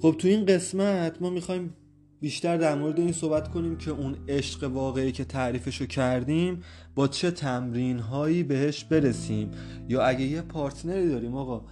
خب 0.02 0.14
تو 0.18 0.28
این 0.28 0.46
قسمت 0.46 1.22
ما 1.22 1.30
می‌خوایم 1.30 1.74
بیشتر 2.20 2.56
در 2.56 2.74
مورد 2.74 2.98
این 2.98 3.12
صحبت 3.12 3.50
کنیم 3.50 3.76
که 3.76 3.90
اون 3.90 4.16
عشق 4.28 4.64
واقعی 4.64 5.12
که 5.12 5.24
تعریفشو 5.24 5.86
کردیم 5.86 6.62
با 6.94 7.08
چه 7.08 7.30
تمرین 7.30 7.98
هایی 7.98 8.42
بهش 8.42 8.84
برسیم. 8.84 9.50
یا 9.88 10.02
اگه 10.02 10.24
یه 10.24 10.42
پارتنری 10.42 11.08
داریم 11.08 11.34
آقا 11.34 11.64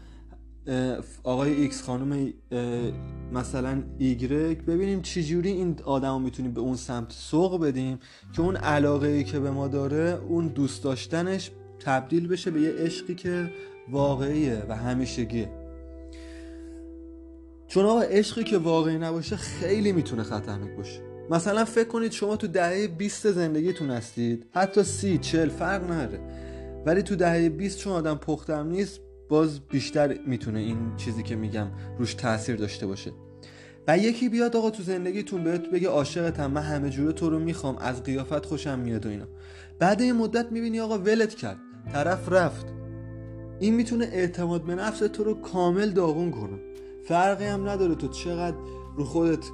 آقای 1.22 1.52
ایکس 1.52 1.82
خانم 1.82 2.32
مثلا 3.32 3.82
ایگرک. 3.98 4.58
ببینیم 4.58 5.02
چجوری 5.02 5.50
این 5.50 5.76
آدم 5.84 6.12
رو 6.12 6.18
می‌تونیم 6.18 6.52
به 6.52 6.60
اون 6.60 6.76
سمت 6.76 7.12
سوق 7.12 7.60
بدیم 7.64 7.98
که 8.32 8.42
اون 8.42 8.56
علاقه 8.56 9.08
ای 9.08 9.24
که 9.24 9.40
به 9.40 9.50
ما 9.50 9.68
داره 9.68 10.20
اون 10.28 10.48
دوست 10.48 10.84
داشتنش 10.84 11.50
تبدیل 11.80 12.28
بشه 12.28 12.50
به 12.50 12.60
یه 12.60 12.72
عشقی 12.72 13.14
که 13.14 13.50
واقعیه 13.90 14.62
و 14.68 14.76
همیشگیه. 14.76 15.50
چون 17.66 17.84
آقا 17.84 18.00
عشقی 18.00 18.44
که 18.44 18.58
واقعی 18.58 18.98
نباشه 18.98 19.36
خیلی 19.36 19.92
می‌تونه 19.92 20.22
خطرناک 20.22 20.76
باشه. 20.76 21.00
مثلا 21.30 21.64
فکر 21.64 21.88
کنید 21.88 22.12
شما 22.12 22.36
تو 22.36 22.46
دهه 22.46 22.88
20 22.88 23.30
زندگیتون 23.30 23.90
هستید. 23.90 24.46
حتی 24.54 24.82
سی 24.82 25.18
چل 25.18 25.48
فرق 25.48 25.90
نداره. 25.90 26.20
ولی 26.86 27.02
تو 27.02 27.16
دهه 27.16 27.48
20 27.48 27.78
چون 27.78 27.92
آدم 27.92 28.14
پختم 28.14 28.68
نیست 28.68 29.00
باز 29.32 29.60
بیشتر 29.60 30.18
می‌تونه 30.26 30.58
این 30.58 30.96
چیزی 30.96 31.22
که 31.22 31.36
میگم 31.36 31.66
روش 31.98 32.14
تاثیر 32.14 32.56
داشته 32.56 32.86
باشه. 32.86 33.12
و 33.88 33.98
یکی 33.98 34.28
بیاد 34.28 34.56
آقا 34.56 34.70
تو 34.70 34.82
زندگیتون 34.82 35.44
بهت 35.44 35.70
بگه 35.70 35.88
عاشقتم 35.88 36.50
من 36.50 36.62
همه 36.62 36.90
جوره 36.90 37.12
تو 37.12 37.30
رو 37.30 37.38
می‌خوام 37.38 37.76
از 37.78 38.02
قیافت 38.02 38.46
خوشم 38.46 38.78
میاد 38.78 39.06
و 39.06 39.08
اینا. 39.08 39.24
بعد 39.78 40.02
این 40.02 40.12
مدت 40.12 40.52
می‌بینی 40.52 40.80
آقا 40.80 40.98
ولت 40.98 41.34
کرد 41.34 41.58
طرف 41.92 42.32
رفت. 42.32 42.66
این 43.60 43.74
می‌تونه 43.74 44.04
اعتماد 44.04 44.64
به 44.64 44.74
نفس 44.74 44.98
تو 44.98 45.24
رو 45.24 45.34
کامل 45.34 45.90
داغون 45.90 46.30
کنه. 46.30 46.58
فرقی 47.04 47.44
هم 47.44 47.68
نداره 47.68 47.94
تو 47.94 48.08
چقدر 48.08 48.56
رو 48.96 49.04
خودت 49.04 49.44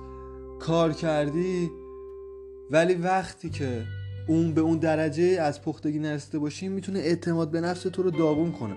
کار 0.60 0.92
کردی 0.92 1.70
ولی 2.70 2.94
وقتی 2.94 3.50
که 3.50 3.84
اون 4.28 4.52
به 4.52 4.60
اون 4.60 4.78
درجه 4.78 5.24
از 5.24 5.62
پختگی 5.62 5.98
نرسیده 5.98 6.38
باشی 6.38 6.68
می‌تونه 6.68 6.98
اعتماد 6.98 7.50
به 7.50 7.60
نفس 7.60 7.82
تو 7.82 8.02
رو 8.02 8.10
داغون 8.10 8.52
کنه. 8.52 8.76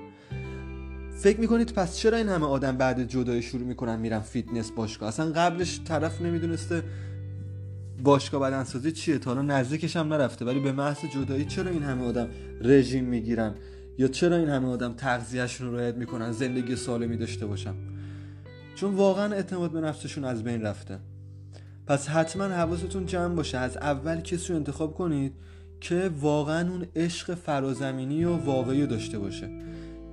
فکر 1.22 1.39
می‌کنید 1.39 1.74
پس 1.74 1.97
چرا 1.97 2.17
این 2.17 2.30
همه 2.30 2.45
آدم 2.45 2.78
بعد 2.78 3.07
جدایی 3.07 3.41
شروع 3.41 3.63
می‌کنن 3.63 3.99
میرن 3.99 4.19
فیتنس 4.19 4.72
باشگاه؟ 4.72 5.09
اصلا 5.09 5.32
قبلش 5.32 5.80
طرف 5.86 6.22
نمی‌دونسته 6.22 6.84
باشگاه 8.03 8.41
بدنسازی 8.41 8.91
چیه. 8.91 9.17
تا 9.17 9.34
حالا 9.34 9.41
نزدیکش 9.41 9.95
هم 9.95 10.13
نرفته. 10.13 10.45
ولی 10.45 10.59
به 10.59 10.72
محض 10.72 10.97
جدایی 11.13 11.45
چرا 11.45 11.72
این 11.72 11.84
همه 11.84 12.05
آدم 12.05 12.28
رژیم 12.61 13.05
می‌گیرن؟ 13.05 13.55
یا 13.97 14.07
چرا 14.07 14.36
این 14.36 14.49
همه 14.49 14.67
آدم 14.67 14.93
تغذیهشون 14.93 15.67
رو 15.67 15.78
رعایت 15.78 15.95
می‌کنن؟ 15.95 16.32
زندگی 16.32 16.76
سالمی 16.76 17.17
داشته 17.17 17.45
باشن. 17.45 17.74
چون 18.76 18.95
واقعا 18.95 19.34
اعتماد 19.34 19.72
به 19.72 19.82
نفسشون 19.82 20.24
از 20.24 20.43
بین 20.43 20.61
رفته. 20.61 20.99
پس 21.88 22.07
حتما 22.07 22.43
حواستون 22.43 23.05
جمع 23.05 23.36
باشه. 23.36 23.57
از 23.57 23.78
اول 23.78 24.22
کسی 24.22 24.53
رو 24.53 24.55
انتخاب 24.55 24.93
کنید 24.93 25.34
که 25.82 26.11
واقعا 26.19 26.69
اون 26.69 26.86
عشق 26.95 27.34
فرازمینی 27.36 28.24
و 28.24 28.36
واقعی 28.36 28.88
داشته 28.88 29.19
باشه. 29.19 29.49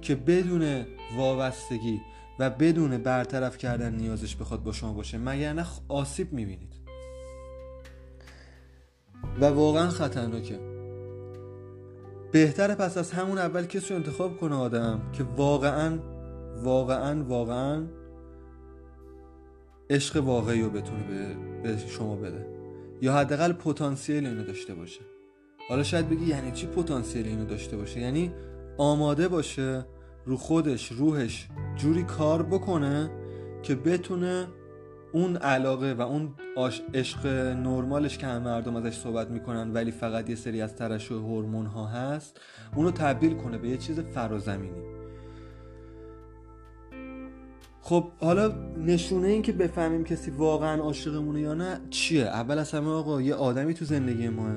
که 0.01 0.15
بدون 0.15 0.87
وابستگی 1.17 2.01
و 2.39 2.51
بدون 2.51 2.99
برطرف 2.99 3.59
کردن 3.59 3.95
نیازش 3.95 4.37
بخواد 4.37 4.63
با 4.63 4.73
شما 4.73 4.93
باشه 4.93 5.19
مگر 5.19 5.53
نه 5.53 5.67
آسیب 5.89 6.33
می‌بینید. 6.33 6.75
و 9.41 9.45
واقعا 9.45 9.89
خطرناکه. 9.89 10.59
بهتره 12.33 12.75
پس 12.75 12.99
از 12.99 13.13
همون 13.13 13.39
اول 13.39 13.67
کسی 13.67 13.89
رو 13.89 13.97
انتخاب 13.97 14.37
کنه 14.37 14.55
آدم 14.55 15.01
که 15.13 15.25
واقعا 15.37 15.99
واقعا 16.63 17.25
واقعا 17.25 17.87
عشق 19.91 20.25
واقعی 20.25 20.63
رو 20.63 20.71
بتونه 20.71 21.03
به 21.63 21.77
شما 21.89 22.17
بده. 22.17 22.47
یا 23.01 23.13
حداقل 23.15 23.53
پتانسیل 23.53 24.27
اینو 24.27 24.45
داشته 24.45 24.75
باشه. 24.75 25.01
حالا 25.69 25.83
شاید 25.83 26.09
بگی 26.09 26.27
یعنی 26.27 26.53
چی 26.53 26.67
پتانسیل 26.67 27.27
اینو 27.27 27.45
داشته 27.45 27.77
باشه؟ 27.77 28.01
یعنی 28.01 28.33
آماده 28.79 29.29
باشه 29.29 29.87
رو 30.25 30.37
خودش 30.37 30.93
روحش 30.93 31.49
جوری 31.77 32.03
کار 32.03 32.43
بکنه 32.43 33.11
که 33.63 33.75
بتونه 33.75 34.47
اون 35.13 35.37
علاقه 35.37 35.93
و 35.93 36.03
اون 36.03 36.35
عشق 36.95 37.27
نرمالش 37.57 38.19
که 38.19 38.27
همه 38.27 38.45
مردم 38.45 38.77
ازش 38.77 38.99
صحبت 38.99 39.31
می‌کنن 39.31 39.73
ولی 39.73 39.91
فقط 39.91 40.31
یه 40.31 40.37
سری 40.37 40.61
از 40.61 40.77
ترشح 40.77 41.15
هورمون 41.15 41.67
ها 41.67 41.87
هست 41.87 42.41
اونو 42.77 42.91
تبدیل 42.91 43.35
کنه 43.35 43.59
به 43.59 43.69
یه 43.69 43.77
چیز 43.77 44.01
فرازمینی. 44.01 44.83
خب 47.83 48.05
حالا 48.21 48.53
نشونه 48.77 49.29
این 49.29 49.43
که 49.43 49.53
بفهمیم 49.53 50.05
کسی 50.05 50.31
واقعا 50.31 50.83
عاشقمونه 50.83 51.41
یا 51.41 51.55
نه 51.55 51.81
چیه؟ 51.91 52.25
اول 52.25 52.59
از 52.59 52.73
همه 52.73 52.89
آقا 52.91 53.23
یه 53.23 53.35
آدمی 53.35 53.75
تو 53.75 53.85
زندگی 53.85 54.29
ماه 54.29 54.57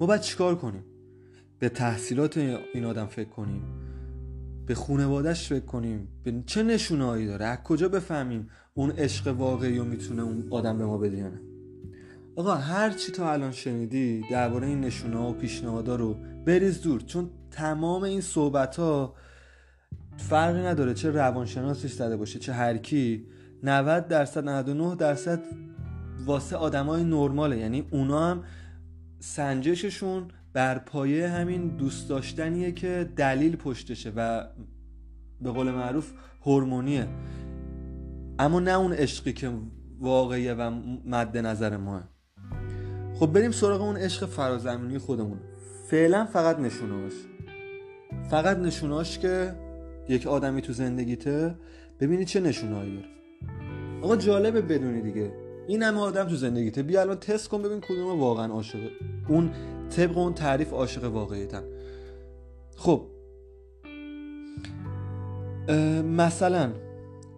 ما 0.00 0.06
باید 0.06 0.20
چیکار 0.20 0.54
کنیم؟ 0.54 0.84
به 1.58 1.68
تحصیلات 1.68 2.38
این 2.74 2.84
آدم 2.84 3.06
فکر 3.06 3.28
کنیم. 3.28 3.62
به 4.66 4.74
خونوادش 4.74 5.48
فکر 5.48 5.64
کنیم. 5.64 6.08
به 6.24 6.42
چه 6.46 6.62
نشونهایی 6.62 7.26
داره؟ 7.26 7.44
از 7.44 7.58
کجا 7.58 7.88
بفهمیم 7.88 8.48
اون 8.74 8.90
عشق 8.90 9.26
واقعی 9.26 9.78
رو 9.78 9.84
می‌تونه 9.84 10.22
اون 10.22 10.48
آدم 10.50 10.78
به 10.78 10.86
ما 10.86 10.98
بده 10.98 11.22
نه؟ 11.22 11.40
آقا 12.36 12.54
هر 12.54 12.90
چی 12.90 13.12
تا 13.12 13.32
الان 13.32 13.52
شنیدی 13.52 14.24
درباره 14.30 14.66
این 14.66 14.80
نشونه 14.80 15.16
و 15.16 15.32
پیشنهادها 15.32 15.96
رو 15.96 16.16
بریز 16.46 16.82
دور 16.82 17.00
چون 17.00 17.30
تمام 17.50 18.02
این 18.02 18.20
صحبت 18.20 18.76
ها 18.76 19.14
فرقی 20.16 20.60
نداره 20.60 20.94
چه 20.94 21.10
روانشناسش 21.10 21.92
زده 21.92 22.16
باشه 22.16 22.38
چه 22.38 22.52
هر 22.52 22.76
کی. 22.76 23.26
90 23.62 24.08
درصد 24.08 24.48
99 24.48 24.94
درصد 24.94 25.42
واسه 26.26 26.56
آدمای 26.56 27.04
نرماله. 27.04 27.58
یعنی 27.58 27.88
اونا 27.90 28.30
هم 28.30 28.44
سنجششون 29.20 30.28
بر 30.56 30.78
پایه 30.78 31.28
همین 31.28 31.68
دوست 31.68 32.08
داشتنیه 32.08 32.72
که 32.72 33.08
دلیل 33.16 33.56
پشتشه 33.56 34.12
و 34.16 34.46
به 35.40 35.50
قول 35.50 35.70
معروف 35.70 36.12
هورمونیه. 36.42 37.06
اما 38.38 38.60
نه 38.60 38.70
اون 38.70 38.92
عشقی 38.92 39.32
که 39.32 39.50
واقعیه 40.00 40.54
و 40.54 40.70
مد 41.06 41.38
نظر 41.38 41.76
ماه. 41.76 42.08
خب 43.14 43.26
بریم 43.26 43.50
سراغ 43.50 43.82
اون 43.82 43.96
عشق 43.96 44.26
فرازمینی 44.26 44.98
خودمون. 44.98 45.38
فعلا 45.90 46.26
فقط 46.26 46.58
نشونهاش 46.58 47.12
فقط 48.30 48.58
نشونهاش 48.58 49.18
که 49.18 49.54
یک 50.08 50.26
آدمی 50.26 50.62
تو 50.62 50.72
زندگیته 50.72 51.54
ببینی 52.00 52.24
چه 52.24 52.40
نشونهایی 52.40 52.94
داره. 52.94 53.08
آقا 54.02 54.16
جالبه 54.16 54.60
بدونی 54.60 55.02
دیگه. 55.02 55.32
این 55.68 55.82
همه 55.82 56.00
آدم 56.00 56.24
تو 56.24 56.36
زندگیته. 56.36 56.82
بیا 56.82 57.00
الان 57.00 57.16
تست 57.16 57.48
کن 57.48 57.62
ببین 57.62 57.80
کدوم 57.80 58.20
واقعا 58.20 58.52
عاشقه 58.52 58.90
اون 59.28 59.50
طبق 59.90 60.18
اون 60.18 60.34
تعریف 60.34 60.72
عاشق 60.72 61.04
واقعیتن 61.04 61.62
خب. 62.76 63.06
مثلا 66.16 66.72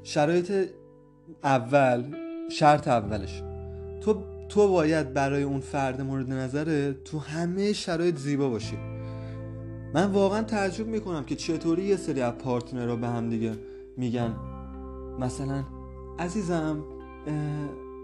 شرایط 0.03 0.53
اول 1.44 2.05
شرط 2.51 2.88
اولش. 2.88 3.42
تو 4.01 4.22
تو 4.49 4.68
باید 4.68 5.12
برای 5.14 5.42
اون 5.42 5.61
فرد 5.61 6.01
مورد 6.01 6.32
نظره 6.32 6.92
تو 6.92 7.18
همه 7.18 7.72
شرایط 7.72 8.16
زیبا 8.16 8.49
باشی. 8.49 8.76
من 9.94 10.12
واقعا 10.12 10.42
تعجب 10.42 10.86
می‌کنم 10.86 11.24
که 11.24 11.36
چطوری 11.36 11.82
یه 11.82 11.96
سری 11.96 12.20
از 12.20 12.32
پارتنرها 12.32 12.96
به 12.96 13.09
هم 13.09 13.28
دیگه 13.28 13.53
میگن. 13.96 14.36
مثلا 15.20 15.64
عزیزم 16.18 16.84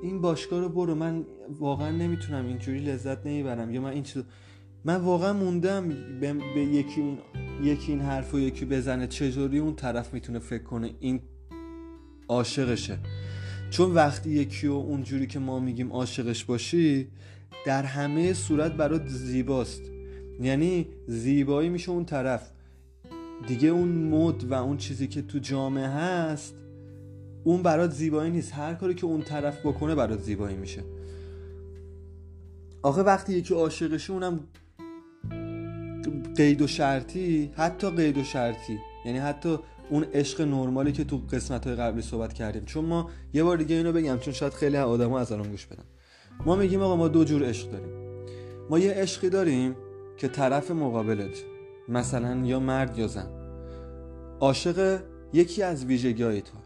این 0.03 0.21
باشگاه 0.21 0.61
رو 0.61 0.69
برو. 0.69 0.95
من 0.95 1.25
واقعا 1.59 1.91
نمی‌تونم 1.91 2.47
اینجوری 2.47 2.79
لذت 2.79 3.27
نمی‌برم. 3.27 3.75
یا 3.75 3.81
من 3.81 3.91
این 3.91 4.03
چیز 4.03 4.23
من 4.85 4.97
واقعا 4.97 5.33
موندم 5.33 5.89
به, 6.21 6.61
یکی 6.61 7.01
این 7.01 7.19
یکی 7.63 7.93
این 7.93 8.01
حرف 8.01 8.35
و 8.35 8.39
یکی 8.39 8.65
بزنه. 8.65 9.07
چجوری 9.07 9.59
اون 9.59 9.75
طرف 9.75 10.15
می‌تونه 10.15 10.39
فکر 10.39 10.63
کنه 10.63 10.91
این 11.01 11.21
عاشقشه؟ 12.29 12.99
چون 13.71 13.95
وقتی 13.95 14.31
یکی 14.31 14.67
و 14.67 14.73
اونجوری 14.73 15.27
که 15.27 15.39
ما 15.39 15.61
میگیم 15.61 15.93
عاشقش 15.93 16.45
باشی 16.45 17.09
در 17.67 17.83
همه 17.83 18.33
صورت 18.33 18.73
برات 18.73 19.09
زیباست. 19.09 19.83
یعنی 20.41 20.87
زیبایی 21.07 21.69
میشه 21.69 21.91
اون 21.91 22.05
طرف. 22.05 22.51
دیگه 23.47 23.69
اون 23.69 23.89
مد 23.89 24.45
و 24.45 24.55
اون 24.55 24.77
چیزی 24.77 25.07
که 25.07 25.23
تو 25.23 25.39
جامعه 25.39 25.89
هست 25.89 26.55
اون 27.45 27.63
برات 27.63 27.91
زیبایی 27.91 28.31
نیست. 28.31 28.53
هر 28.53 28.75
کاری 28.75 28.95
که 28.95 29.07
اون 29.07 29.23
طرف 29.23 29.67
بکنه 29.67 29.95
برات 29.95 30.21
زیبایی 30.21 30.57
میشه. 30.57 30.83
آخه 32.83 33.03
وقتی 33.03 33.33
یکی 33.33 33.55
عاشقشه 33.55 34.13
اونم 34.13 34.41
قید 36.37 36.63
و 36.63 36.67
شرطی 36.67 37.51
حتی 37.57 37.91
قید 37.91 38.19
و 38.19 38.25
شرطی. 38.25 38.79
یعنی 39.05 39.19
حتی 39.19 39.59
اون 39.91 40.05
عشق 40.05 40.41
نرمالی 40.41 40.93
که 40.93 41.05
تو 41.05 41.21
قسمت 41.33 41.67
های 41.67 41.77
قبلی 41.77 42.03
صحبت 42.03 42.33
کردیم. 42.33 42.65
چون 42.65 42.85
ما 42.85 43.11
یه 43.33 43.45
بار 43.45 43.57
دیگه 43.57 43.77
اینو 43.77 43.93
بگم 43.93 44.19
چون 44.19 44.35
شاید 44.35 44.53
خیلی 44.53 44.77
آدما 44.77 45.19
از 45.19 45.33
الان 45.33 45.49
گوش 45.49 45.67
بدن. 45.67 45.85
ما 46.47 46.57
میگیم 46.57 46.83
آقا 46.83 46.97
ما 46.97 47.09
دو 47.09 47.25
جور 47.25 47.49
عشق 47.49 47.71
داریم. 47.71 48.05
ما 48.71 48.79
یه 48.79 48.93
عشقی 48.93 49.29
داریم 49.29 49.77
که 50.17 50.29
طرف 50.29 50.71
مقابلت 50.71 51.45
مثلا 51.89 52.47
یا 52.47 52.61
مرد 52.61 52.99
یا 52.99 53.07
زن 53.07 53.27
عاشق 54.41 55.01
یکی 55.33 55.63
از 55.63 55.85
ویژگی 55.85 56.23
های 56.23 56.43
تو. 56.43 56.64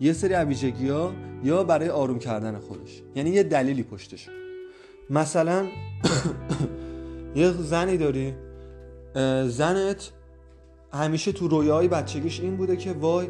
یه 0.00 0.12
سری 0.12 0.34
ویژگی 0.34 0.88
ها 0.88 1.12
یا 1.44 1.64
برای 1.64 1.88
آروم 1.88 2.18
کردن 2.18 2.58
خودش. 2.58 3.02
یعنی 3.14 3.30
یه 3.30 3.42
دلیلی 3.42 3.82
پشتش. 3.82 4.28
مثلا 5.10 5.66
یه 7.36 7.50
زنی 7.50 7.96
داری. 7.96 8.34
زنت 9.48 10.12
همیشه 10.92 11.32
تو 11.32 11.48
رویاهای 11.48 11.88
بچگیش 11.88 12.40
این 12.40 12.56
بوده 12.56 12.76
که 12.76 12.92
وای 12.92 13.28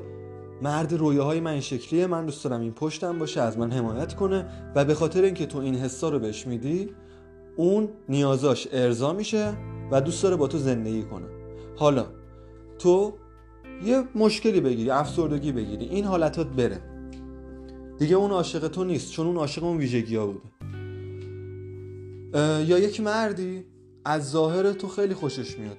مرد 0.62 0.92
رویاهای 0.92 1.40
من 1.40 1.60
شکلیه 1.60 2.06
من 2.06 2.26
دوست 2.26 2.44
دارم 2.44 2.60
این 2.60 2.72
پشتم 2.72 3.18
باشه 3.18 3.40
از 3.40 3.58
من 3.58 3.72
حمایت 3.72 4.14
کنه 4.14 4.46
و 4.74 4.84
به 4.84 4.94
خاطر 4.94 5.22
اینکه 5.22 5.46
تو 5.46 5.58
این 5.58 5.74
حسا 5.74 6.08
رو 6.08 6.18
بهش 6.18 6.46
میدی 6.46 6.88
اون 7.56 7.88
نیازاش 8.08 8.68
ارضا 8.72 9.12
میشه 9.12 9.52
و 9.90 10.00
دوست 10.00 10.22
داره 10.22 10.36
با 10.36 10.46
تو 10.46 10.58
زندگی 10.58 11.02
کنه. 11.02 11.26
حالا 11.76 12.06
تو 12.78 13.14
یه 13.84 14.04
مشکلی 14.14 14.60
بگیری 14.60 14.90
افسردگی 14.90 15.52
بگیری 15.52 15.84
این 15.84 16.04
حالتات 16.04 16.46
بره. 16.46 16.80
دیگه 17.98 18.16
اون 18.16 18.30
عاشق 18.30 18.68
تو 18.68 18.84
نیست 18.84 19.12
چون 19.12 19.26
اون 19.26 19.36
عاشق 19.36 19.64
اون 19.64 19.76
ویژگی 19.76 20.16
ها 20.16 20.26
بوده 20.26 20.48
یا 22.66 22.78
یک 22.78 23.00
مردی 23.00 23.64
از 24.04 24.30
ظاهر 24.30 24.72
تو 24.72 24.88
خیلی 24.88 25.14
خوشش 25.14 25.58
میاد. 25.58 25.76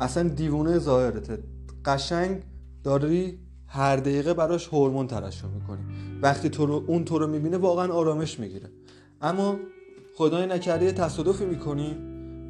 اصلا 0.00 0.28
دیوونه 0.28 0.78
ظاهرته. 0.78 1.38
قشنگ 1.84 2.42
داری 2.84 3.38
هر 3.66 3.96
دقیقه 3.96 4.34
براش 4.34 4.68
هورمون 4.68 5.06
ترشح 5.06 5.46
می‌کنی. 5.46 5.80
وقتی 6.22 6.48
تو 6.48 6.66
رو 6.66 6.84
اون 6.86 7.04
تو 7.04 7.18
رو 7.18 7.26
می‌بینه 7.26 7.56
واقعا 7.56 7.92
آرامش 7.92 8.40
می‌گیره. 8.40 8.70
اما 9.22 9.56
خدای 10.14 10.46
نکرده 10.46 10.92
تصادفی 10.92 11.44
می‌کنی 11.44 11.96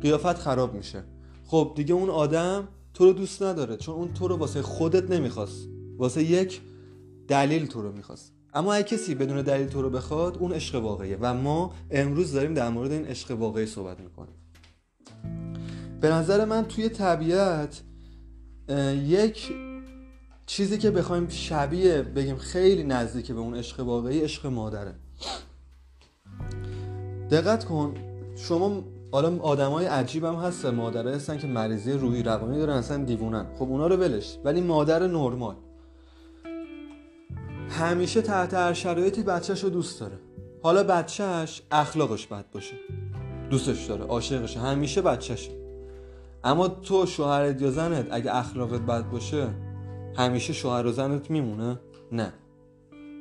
قیافت 0.03 0.39
خراب 0.39 0.75
میشه. 0.75 1.05
خب 1.47 1.73
دیگه 1.77 1.95
اون 1.95 2.11
آدم 2.11 2.69
تو 2.95 3.05
رو 3.05 3.13
دوست 3.13 3.43
نداره 3.43 3.77
چون 3.77 3.95
اون 3.95 4.13
تو 4.13 4.29
رو 4.29 4.37
واسه 4.37 4.63
خودت 4.63 5.11
نمی‌خواست. 5.11 5.69
واسه 5.99 6.23
یک 6.23 6.61
دلیل 7.29 7.67
تو 7.67 7.83
رو 7.83 7.93
می‌خواست. 7.93 8.33
اما 8.55 8.75
اگه 8.75 8.89
کسی 8.89 9.15
بدون 9.15 9.43
دلیل 9.43 9.67
تو 9.67 9.83
رو 9.83 9.91
بخواد 9.91 10.39
اون 10.39 10.53
عشق 10.53 10.83
واقعیه. 10.83 11.19
و 11.21 11.35
ما 11.35 11.75
امروز 11.91 12.33
داریم 12.33 12.55
در 12.55 12.69
مورد 12.69 12.93
این 12.93 13.05
عشق 13.05 13.31
واقعی 13.31 13.67
صحبت 13.67 14.01
می‌کنیم. 14.01 14.35
به 16.01 16.11
نظر 16.11 16.45
من 16.45 16.65
توی 16.65 16.89
طبیعت 16.89 17.83
یک 19.07 19.53
چیزی 20.47 20.79
که 20.79 20.91
بخوایم 20.91 21.29
شبیه 21.29 22.03
بگیم 22.03 22.37
خیلی 22.37 22.83
نزدیک 22.83 23.33
به 23.33 23.39
اون 23.39 23.55
عشق 23.55 23.81
واقعی 23.81 24.21
عشق 24.21 24.47
مادره. 24.47 24.95
دقت 27.31 27.65
کن 27.65 27.95
شما 28.37 28.85
حالا 29.15 29.39
آدمای 29.43 29.87
عجیب 29.87 30.25
هم 30.25 30.35
هست 30.35 30.67
مادره 30.67 31.15
هستن 31.15 31.39
که 31.39 31.47
مریضی 31.47 31.93
روحی 31.93 32.23
روانی 32.23 32.59
دارن 32.59 32.73
اصلا 32.73 33.05
دیوونن. 33.05 33.47
خب 33.59 33.63
اونا 33.63 33.87
رو 33.87 33.97
ولش. 33.97 34.39
ولی 34.45 34.61
مادر 34.61 35.07
نرمال. 35.07 35.55
همیشه 37.69 38.23
تحت 38.23 38.55
هر 38.55 38.73
شرایطی 38.73 39.23
بچهش 39.23 39.65
رو 39.65 39.71
دوست 39.71 40.01
داره. 40.01 40.19
حالا 40.63 40.83
بچهش 40.83 41.63
اخلاقش 41.71 42.27
بد 42.27 42.45
باشه. 42.53 42.77
دوستش 43.51 43.87
داره 43.87 44.05
عاشقشه. 44.05 44.61
همیشه 44.61 45.03
بچهش 45.03 45.51
اما 46.45 46.69
تو 46.69 47.07
شوهرت 47.07 47.63
یا 47.63 47.71
زنت 47.71 48.07
اگه 48.11 48.37
اخلاقت 48.37 48.81
بد 48.81 49.11
باشه 49.11 49.49
همیشه 50.17 50.53
شوهر 50.53 50.87
و 50.87 50.93
زنت 50.93 51.31
میمونه؟ 51.31 51.81
نه. 52.13 52.33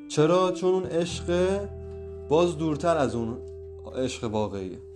چرا؟ 0.08 0.52
چون 0.52 0.74
اون 0.74 0.86
عشق 0.86 1.60
باز 2.30 2.58
دورتر 2.58 2.98
از 2.98 3.16
اون 3.16 3.38
عشق 3.96 4.24
واقعیه. 4.24 4.93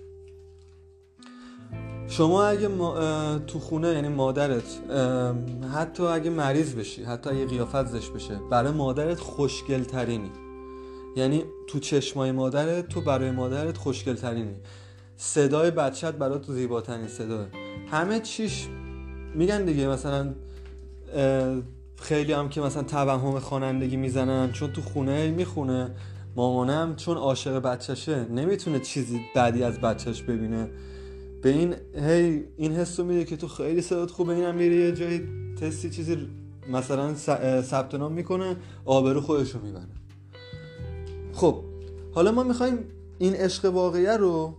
شما 2.09 2.45
اگه 2.45 2.69
تو 3.47 3.59
خونه 3.59 3.87
یعنی 3.87 4.07
مادرت 4.07 4.63
حتی 5.73 6.03
اگه 6.03 6.29
مریض 6.29 6.75
بشی 6.75 7.03
حتی 7.03 7.29
اگه 7.29 7.45
قیافت 7.45 7.85
زش 7.85 8.09
بشه 8.09 8.39
برای 8.51 8.71
مادرت 8.71 9.19
خوشگل 9.19 9.83
ترینی 9.83 10.31
یعنی 11.15 11.43
تو 11.67 11.79
چشمای 11.79 12.31
مادرت 12.31 12.87
تو 12.87 13.01
برای 13.01 13.31
مادرت 13.31 13.77
خوشگل 13.77 14.13
ترینی 14.13 14.55
صدای 15.17 15.71
بچت 15.71 16.13
برای 16.13 16.39
تو 16.39 16.53
زیباترین 16.53 17.07
صدای 17.07 17.45
همه 17.91 18.19
چیش 18.19 18.67
میگن 19.35 19.65
دیگه 19.65 19.87
مثلا 19.87 20.33
خیلی 21.95 22.33
هم 22.33 22.49
که 22.49 22.61
مثلا 22.61 22.83
توهم 22.83 23.39
خوانندگی 23.39 23.97
می‌زنن 23.97 24.51
چون 24.51 24.73
تو 24.73 24.81
خونه 24.81 25.31
می‌خونه. 25.31 25.91
مامانم 26.35 26.95
چون 26.95 27.17
عاشق 27.17 27.59
بچهشه 27.59 28.25
نمی‌تونه 28.25 28.79
چیزی 28.79 29.21
بعدی 29.35 29.63
از 29.63 29.81
بچهش 29.81 30.21
ببینه. 30.21 30.69
به 31.41 31.49
این 31.49 31.75
هی 31.95 32.43
این 32.57 32.71
حس 32.75 32.99
رو 32.99 33.05
میده 33.05 33.25
که 33.25 33.37
تو 33.37 33.47
خیلی 33.47 33.81
صدات 33.81 34.11
خوبه 34.11 34.33
اینم 34.33 34.55
میره 34.55 34.75
یه 34.75 34.91
جایی 34.91 35.21
تستی 35.61 35.89
چیزی 35.89 36.17
مثلا 36.71 37.15
ثبت 37.61 37.95
نام 37.95 38.11
می‌کنه 38.11 38.55
آبرو 38.85 39.21
خودش 39.21 39.51
رو 39.51 39.61
می‌بره. 39.61 39.87
خب 41.33 41.63
حالا 42.13 42.31
ما 42.31 42.43
می‌خوایم 42.43 42.77
این 43.17 43.33
عشق 43.33 43.65
واقعیه 43.65 44.17
رو 44.17 44.53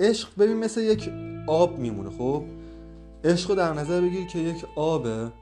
عشق 0.00 0.28
ببین 0.38 0.56
مثل 0.56 0.80
یک 0.80 1.10
آب 1.46 1.78
میمونه 1.78 2.10
خب؟ 2.10 2.44
عشق 3.24 3.50
رو 3.50 3.56
در 3.56 3.72
نظر 3.72 4.00
بگیر 4.00 4.26
که 4.26 4.38
یک 4.38 4.64
آبه 4.76 5.32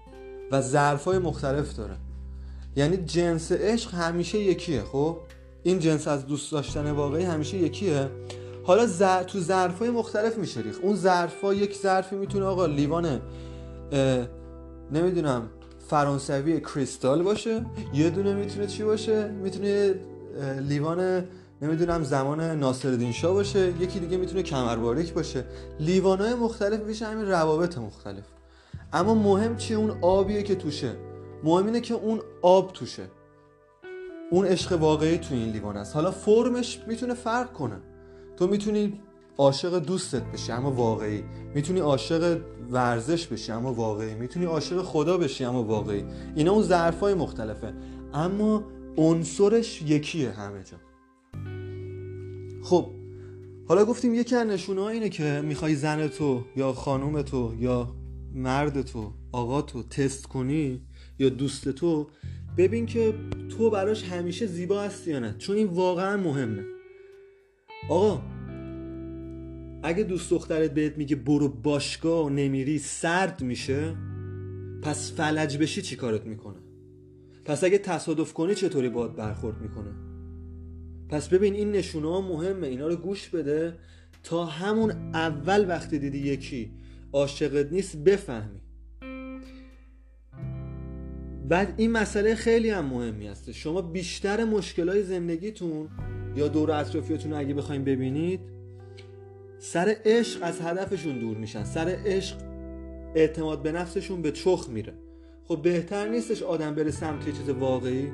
و 0.53 0.61
ظرفای 0.61 1.19
مختلف 1.19 1.77
داره. 1.77 1.97
یعنی 2.77 2.97
جنس 2.97 3.53
عشق 3.53 3.95
همیشه 3.95 4.39
یکیه 4.39 4.83
خب؟ 4.83 5.17
این 5.63 5.79
جنس 5.79 6.09
از 6.09 6.27
دوست 6.27 6.53
داشتن 6.53 6.91
واقعی 6.91 7.25
همیشه 7.25 7.57
یکیه. 7.57 8.11
حالا 8.65 8.87
زر... 8.87 9.23
تو 9.23 9.41
ظرفای 9.41 9.91
مختلف 9.91 10.39
میشه 10.39 10.61
ریخ 10.61 10.79
اون 10.83 10.97
ظرفا 10.97 11.55
یک 11.55 11.77
ظرفی 11.77 12.17
می‌تونه 12.17 12.45
آقا 12.45 12.67
لیوان 12.67 13.21
نمی‌دونم 14.93 15.49
فرانسوی 15.89 16.61
کریستال 16.61 17.23
باشه. 17.23 17.67
یه 17.95 18.11
دونه 18.11 18.35
می‌تونه 18.35 18.67
چی 18.67 18.83
باشه؟ 18.83 19.29
می‌تونه 19.29 19.95
لیوان 20.61 21.25
نمی‌دونم 21.63 22.03
زمان 22.03 22.41
ناصرالدین 22.41 23.13
شاه 23.13 23.33
باشه. 23.33 23.73
یکی 23.81 24.01
دیگه 24.01 24.17
می‌تونه 24.17 24.43
کمرباریک 24.43 25.13
باشه. 25.13 25.45
لیوانای 25.81 26.35
مختلف 26.35 26.81
میشه 26.81 27.07
همین 27.07 27.29
روابط 27.29 27.79
مختلف. 27.79 28.25
اما 28.93 29.15
مهم 29.15 29.57
چیه 29.57 29.77
اون 29.77 29.99
آبیه 30.01 30.43
که 30.43 30.55
توشه. 30.55 30.93
مهم 31.45 31.67
اینه 31.67 31.81
که 31.81 31.95
اون 31.95 32.21
آب 32.43 32.73
توشه. 32.73 33.03
اون 34.31 34.47
عشق 34.47 34.73
واقعی 34.73 35.19
تو 35.19 35.35
این 35.35 35.53
لیوان 35.53 35.77
است. 35.77 35.95
حالا 35.95 36.11
فرمش 36.11 36.81
می‌تونه 36.87 37.15
فرق 37.15 37.53
کنه. 37.53 37.77
تو 38.43 38.49
می‌تونی 38.49 39.01
عاشق 39.38 39.78
دوستت 39.78 40.22
بشی 40.22 40.53
اما 40.53 40.70
واقعی. 40.70 41.22
می‌تونی 41.55 41.80
عاشق 41.80 42.40
ورزش 42.70 43.26
بشی 43.26 43.53
اما 43.53 43.72
واقعی. 43.72 44.14
می‌تونی 44.14 44.47
عاشق 44.47 44.82
خدا 44.82 45.18
بشی 45.18 45.45
اما 45.45 45.64
واقعی. 45.64 46.05
اینا 46.36 46.53
اون 46.53 46.62
ظرفای 46.62 47.14
مختلفه. 47.14 47.74
اما 48.14 48.64
عنصرش 48.97 49.82
یکیه 49.82 50.30
همه 50.30 50.62
جا. 50.64 50.76
خب 52.62 52.86
حالا 53.68 53.84
گفتیم 53.84 54.14
یکی 54.14 54.36
از 54.36 54.47
نشونه 54.47 54.82
اینه 54.82 55.09
که 55.09 55.43
می‌خوای 55.45 55.74
زن 55.74 56.09
تو 56.09 56.45
یا 56.57 56.72
خانوم 56.72 57.22
تو 57.22 57.55
یا 57.59 57.95
مرد 58.34 58.82
تو 58.82 59.12
آقا 59.32 59.62
تو 59.62 59.82
تست 59.82 60.26
کنی 60.26 60.80
یا 61.18 61.28
دوست 61.28 61.68
تو 61.68 62.07
ببین 62.57 62.86
که 62.86 63.14
تو 63.59 63.70
براش 63.70 64.05
همیشه 64.05 64.47
زیبا 64.47 64.80
هستی 64.80 65.11
یا 65.11 65.18
نه. 65.18 65.34
چون 65.38 65.57
این 65.57 65.66
واقعا 65.66 66.16
مهمه. 66.16 66.72
آقا 67.89 68.22
اگه 69.83 70.05
دوست 70.05 70.30
دخترت 70.30 70.74
بهت 70.74 70.99
میگه 70.99 71.16
برو 71.16 71.49
باشگاه 71.49 72.30
نمیری 72.30 72.78
سرد 72.78 73.43
میشه. 73.43 73.97
پس 74.83 75.12
فلج 75.12 75.59
بشی 75.59 75.83
چی 75.83 75.97
کارت 75.97 76.26
می‌کنه؟ 76.26 76.59
پس 77.45 77.64
اگه 77.64 77.78
تصادف 77.78 78.33
کنی 78.33 78.55
چطوری 78.55 78.89
باید 78.89 79.16
برخورد 79.16 79.61
می‌کنه؟ 79.61 79.91
پس 81.09 81.28
ببین 81.28 81.55
این 81.55 81.72
نشونه 81.72 82.09
ها 82.09 82.20
مهمه 82.20 82.66
اینا 82.66 82.87
رو 82.87 82.97
گوش 82.97 83.28
بده 83.28 83.74
تا 84.22 84.45
همون 84.45 84.91
اول 85.14 85.68
وقتی 85.68 85.99
دیدی 85.99 86.18
یکی 86.18 86.72
عاشقت 87.12 87.72
نیست 87.72 87.97
بفهمی. 87.97 88.62
بعد 91.49 91.74
این 91.76 91.90
مسئله 91.90 92.34
خیلی 92.34 92.70
هم 92.70 92.84
مهمی 92.84 93.26
هست. 93.26 93.53
شما 93.53 93.82
بیشتر 93.82 94.45
مشکلای 94.45 95.03
زندگیتون 95.03 95.88
یا 96.36 96.49
دور 96.49 96.70
اطرافیاتون 96.70 97.32
اگه 97.32 97.55
بخوایم 97.55 97.84
ببینید 97.84 98.40
سر 99.59 99.97
عشق 100.05 100.40
از 100.43 100.61
هدفشون 100.61 101.18
دور 101.18 101.36
میشن. 101.36 101.64
سر 101.64 101.97
عشق 102.07 102.36
اعتماد 103.14 103.62
به 103.62 103.72
نفسشون 103.72 104.22
به 104.22 104.32
چخ 104.32 104.68
میره. 104.68 104.93
خب 105.49 105.62
بهتر 105.62 106.09
نیستش 106.09 106.43
آدم 106.43 106.74
بره 106.74 106.90
سمت 106.90 107.24
چیز 107.24 107.49
واقعی؟ 107.49 108.12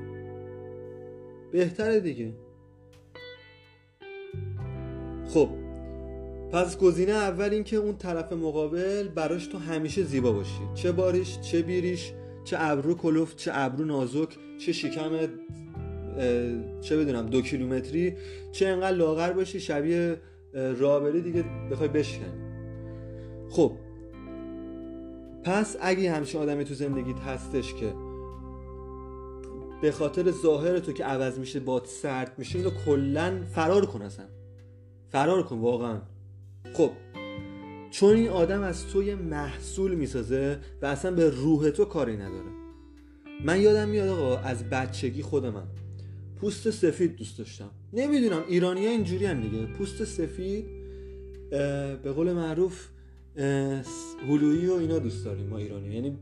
بهتره 1.53 2.01
دیگه. 2.01 2.33
خب 5.29 5.49
پس 6.53 6.79
گزینه 6.79 7.13
اول 7.13 7.51
این 7.51 7.65
که 7.65 7.77
اون 7.77 7.97
طرف 7.97 8.33
مقابل 8.33 9.09
براش 9.09 9.47
تو 9.47 9.59
همیشه 9.59 10.03
زیبا 10.03 10.33
باشی. 10.33 10.61
چه 10.75 10.93
باریش 10.93 11.41
چه 11.41 11.63
بیریش. 11.63 12.13
چه 12.49 12.57
ابرو 12.61 12.95
کلوفت 12.95 13.37
چه 13.37 13.51
ابرو 13.55 13.85
نازک 13.85 14.29
چه 14.59 14.73
شکم 14.73 15.11
چه 16.81 16.97
بدونم 16.97 17.27
دو 17.27 17.43
کیلومتری 17.43 18.15
چه 18.53 18.67
انقدر 18.67 18.97
لاغر 18.97 19.33
باشی 19.33 19.61
شبیه 19.61 20.21
رابری 20.55 21.21
دیگه 21.23 21.45
بخوای 21.71 21.89
بشکنی. 21.89 22.49
خب. 23.51 23.73
پس 25.45 25.77
اگه 25.81 26.13
همچین 26.13 26.41
آدمی 26.41 26.65
تو 26.65 26.75
زندگیت 26.75 27.21
هستش 27.21 27.75
که 27.75 27.93
به 29.83 29.93
خاطر 29.93 30.31
ظاهر 30.31 30.79
تو 30.79 30.93
که 30.93 31.05
عوض 31.05 31.39
میشه 31.39 31.61
باد 31.61 31.85
سرد 31.85 32.35
میشه 32.39 32.59
اینو 32.59 32.71
کلا 32.87 33.41
فرار 33.55 33.87
کن 33.87 34.03
اصلا. 34.03 34.27
فرار 35.09 35.43
کن 35.43 35.59
واقعا. 35.59 36.01
خب. 36.75 36.91
چون 37.91 38.17
این 38.17 38.29
آدم 38.29 38.63
از 38.63 38.87
تو 38.87 39.03
یه 39.03 39.15
محصول 39.15 39.95
می‌سازه 39.95 40.59
و 40.83 40.87
اصلا 40.87 41.11
به 41.11 41.31
روح 41.31 41.71
تو 41.71 41.85
کاری 41.85 42.17
نداره. 42.17 42.51
من 43.45 43.61
یادم 43.61 43.89
میاد 43.89 44.09
آقا 44.09 44.39
از 44.39 44.65
بچگی 44.65 45.23
خود 45.23 45.47
من. 45.47 45.67
پوست 46.41 46.71
سفید 46.71 47.17
دوست 47.17 47.39
داشتم. 47.39 47.71
نمی‌دونم 47.93 48.43
ایرانی 48.49 48.87
ها 48.87 48.93
اینجوری 48.93 49.27
هم 49.27 49.41
دیگه. 49.41 49.67
پوست 49.67 50.05
سفید 50.05 50.67
به 52.03 52.13
قول 52.15 52.33
معروف 52.33 52.89
هلویی 54.29 54.67
و 54.67 54.73
اینا 54.73 54.99
دوست 54.99 55.25
داریم 55.25 55.47
ما 55.47 55.59
ایرانی 55.59 55.95
یعنی 55.95 56.19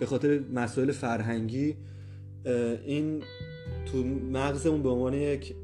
به 0.00 0.06
خاطر 0.06 0.40
مسائل 0.54 0.92
فرهنگی 0.92 1.76
این 2.86 3.22
تو 3.92 4.04
مغزمون 4.32 4.82
به 4.82 4.88
عنوان 4.88 5.14
یک 5.14 5.54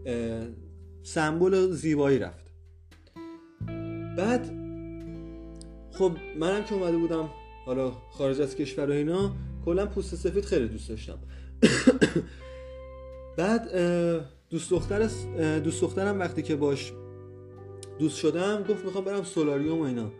سمبل 1.02 1.70
زیبایی 1.70 2.18
رفت. 2.18 2.52
بعد 4.16 4.59
خب 6.00 6.12
منم 6.38 6.64
که 6.64 6.74
اومده 6.74 6.96
بودم 6.96 7.28
حالا 7.66 7.92
خارج 8.10 8.40
از 8.40 8.56
کشور 8.56 8.90
و 8.90 8.92
اینا 8.92 9.32
کلا 9.64 9.86
پوست 9.86 10.14
سفید 10.14 10.44
خیلی 10.44 10.68
دوست 10.68 10.88
داشتم. 10.88 11.18
بعد 13.38 13.76
دوست 14.50 14.70
دختر 14.70 15.08
دوست 15.64 15.82
دخترم 15.82 16.18
وقتی 16.20 16.42
که 16.42 16.56
باش 16.56 16.92
دوست 17.98 18.18
شدم 18.18 18.62
گفت 18.62 18.84
می‌خوام 18.84 19.04
برم 19.04 19.24
سولاریوم 19.24 19.80
و 19.80 19.82
اینا. 19.82 20.10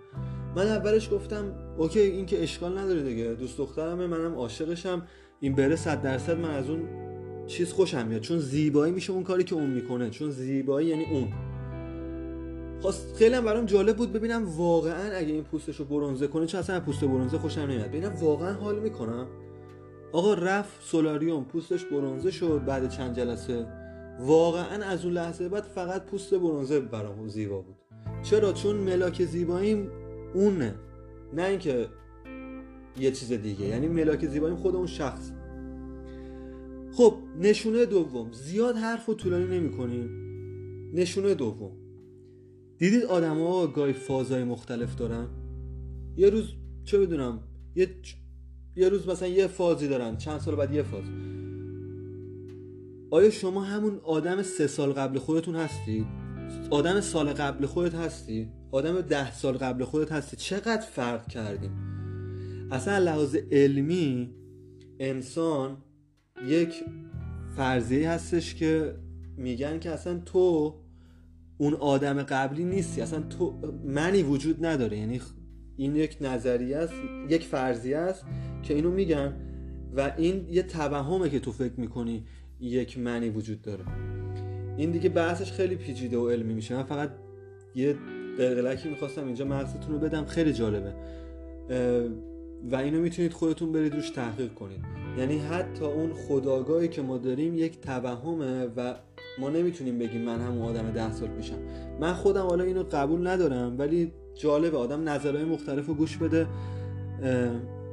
من 0.56 0.66
اولش 0.66 1.10
گفتم 1.10 1.54
اوکی 1.78 2.00
این 2.00 2.26
که 2.26 2.42
اشکال 2.42 2.78
نداره 2.78 3.02
دیگه 3.02 3.24
دوست 3.24 3.58
دخترمه 3.58 4.06
منم 4.06 4.34
عاشقشم. 4.34 5.06
این 5.40 5.54
بره 5.54 5.76
صد 5.76 6.02
درصد 6.02 6.38
من 6.38 6.50
از 6.50 6.70
اون 6.70 6.88
چیز 7.46 7.72
خوشم 7.72 8.06
میاد 8.06 8.20
چون 8.20 8.38
زیبایی 8.38 8.92
میشه 8.92 9.12
اون 9.12 9.22
کاری 9.22 9.44
که 9.44 9.54
اون 9.54 9.70
می‌کنه 9.70 10.10
چون 10.10 10.30
زیبایی 10.30 10.88
یعنی 10.88 11.04
اون. 11.04 11.49
خواست 12.80 13.16
خیلی 13.16 13.34
هم 13.34 13.44
برام 13.44 13.66
جالب 13.66 13.96
بود 13.96 14.12
ببینم 14.12 14.48
واقعا 14.56 15.16
اگه 15.16 15.32
این 15.32 15.44
پوستش 15.44 15.76
رو 15.76 15.84
برونزه 15.84 16.26
کنه 16.26 16.46
چون 16.46 16.60
اصلا 16.60 16.80
پوست 16.80 17.04
برونزه 17.04 17.38
خوشم 17.38 17.60
نمیاد. 17.60 17.88
ببینم 17.88 18.14
واقعا 18.20 18.54
حال 18.54 18.78
می‌کنم؟ 18.78 19.26
آقا 20.12 20.34
رفت 20.34 20.82
سولاریوم 20.82 21.44
پوستش 21.44 21.84
برونزه 21.84 22.30
شد 22.30 22.64
بعد 22.66 22.90
چند 22.90 23.16
جلسه. 23.16 23.66
واقعا 24.20 24.84
از 24.84 25.04
اون 25.04 25.14
لحظه 25.14 25.48
بعد 25.48 25.62
فقط 25.62 26.04
پوست 26.04 26.34
برونزه 26.34 26.80
برام 26.80 27.28
زیبا 27.28 27.60
بود. 27.60 27.76
چرا؟ 28.22 28.52
چون 28.52 28.76
ملاک 28.76 29.24
زیباییم 29.24 29.90
اونه. 30.34 30.74
نه 31.32 31.42
اینکه 31.42 31.88
یه 33.00 33.10
چیز 33.10 33.32
دیگه 33.32 33.66
یعنی 33.66 33.88
ملاک 33.88 34.26
زیباییم 34.26 34.56
خود 34.56 34.76
اون 34.76 34.86
شخص. 34.86 35.30
خب 36.92 37.14
نشونه 37.40 37.86
دوم. 37.86 38.32
زیاد 38.32 38.76
حرف 38.76 39.08
و 39.08 39.14
طولانی 39.14 39.58
نمی 39.58 39.70
کنیم 39.70 40.10
نشونه 40.94 41.34
دوم. 41.34 41.79
دیدید 42.80 43.04
آدما 43.04 43.66
گاهی 43.66 43.92
فازهای 43.92 44.44
مختلف 44.44 44.96
دارن؟ 44.96 45.28
یه 46.16 46.30
روز 46.30 46.52
چه 46.84 46.98
بدونم 46.98 47.40
یه 47.74 47.88
یه 48.76 48.88
روز 48.88 49.08
مثلا 49.08 49.28
یه 49.28 49.46
فازی 49.46 49.88
دارن 49.88 50.16
چند 50.16 50.40
سال 50.40 50.54
بعد 50.54 50.72
یه 50.72 50.82
فاز. 50.82 51.04
آیا 53.10 53.30
شما 53.30 53.64
همون 53.64 54.00
آدم 54.04 54.42
سه 54.42 54.66
سال 54.66 54.92
قبل 54.92 55.18
خودتون 55.18 55.56
هستید 55.56 56.06
آدم 56.70 57.00
سال 57.00 57.32
قبل 57.32 57.66
خودت 57.66 57.94
هستی؟ 57.94 58.48
آدم 58.72 59.00
ده 59.00 59.32
سال 59.32 59.56
قبل 59.56 59.84
خودت 59.84 60.12
هستی؟ 60.12 60.36
چقدر 60.36 60.86
فرق 60.86 61.28
کردیم 61.28 61.70
اصلا 62.70 62.98
لحاظ 62.98 63.36
علمی 63.52 64.34
انسان 65.00 65.76
یک 66.46 66.74
فرضیه 67.56 68.10
هستش 68.10 68.54
که 68.54 68.94
میگن 69.36 69.78
که 69.78 69.90
اصلا 69.90 70.18
تو 70.18 70.74
اون 71.60 71.74
آدم 71.74 72.22
قبلی 72.22 72.64
نیستی. 72.64 73.00
اصلا 73.00 73.22
تو 73.22 73.54
منی 73.84 74.22
وجود 74.22 74.66
نداره. 74.66 74.98
یعنی 74.98 75.20
این 75.76 75.96
یک 75.96 76.16
نظریه 76.20 76.76
است 76.76 76.92
یک 77.28 77.44
فرضیه 77.44 77.96
است 77.96 78.24
که 78.62 78.74
اینو 78.74 78.90
میگن 78.90 79.34
و 79.96 80.12
این 80.16 80.46
یه 80.50 80.62
توهمه 80.62 81.28
که 81.28 81.40
تو 81.40 81.52
فکر 81.52 81.72
می‌کنی 81.76 82.24
یک 82.60 82.98
منی 82.98 83.28
وجود 83.28 83.62
داره. 83.62 83.84
این 84.76 84.90
دیگه 84.90 85.08
بحثش 85.08 85.52
خیلی 85.52 85.76
پیچیده 85.76 86.16
و 86.18 86.28
علمی 86.28 86.54
میشه. 86.54 86.76
من 86.76 86.82
فقط 86.82 87.10
یه 87.74 87.96
قلقلکی 88.38 88.88
می‌خواستم 88.88 89.26
اینجا 89.26 89.44
مغزتون 89.44 89.92
رو 89.92 89.98
بدم. 89.98 90.24
خیلی 90.24 90.52
جالبه. 90.52 90.92
و 92.70 92.76
اینو 92.76 93.00
می‌تونید 93.00 93.32
خودتون 93.32 93.72
برید 93.72 93.94
روش 93.94 94.10
تحقیق 94.10 94.54
کنید. 94.54 94.80
یعنی 95.18 95.38
حتی 95.38 95.84
اون 95.84 96.12
خداگاهی 96.12 96.88
که 96.88 97.02
ما 97.02 97.18
داریم 97.18 97.54
یک 97.54 97.80
توهمه 97.80 98.64
و 98.76 98.94
ما 99.40 99.50
نمی‌تونیم 99.50 99.98
بگیم 99.98 100.20
من 100.20 100.40
همون 100.40 100.62
آدم 100.62 100.90
ده 100.90 101.12
سال 101.12 101.28
پیشم. 101.28 101.58
من 102.00 102.12
خودم 102.12 102.46
حالا 102.46 102.64
اینو 102.64 102.82
قبول 102.82 103.26
ندارم 103.26 103.78
ولی 103.78 104.12
جالبه 104.34 104.76
آدم 104.76 105.08
نظرهای 105.08 105.44
مختلف 105.44 105.86
رو 105.86 105.94
گوش 105.94 106.16
بده. 106.16 106.46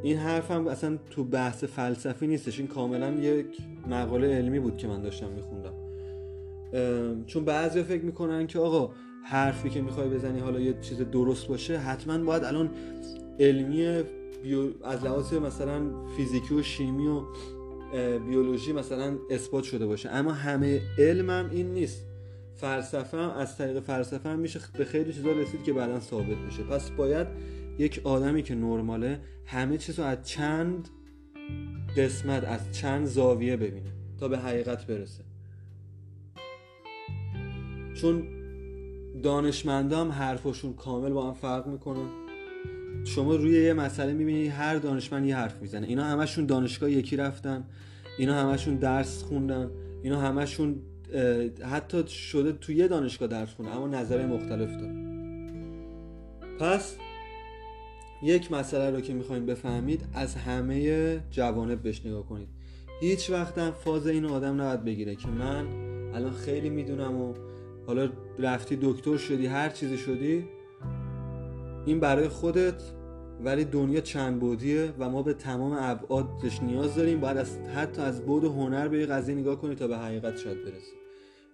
این 0.03 0.17
حرفم 0.17 0.67
اصلا 0.67 0.97
تو 1.09 1.23
بحث 1.23 1.63
فلسفی 1.63 2.27
نیستش. 2.27 2.59
این 2.59 2.67
کاملا 2.67 3.09
یک 3.09 3.45
مقاله 3.89 4.35
علمی 4.35 4.59
بود 4.59 4.77
که 4.77 4.87
من 4.87 5.01
داشتم 5.01 5.29
میخوندم. 5.31 5.73
چون 7.25 7.45
بعضی 7.45 7.83
فکر 7.83 8.03
می‌کنن 8.03 8.47
که 8.47 8.59
آقا 8.59 8.93
حرفی 9.23 9.69
که 9.69 9.81
می‌خوای 9.81 10.09
بزنی 10.09 10.39
حالا 10.39 10.59
یه 10.59 10.73
چیز 10.81 11.01
درست 11.01 11.47
باشه 11.47 11.77
حتما 11.77 12.17
باید 12.17 12.43
الان 12.43 12.69
علمی 13.39 14.03
بیو... 14.43 14.69
از 14.83 15.03
لحاظ 15.03 15.33
مثلا 15.33 15.81
فیزیکی 16.17 16.55
و 16.55 16.61
شیمی 16.61 17.07
و 17.07 17.21
بیولوژی 18.27 18.73
مثلا 18.73 19.17
اثبات 19.29 19.63
شده 19.63 19.85
باشه. 19.85 20.09
اما 20.09 20.31
همه 20.31 20.81
علمم 20.97 21.49
این 21.51 21.73
نیست. 21.73 22.05
فلسفه 22.55 23.17
هم 23.17 23.29
از 23.29 23.57
طریق 23.57 23.79
فلسفه 23.79 24.29
هم 24.29 24.39
میشه 24.39 24.59
به 24.77 24.85
خیلی 24.85 25.13
چیزا 25.13 25.31
رسید 25.31 25.63
که 25.63 25.73
بعدا 25.73 25.99
ثابت 25.99 26.37
میشه. 26.37 26.63
پس 26.63 26.89
باید 26.89 27.27
یک 27.79 28.01
آدمی 28.03 28.43
که 28.43 28.55
نرماله 28.55 29.19
همه 29.45 29.77
چیز 29.77 29.99
رو 29.99 30.05
از 30.05 30.27
چند 30.27 30.89
قسمت 31.97 32.43
از 32.43 32.71
چند 32.71 33.05
زاویه 33.05 33.57
ببینه 33.57 33.91
تا 34.19 34.27
به 34.27 34.37
حقیقت 34.37 34.87
برسه. 34.87 35.23
چون 38.01 38.27
دانشمندام 39.23 40.11
حرفشون 40.11 40.73
کامل 40.73 41.09
با 41.09 41.27
هم 41.27 41.33
فرق 41.33 41.67
می‌کنه 41.67 42.26
شما 43.05 43.35
روی 43.35 43.63
یه 43.63 43.73
مسئله 43.73 44.13
می‌بینی 44.13 44.47
هر 44.47 44.75
دانشمند 44.75 45.25
یه 45.25 45.35
حرف 45.35 45.61
می‌زنه. 45.61 45.87
اینا 45.87 46.03
همشون 46.03 46.45
دانشگاه 46.45 46.91
یکی 46.91 47.15
رفتن 47.15 47.63
اینا 48.17 48.33
همشون 48.33 48.75
درس 48.75 49.23
خوندن 49.23 49.71
اینا 50.03 50.21
همشون 50.21 50.75
حتی 51.71 52.07
شده 52.07 52.51
توی 52.51 52.75
یه 52.75 52.87
دانشگاه 52.87 53.27
درس 53.27 53.49
خونه 53.49 53.75
اما 53.75 53.87
نظر 53.87 54.25
مختلف 54.25 54.69
داره. 54.69 54.93
پس 56.59 56.95
یک 58.23 58.51
مسئله 58.51 58.89
رو 58.89 59.01
که 59.01 59.13
می‌خوایم 59.13 59.45
بفهمید 59.45 60.05
از 60.13 60.35
همه 60.35 61.19
جوانب 61.31 61.81
بهش 61.81 62.05
نگاه 62.05 62.25
کنید. 62.25 62.47
هیچ 63.01 63.29
وقتم 63.29 63.71
فاز 63.71 64.07
این 64.07 64.25
آدم 64.25 64.61
نباید 64.61 64.83
بگیره 64.83 65.15
که 65.15 65.27
من 65.27 65.65
الان 66.13 66.33
خیلی 66.33 66.69
می‌دونم 66.69 67.15
و 67.15 67.33
حالا 67.87 68.09
رفتی 68.39 68.77
دکتر 68.81 69.17
شدی 69.17 69.45
هر 69.45 69.69
چیزی 69.69 69.97
شدی 69.97 70.43
این 71.87 71.99
برای 71.99 72.27
خودت 72.27 72.81
ولی 73.43 73.65
دنیا 73.65 74.01
چند 74.01 74.39
بودیه 74.39 74.93
و 74.99 75.09
ما 75.09 75.23
به 75.23 75.33
تمام 75.33 75.77
ابعادش 75.79 76.63
نیاز 76.63 76.95
داریم. 76.95 77.19
باید 77.19 77.37
از 77.37 77.57
حتی 77.57 78.01
از 78.01 78.21
بود 78.21 78.43
هنر 78.43 78.87
به 78.87 79.05
قضیه 79.05 79.35
نگاه 79.35 79.61
کنی 79.61 79.75
تا 79.75 79.87
به 79.87 79.97
حقیقت 79.97 80.37
شاید 80.37 80.57
برسی. 80.63 80.95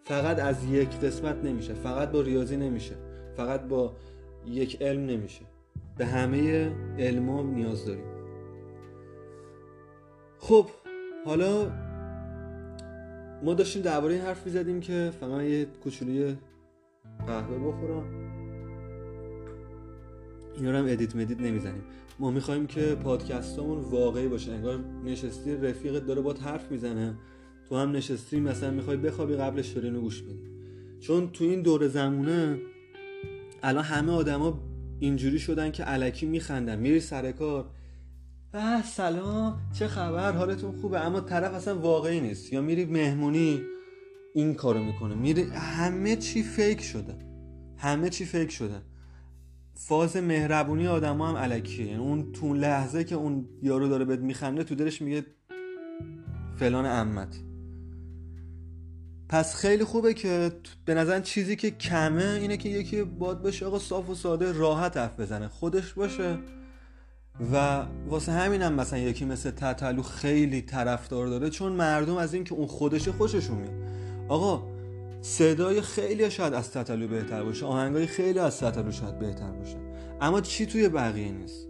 فقط 0.04 0.40
از 0.40 0.66
یک 0.66 0.90
قسمت 0.90 1.46
نمیشه. 1.46 1.74
فقط 1.74 2.12
با 2.12 2.22
ریاضی 2.22 2.58
نمیشه. 2.58 2.96
فقط 3.38 3.62
با 3.62 3.94
یک 4.46 4.82
علم 4.82 5.06
نمیشه. 5.06 5.42
به 5.98 6.06
همه 6.06 6.72
علما 7.00 7.42
نیاز 7.42 7.86
داریم. 7.86 8.06
خب 10.38 10.66
حالا 11.26 11.72
ما 13.44 13.54
داشتیم 13.54 13.82
درباره 13.82 14.14
این 14.14 14.24
حرف 14.24 14.46
می‌زدیم 14.46 14.80
که 14.80 15.12
فقط 15.20 15.42
یه 15.42 15.66
کوچولو 15.66 16.38
قهوه 17.28 17.58
بخورم. 17.58 18.23
اینا 20.58 20.72
رو 20.72 20.78
هم 20.78 20.86
edit 20.88 21.16
مدیت 21.16 21.40
نمی‌زنیم. 21.40 21.84
ما 22.20 22.32
می‌خوایم 22.32 22.68
که 22.68 22.82
پادکستمون 22.82 23.80
واقعی 23.80 24.28
باشه 24.28 24.52
انگار 24.52 24.80
نشستی 25.06 25.56
رفیقت 25.56 26.06
داره 26.06 26.22
باهات 26.22 26.34
حرف 26.34 26.72
می‌زنه. 26.72 27.16
تو 27.70 27.78
هم 27.78 27.92
نشستی 27.92 28.40
مثلا 28.40 28.72
می‌خوای 28.72 28.98
بخوابی 28.98 29.36
قبلش 29.36 29.68
داری 29.70 29.92
گوش 29.92 30.24
میدی. 30.24 30.54
چون 31.00 31.30
تو 31.30 31.44
این 31.44 31.62
دور 31.62 31.88
زمونه 31.88 32.58
الان 33.64 33.84
همه 33.84 34.12
آدما 34.12 34.60
اینجوری 35.00 35.40
شدن 35.40 35.72
که 35.72 35.84
الکی 35.84 36.26
میخندن. 36.26 36.80
میری 36.80 37.00
سر 37.00 37.32
کار 37.32 37.70
اه 38.54 38.84
سلام 38.84 39.62
چه 39.80 39.88
خبر؟ 39.88 40.32
حالتون 40.32 40.72
خوبه؟ 40.72 41.00
اما 41.00 41.22
طرف 41.22 41.54
اصلا 41.54 41.80
واقعی 41.80 42.22
نیست. 42.22 42.54
یا 42.54 42.62
میری 42.62 42.86
مهمونی 42.86 43.62
این 44.34 44.54
کارو 44.54 44.84
می‌کنه. 44.84 45.16
میری 45.16 45.42
همه 45.44 46.16
چی 46.16 46.44
فیک 46.44 46.82
شده. 46.82 47.16
همه 47.78 48.10
چی 48.10 48.26
فیک 48.26 48.52
شده. 48.52 48.82
فاز 49.76 50.18
مهربونی 50.18 50.88
آدما 50.88 51.30
هم 51.30 51.36
علکیه. 51.36 51.86
یعنی 51.86 52.00
اون 52.00 52.32
تو 52.32 52.54
لحظه 52.54 53.04
که 53.04 53.16
اون 53.16 53.50
یارو 53.62 53.88
داره 53.88 54.06
بهت 54.06 54.20
میخنده 54.20 54.64
تو 54.64 54.76
دلش 54.76 55.02
میگه 55.02 55.26
فلان 56.56 56.86
امت 56.86 57.40
پس 59.30 59.56
خیلی 59.56 59.84
خوبه 59.84 60.14
که 60.14 60.52
به 60.86 60.94
نظر 60.94 61.20
چیزی 61.20 61.56
که 61.56 61.72
کمه 61.72 62.38
اینه 62.42 62.58
که 62.58 62.70
یکی 62.70 63.04
باد 63.04 63.44
بشه 63.44 63.66
آقا 63.66 63.80
صاف 63.80 64.10
و 64.10 64.16
ساده 64.16 64.52
راحت 64.52 64.98
حرف 64.98 65.20
بزنه. 65.20 65.48
خودش 65.48 65.94
باشه 65.94 66.38
و 67.54 67.86
واسه 68.08 68.32
همینم 68.32 68.66
هم 68.66 68.74
مثلا 68.74 69.00
یکی 69.00 69.26
مثل 69.26 69.52
تتلو 69.52 70.02
خیلی 70.02 70.62
طرفدار 70.62 71.28
داره 71.28 71.50
چون 71.50 71.72
مردم 71.72 72.16
از 72.16 72.34
اینکه 72.34 72.54
اون 72.56 72.68
خودشه 72.68 73.12
خوششون 73.12 73.58
میاد. 73.58 73.74
آقا 74.30 74.73
صدای 75.24 75.82
خیلی 75.82 76.32
شاید 76.32 76.54
از 76.54 76.72
تتلو 76.72 77.08
بهتر 77.08 77.44
باشه 77.44 77.66
آهنگای 77.66 78.06
خیلی 78.06 78.40
از 78.40 78.60
تتلو 78.60 78.92
شاید 78.92 79.20
بهتر 79.20 79.52
باشه. 79.52 79.78
اما 80.22 80.42
چی 80.42 80.66
توی 80.66 80.90
بقیه 80.90 81.32
نیست؟ 81.32 81.68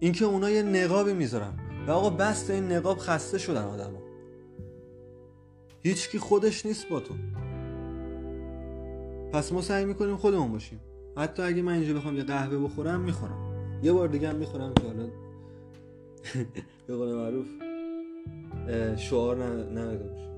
اینکه 0.00 0.24
اونا 0.24 0.50
یه 0.50 0.62
نقابی 0.62 1.12
می‌ذارن. 1.12 1.52
و 1.86 1.90
آقا 1.90 2.10
بست 2.10 2.50
این 2.50 2.72
نقاب 2.72 2.98
خسته 2.98 3.38
شدن 3.38 3.64
آدما. 3.64 3.98
هیچکی 5.82 6.18
خودش 6.18 6.66
نیست 6.66 6.88
با 6.88 7.00
تو. 7.00 7.14
پس 9.32 9.52
ما 9.52 9.60
سعی 9.60 9.84
می‌کنیم 9.84 10.16
خودمون 10.16 10.52
باشیم. 10.52 10.80
حتی 11.16 11.42
اگه 11.42 11.62
من 11.62 11.72
اینجا 11.72 11.94
بخوام 11.94 12.16
یه 12.16 12.24
قهوه 12.24 12.58
بخورم 12.58 13.00
می‌خورم. 13.00 13.54
یه 13.82 13.92
بار 13.92 14.08
دیگه 14.08 14.28
هم 14.28 14.36
می‌خورم 14.36 14.74
که 14.74 14.82
حالا 14.82 15.08
به 16.86 16.96
قول 16.96 17.14
معروف 17.14 17.46
شعار 18.96 19.44
نداده 19.72 20.33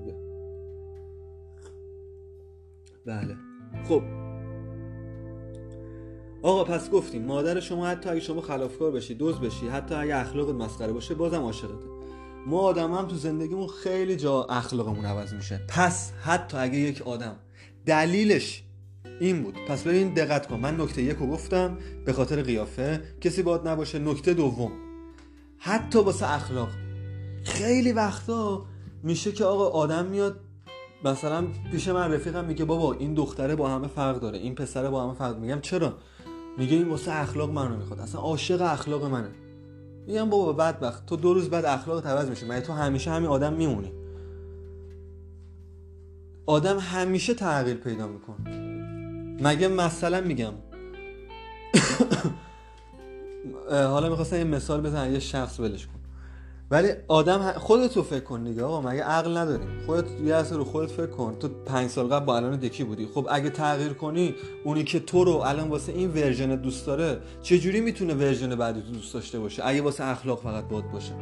بله. 3.07 3.35
خب. 3.87 4.03
آقا 6.41 6.63
پس 6.63 6.89
گفتیم 6.89 7.25
مادر 7.25 7.59
شما 7.59 7.87
حتی 7.87 8.09
اگه 8.09 8.19
شما 8.19 8.41
خلافکار 8.41 8.91
بشی 8.91 9.15
دوز 9.15 9.39
بشی 9.39 9.67
حتی 9.67 9.95
اگه 9.95 10.15
اخلاقت 10.15 10.55
مسخره 10.55 10.93
باشه 10.93 11.15
بازم 11.15 11.41
عاشقته. 11.41 11.87
ما 12.47 12.59
آدم 12.59 12.93
هم 12.93 13.07
تو 13.07 13.15
زندگیمون 13.15 13.67
خیلی 13.67 14.15
جا 14.15 14.43
اخلاقمون 14.43 15.05
عوض 15.05 15.33
میشه. 15.33 15.61
پس 15.67 16.11
حتی 16.21 16.57
اگه 16.57 16.77
یک 16.77 17.01
آدم 17.01 17.35
دلیلش 17.85 18.63
این 19.19 19.43
بود. 19.43 19.55
پس 19.67 19.83
ببین 19.83 20.13
دقت 20.13 20.47
کن. 20.47 20.59
من 20.59 20.81
نکته 20.81 21.01
یک 21.01 21.17
رو 21.17 21.27
گفتم 21.27 21.77
به 22.05 22.13
خاطر 22.13 22.41
قیافه. 22.41 23.01
کسی 23.21 23.41
باید 23.41 23.67
نباشه. 23.67 23.99
نکته 23.99 24.33
دوم. 24.33 24.71
حتی 25.57 25.99
واسه 25.99 26.33
اخلاق. 26.33 26.69
خیلی 27.43 27.91
وقتا 27.91 28.65
میشه 29.03 29.31
که 29.31 29.45
آقا 29.45 29.67
آدم 29.67 30.05
میاد 30.05 30.39
مثلا 31.03 31.47
پیش 31.71 31.87
من 31.87 32.13
رفیقم 32.13 32.45
میگه 32.45 32.65
بابا 32.65 32.93
این 32.93 33.13
دختره 33.13 33.55
با 33.55 33.69
همه 33.69 33.87
فرق 33.87 34.19
داره 34.19 34.37
این 34.37 34.55
پسره 34.55 34.89
با 34.89 35.03
همه 35.03 35.13
فرق 35.13 35.37
میگم 35.37 35.61
چرا؟ 35.61 35.93
میگه 36.57 36.75
این 36.77 36.89
واسه 36.89 37.21
اخلاق 37.21 37.51
منو 37.51 37.77
می‌خواد 37.77 37.99
اصلا 37.99 38.21
عاشق 38.21 38.61
اخلاق 38.61 39.05
منه. 39.05 39.29
میگم 40.07 40.29
بابا 40.29 40.53
بدبخت. 40.53 41.05
تو 41.05 41.15
دو 41.15 41.33
روز 41.33 41.49
بعد 41.49 41.65
اخلاق 41.65 42.07
عوض 42.07 42.29
میشه. 42.29 42.47
مگه 42.47 42.61
تو 42.61 42.73
همیشه 42.73 43.11
همین 43.11 43.29
آدم 43.29 43.53
میمونی؟ 43.53 43.91
آدم 46.45 46.79
همیشه 46.79 47.33
تغییر 47.33 47.77
پیدا 47.77 48.07
می‌کنه. 48.07 48.57
مگه 49.41 49.67
مثلا 49.67 50.21
میگم 50.21 50.53
حالا 53.69 54.09
می‌خواستم 54.09 54.37
یه 54.37 54.43
مثال 54.43 54.81
بزنم 54.81 55.13
یه 55.13 55.19
شخص 55.19 55.59
ولش 55.59 55.87
کن. 55.87 55.96
ولی 56.71 56.89
آدم 57.07 57.51
خودت 57.51 57.97
رو 57.97 58.03
فکر 58.03 58.19
کن 58.23 58.43
دیگه 58.43 58.63
آقا 58.63 58.81
مگه 58.81 59.03
عقل 59.03 59.37
نداریم 59.37 59.67
خودت 59.85 60.21
یه 60.21 60.41
رو 60.41 60.63
خودت 60.63 60.91
فکر 60.91 61.07
کن. 61.07 61.35
تو 61.39 61.47
پنج 61.47 61.89
سال 61.89 62.07
قبل 62.07 62.25
با 62.25 62.37
الان 62.37 62.59
یکی 62.59 62.83
بودی. 62.83 63.07
خب 63.13 63.27
اگه 63.31 63.49
تغییر 63.49 63.93
کنی 63.93 64.35
اونی 64.63 64.83
که 64.83 64.99
تو 64.99 65.23
رو 65.23 65.31
الان 65.31 65.69
واسه 65.69 65.91
این 65.91 66.11
version 66.11 66.55
دوست 66.55 66.85
داره 66.85 67.17
چه 67.41 67.59
جوری 67.59 67.81
می‌تونه 67.81 68.13
version 68.13 68.55
بعدی 68.55 68.81
تو 68.81 68.91
دوست 68.91 69.13
داشته 69.13 69.39
باشه؟ 69.39 69.65
اگه 69.65 69.81
واسه 69.81 70.03
اخلاق 70.05 70.41
فقط 70.41 70.67
باد 70.67 70.91
باشه. 70.91 71.13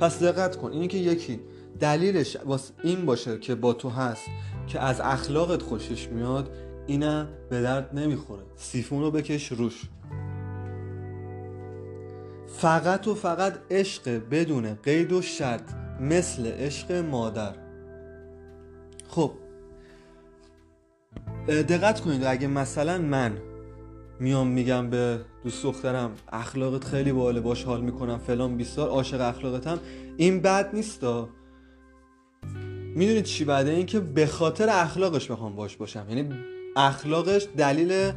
پس 0.00 0.22
دقت 0.22 0.56
کن. 0.56 0.72
اینی 0.72 0.88
که 0.88 0.98
یکی 0.98 1.40
دلیلش 1.80 2.36
واسه 2.44 2.74
این 2.82 3.06
باشه 3.06 3.38
که 3.38 3.54
با 3.54 3.72
تو 3.72 3.88
هست 3.88 4.22
که 4.66 4.80
از 4.80 5.00
اخلاقت 5.00 5.62
خوشش 5.62 6.08
میاد 6.08 6.50
اینم 6.86 7.28
به 7.50 7.62
درد 7.62 7.98
نمی‌خوره. 7.98 8.42
سیفون 8.56 9.02
رو 9.02 9.10
بکش 9.10 9.52
روش. 9.52 9.82
فقط 12.60 13.08
و 13.08 13.14
فقط 13.14 13.58
عشق 13.70 14.08
بدون 14.30 14.74
قید 14.74 15.12
و 15.12 15.22
شرط 15.22 15.72
مثل 16.00 16.46
عشق 16.46 16.92
مادر. 16.92 17.54
خب 19.08 19.32
دقت 21.48 22.00
کنید 22.00 22.24
اگه 22.24 22.46
مثلا 22.46 22.98
من 22.98 23.38
میام 24.20 24.46
میگم 24.46 24.90
به 24.90 25.20
دوست 25.44 25.62
دخترم 25.62 26.10
اخلاقت 26.32 26.84
خیلی 26.84 27.12
باله 27.12 27.40
باش 27.40 27.64
حال 27.64 27.80
می‌کنم 27.80 28.18
فلان 28.18 28.56
بیستار 28.56 28.88
عاشق 28.88 29.20
اخلاقتم 29.20 29.78
این 30.16 30.40
بد 30.40 30.74
نیستا 30.74 31.28
می‌دونید 32.94 33.24
چی 33.24 33.44
بعده 33.44 33.70
این 33.70 33.86
که 33.86 34.00
به 34.00 34.26
خاطر 34.26 34.68
اخلاقش 34.70 35.30
بخوام 35.30 35.56
باش 35.56 35.76
باشم. 35.76 36.06
یعنی 36.08 36.34
اخلاقش 36.76 37.46
دلیل 37.56 38.12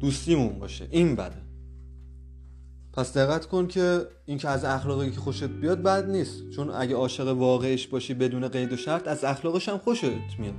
دوستیمون 0.00 0.58
باشه. 0.58 0.88
این 0.90 1.16
بده. 1.16 1.49
پس 2.92 3.16
دقت 3.16 3.46
کن 3.46 3.66
که 3.66 4.06
اینکه 4.26 4.48
از 4.48 4.64
اخلاقی 4.64 5.10
که 5.10 5.20
خوشت 5.20 5.44
بیاد 5.44 5.82
بد 5.82 6.10
نیست. 6.10 6.50
چون 6.50 6.70
اگه 6.70 6.94
عاشق 6.94 7.28
واقعش 7.28 7.86
باشی 7.86 8.14
بدون 8.14 8.48
قید 8.48 8.72
و 8.72 8.76
شرط 8.76 9.08
از 9.08 9.24
اخلاقش 9.24 9.68
هم 9.68 9.78
خوشت 9.78 10.04
میاد. 10.38 10.54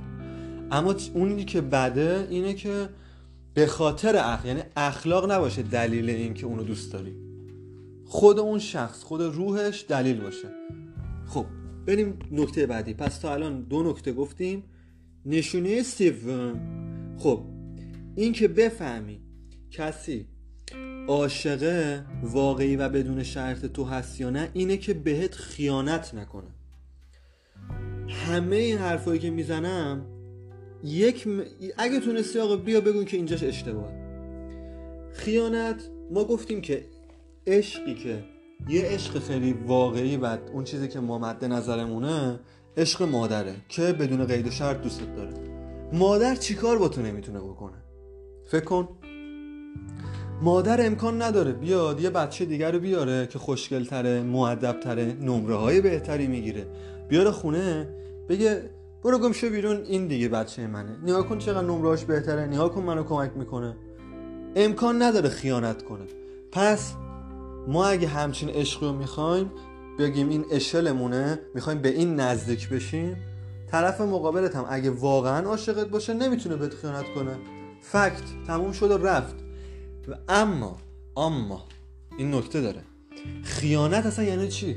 اما 0.70 0.94
اونی 1.14 1.44
که 1.44 1.60
بده 1.60 2.26
اینه 2.30 2.54
که 2.54 2.88
به 3.54 3.66
خاطر 3.66 4.16
اخ 4.16 4.44
یعنی 4.44 4.62
اخلاق 4.76 5.32
نباشه 5.32 5.62
دلیل 5.62 6.10
اینکه 6.10 6.46
اونو 6.46 6.62
دوست 6.62 6.92
داری. 6.92 7.16
خود 8.04 8.38
اون 8.38 8.58
شخص 8.58 9.02
خود 9.02 9.22
روحش 9.22 9.84
دلیل 9.88 10.20
باشه. 10.20 10.48
خب 11.26 11.46
بریم 11.86 12.18
نکته 12.32 12.66
بعدی. 12.66 12.94
پس 12.94 13.18
تا 13.18 13.32
الان 13.32 13.62
دو 13.62 13.82
نکته 13.82 14.12
گفتیم. 14.12 14.64
نشونه 15.26 15.82
سوم. 15.82 16.60
خب 17.18 17.44
این 18.16 18.32
که 18.32 18.48
بفهمی 18.48 19.20
کسی 19.70 20.26
عاشقه 21.08 22.04
واقعی 22.22 22.76
و 22.76 22.88
بدون 22.88 23.22
شرط 23.22 23.66
تو 23.66 23.84
هست 23.84 24.20
یا 24.20 24.30
نه 24.30 24.48
اینه 24.52 24.76
که 24.76 24.94
بهت 24.94 25.34
خیانت 25.34 26.14
نکنه 26.14 26.48
همه 28.08 28.56
این 28.56 28.78
حرفایی 28.78 29.20
که 29.20 29.30
می‌زنم 29.30 30.06
یک. 30.84 31.28
اگه 31.78 32.00
تونستی 32.00 32.38
آقا 32.38 32.56
بیا 32.56 32.80
بگو 32.80 33.04
که 33.04 33.16
اینجاش 33.16 33.42
اشتباه 33.42 33.92
خیانت 35.12 35.82
ما 36.10 36.24
گفتیم 36.24 36.60
که 36.60 36.84
عشقی 37.46 37.94
که 37.94 38.24
یه 38.68 38.82
عشق 38.82 39.18
خیلی 39.18 39.52
واقعی 39.52 40.16
و 40.16 40.38
اون 40.52 40.64
چیزی 40.64 40.88
که 40.88 41.00
ما 41.00 41.18
مد 41.18 41.44
نظرمونه 41.44 42.40
عشق 42.76 43.02
مادره 43.02 43.54
که 43.68 43.82
بدون 43.82 44.24
قید 44.24 44.46
و 44.46 44.50
شرط 44.50 44.82
دوستت 44.82 45.16
داره. 45.16 45.32
مادر 45.92 46.34
چیکار 46.34 46.78
با 46.78 46.88
تو 46.88 47.02
نمی‌تونه 47.02 47.38
بکنه؟ 47.40 47.76
فکر 48.46 48.64
کن. 48.64 48.88
مادر 50.40 50.86
امکان 50.86 51.22
نداره 51.22 51.52
بیاد 51.52 52.00
یه 52.00 52.10
بچه 52.10 52.44
دیگر 52.44 52.72
رو 52.72 52.78
بیاره 52.78 53.26
که 53.26 53.38
خوشگل 53.38 53.84
تره 53.84 54.22
معدب 54.22 54.80
تره 54.80 55.16
نمره 55.20 55.54
های 55.54 55.80
بهتری 55.80 56.26
می‌گیره. 56.26 56.66
بیاره 57.08 57.30
خونه 57.30 57.88
بگه 58.28 58.70
برو 59.04 59.32
شو 59.32 59.50
بیرون 59.50 59.84
این 59.84 60.06
دیگه 60.06 60.28
بچه 60.28 60.66
منه. 60.66 60.96
نگاه 61.02 61.28
کن 61.28 61.38
چقدر 61.38 61.66
نمرهاش 61.66 62.04
بهتره 62.04 62.46
نگاه 62.46 62.72
کن 62.72 62.82
منو 62.82 63.04
کمک 63.04 63.30
می‌کنه. 63.36 63.76
امکان 64.56 65.02
نداره 65.02 65.28
خیانت 65.28 65.82
کنه. 65.82 66.04
پس 66.52 66.92
ما 67.68 67.86
اگه 67.86 68.08
همچین 68.08 68.48
عشقی 68.48 68.86
رو 68.86 68.92
می‌خوایم 68.92 69.50
بگیم 69.98 70.28
این 70.28 70.44
اشلمونه 70.50 71.38
می‌خوایم 71.54 71.78
به 71.78 71.88
این 71.88 72.20
نزدیک 72.20 72.68
بشیم 72.68 73.16
طرف 73.70 74.00
مقابلت 74.00 74.56
هم 74.56 74.64
اگه 74.68 74.90
واقعا 74.90 75.46
عاشقت 75.46 75.86
باشه 75.86 76.14
نمی‌تونه 76.14 76.56
بهت 76.56 76.74
خیانت 76.74 77.04
کنه. 77.14 77.36
فکت 77.80 78.22
تموم 78.46 78.72
شد 78.72 78.90
و 78.90 78.98
رفت. 79.06 79.34
و 80.08 80.14
اما 80.28 80.78
اما 81.16 81.68
این 82.18 82.34
نکته 82.34 82.60
داره. 82.60 82.82
خیانت 83.42 84.06
اصلا 84.06 84.24
یعنی 84.24 84.48
چی؟ 84.48 84.76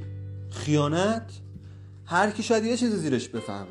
خیانت؟ 0.50 1.32
هر 2.06 2.32
کی 2.32 2.44
شاید 2.44 2.64
یه 2.64 2.78
چیز 2.78 2.96
زیرش 2.96 3.30
بفهمه. 3.30 3.68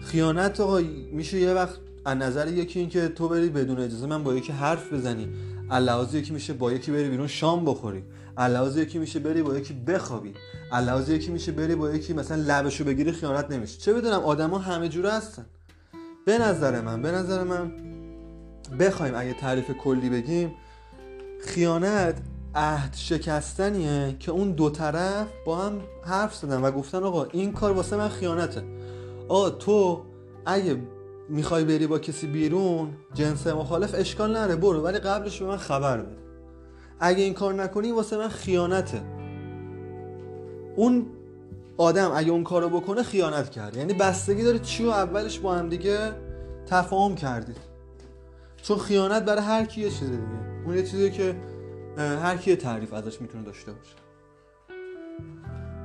خیانت 0.00 0.60
آقا 0.60 0.80
میشه 1.12 1.38
یه 1.40 1.52
وقت 1.52 1.78
از 2.04 2.16
نظر 2.16 2.48
یکی 2.48 2.80
این 2.80 2.88
که 2.88 3.08
تو 3.08 3.28
بری 3.28 3.48
بدون 3.48 3.78
اجازه 3.80 4.06
من 4.06 4.24
با 4.24 4.34
یکی 4.34 4.52
حرف 4.52 4.92
بزنی. 4.92 5.28
اللحاظ 5.70 6.14
یکی 6.14 6.32
میشه 6.32 6.52
با 6.52 6.72
یکی 6.72 6.92
بری 6.92 7.08
بیرون 7.08 7.26
شام 7.26 7.64
بخوری. 7.64 8.02
اللحاظ 8.36 8.76
یکی 8.76 8.98
میشه 8.98 9.18
بری 9.18 9.42
با 9.42 9.58
یکی 9.58 9.74
بخوابی. 9.74 10.32
اللحاظ 10.72 11.08
یکی 11.08 11.32
میشه 11.32 11.52
بری 11.52 11.74
با 11.74 11.90
یکی 11.90 12.12
مثلا 12.12 12.42
لبشو 12.46 12.84
بگیری 12.84 13.12
خیانت 13.12 13.50
نمیشه. 13.50 13.78
چه 13.78 13.92
بدونم 13.92 14.20
آدما 14.20 14.58
همه 14.58 14.88
جوره 14.88 15.12
هستن. 15.12 15.46
به 16.26 16.38
نظر 16.38 16.80
من 16.80 17.02
به 17.02 17.12
نظر 17.12 17.44
من 17.44 17.72
بخوایم 18.80 19.14
اگه 19.16 19.34
تعریف 19.34 19.70
کلی 19.70 20.10
بگیم 20.10 20.54
خیانت 21.40 22.18
عهد 22.54 22.94
شکستنیه 22.94 24.16
که 24.20 24.30
اون 24.30 24.52
دو 24.52 24.70
طرف 24.70 25.26
با 25.46 25.56
هم 25.56 25.80
حرف 26.04 26.34
زدن 26.34 26.62
و 26.62 26.70
گفتن 26.70 27.02
آقا 27.02 27.24
این 27.24 27.52
کار 27.52 27.72
واسه 27.72 27.96
من 27.96 28.08
خیانته. 28.08 28.62
آقا 29.28 29.50
تو 29.50 30.02
اگه 30.46 30.76
می‌خوای 31.28 31.64
بری 31.64 31.86
با 31.86 31.98
کسی 31.98 32.26
بیرون 32.26 32.88
جنس 33.14 33.46
مخالف 33.46 33.94
اشکال 33.94 34.36
نره 34.36 34.56
برو 34.56 34.80
ولی 34.80 34.98
قبلش 34.98 35.42
به 35.42 35.46
من 35.46 35.56
خبر 35.56 36.00
بده. 36.00 36.16
اگه 37.00 37.22
این 37.24 37.34
کار 37.34 37.54
نکنی 37.54 37.92
واسه 37.92 38.16
من 38.16 38.28
خیانته. 38.28 39.00
اون 40.76 41.06
آدم 41.76 42.12
اگه 42.14 42.30
اون 42.30 42.44
کارو 42.44 42.68
بکنه 42.68 43.02
خیانت 43.02 43.50
کرد. 43.50 43.76
یعنی 43.76 43.92
بستگی 43.94 44.42
داره 44.42 44.58
چی 44.58 44.84
و 44.84 44.88
اولش 44.88 45.38
با 45.38 45.54
هم 45.54 45.68
دیگه 45.68 46.12
تفاهم 46.66 47.14
کردید. 47.14 47.65
چون 48.68 48.78
خیانت 48.78 49.24
برای 49.24 49.42
هر 49.42 49.64
کی 49.64 49.80
یه 49.80 49.90
چیزه 49.90 50.10
دیگه. 50.10 50.62
اون 50.64 50.76
یه 50.76 50.82
چیزی 50.82 51.10
که 51.10 51.36
هر 51.98 52.36
کی 52.36 52.56
تعریف 52.56 52.92
ازش 52.92 53.20
می‌تونه 53.20 53.44
داشته 53.44 53.72
باشه. 53.72 53.94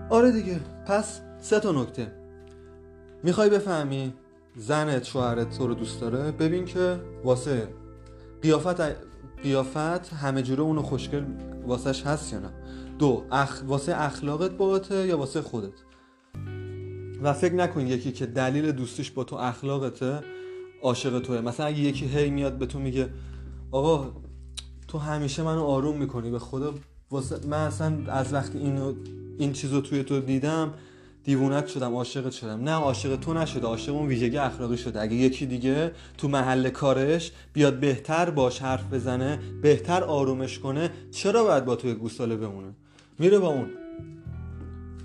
آره 0.09 0.31
دیگه. 0.31 0.59
پس 0.87 1.21
سه 1.41 1.59
تا 1.59 1.71
نکته. 1.71 2.11
می‌خوای 3.23 3.49
بفهمی 3.49 4.13
زنت 4.55 5.03
شوهرت 5.03 5.57
تو 5.57 5.67
رو 5.67 5.73
دوست 5.73 6.01
داره؟ 6.01 6.31
ببین 6.31 6.65
که 6.65 6.99
واسه 7.23 7.67
قیافت 8.41 8.81
قیافت 9.43 10.13
همه 10.13 10.41
جوره 10.41 10.61
اونو 10.61 10.81
خوشگل 10.81 11.23
واسهش 11.67 12.03
هست 12.05 12.33
یا 12.33 12.39
نه؟ 12.39 12.49
دو 12.99 13.25
اخ... 13.31 13.63
واسه 13.67 14.01
اخلاقت 14.01 14.51
باته 14.51 15.07
یا 15.07 15.17
واسه 15.17 15.41
خودت؟ 15.41 15.73
و 17.21 17.33
فکر 17.33 17.53
نکن 17.53 17.87
یکی 17.87 18.11
که 18.11 18.25
دلیل 18.25 18.71
دوستیش 18.71 19.11
با 19.11 19.23
تو 19.23 19.35
اخلاقته 19.35 20.21
عاشق 20.81 21.19
توه. 21.19 21.41
مثلا 21.41 21.65
اگه 21.65 21.79
یکی 21.79 22.05
هی 22.05 22.29
میاد 22.29 22.57
به 22.57 22.65
تو 22.65 22.79
میگه 22.79 23.09
آقا 23.71 24.11
تو 24.87 24.97
همیشه 24.97 25.43
منو 25.43 25.63
آروم 25.63 25.97
می‌کنی. 25.97 26.31
به 26.31 26.39
خدا 26.39 26.73
واسه 27.11 27.47
من 27.47 27.57
اصلا 27.57 27.97
از 28.07 28.33
وقتی 28.33 28.57
اینو 28.57 28.93
این 29.37 29.53
چیزو 29.53 29.81
توی 29.81 30.03
تو 30.03 30.19
دیدم 30.19 30.73
دیوونت 31.23 31.67
شدم 31.67 31.93
عاشقت 31.95 32.31
شدم. 32.31 32.63
نه 32.63 32.71
عاشق 32.71 33.15
تو 33.15 33.33
نشده. 33.33 33.67
عاشق 33.67 33.95
اون 33.95 34.07
ویژگی 34.07 34.37
اخلاقی 34.37 34.77
شده. 34.77 35.01
اگه 35.01 35.15
یکی 35.15 35.45
دیگه 35.45 35.91
تو 36.17 36.27
محل 36.27 36.69
کارش 36.69 37.31
بیاد 37.53 37.79
بهتر 37.79 38.29
باش 38.29 38.61
حرف 38.61 38.93
بزنه 38.93 39.39
بهتر 39.61 40.03
آرومش 40.03 40.59
کنه 40.59 40.89
چرا 41.11 41.43
باید 41.43 41.65
با 41.65 41.75
توی 41.75 41.93
گوساله 41.93 42.35
بمونه؟ 42.35 42.75
میره 43.19 43.39
با 43.39 43.47
اون. 43.47 43.69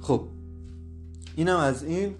خب 0.00 0.22
اینم 1.36 1.56
از 1.56 1.84
این. 1.84 2.14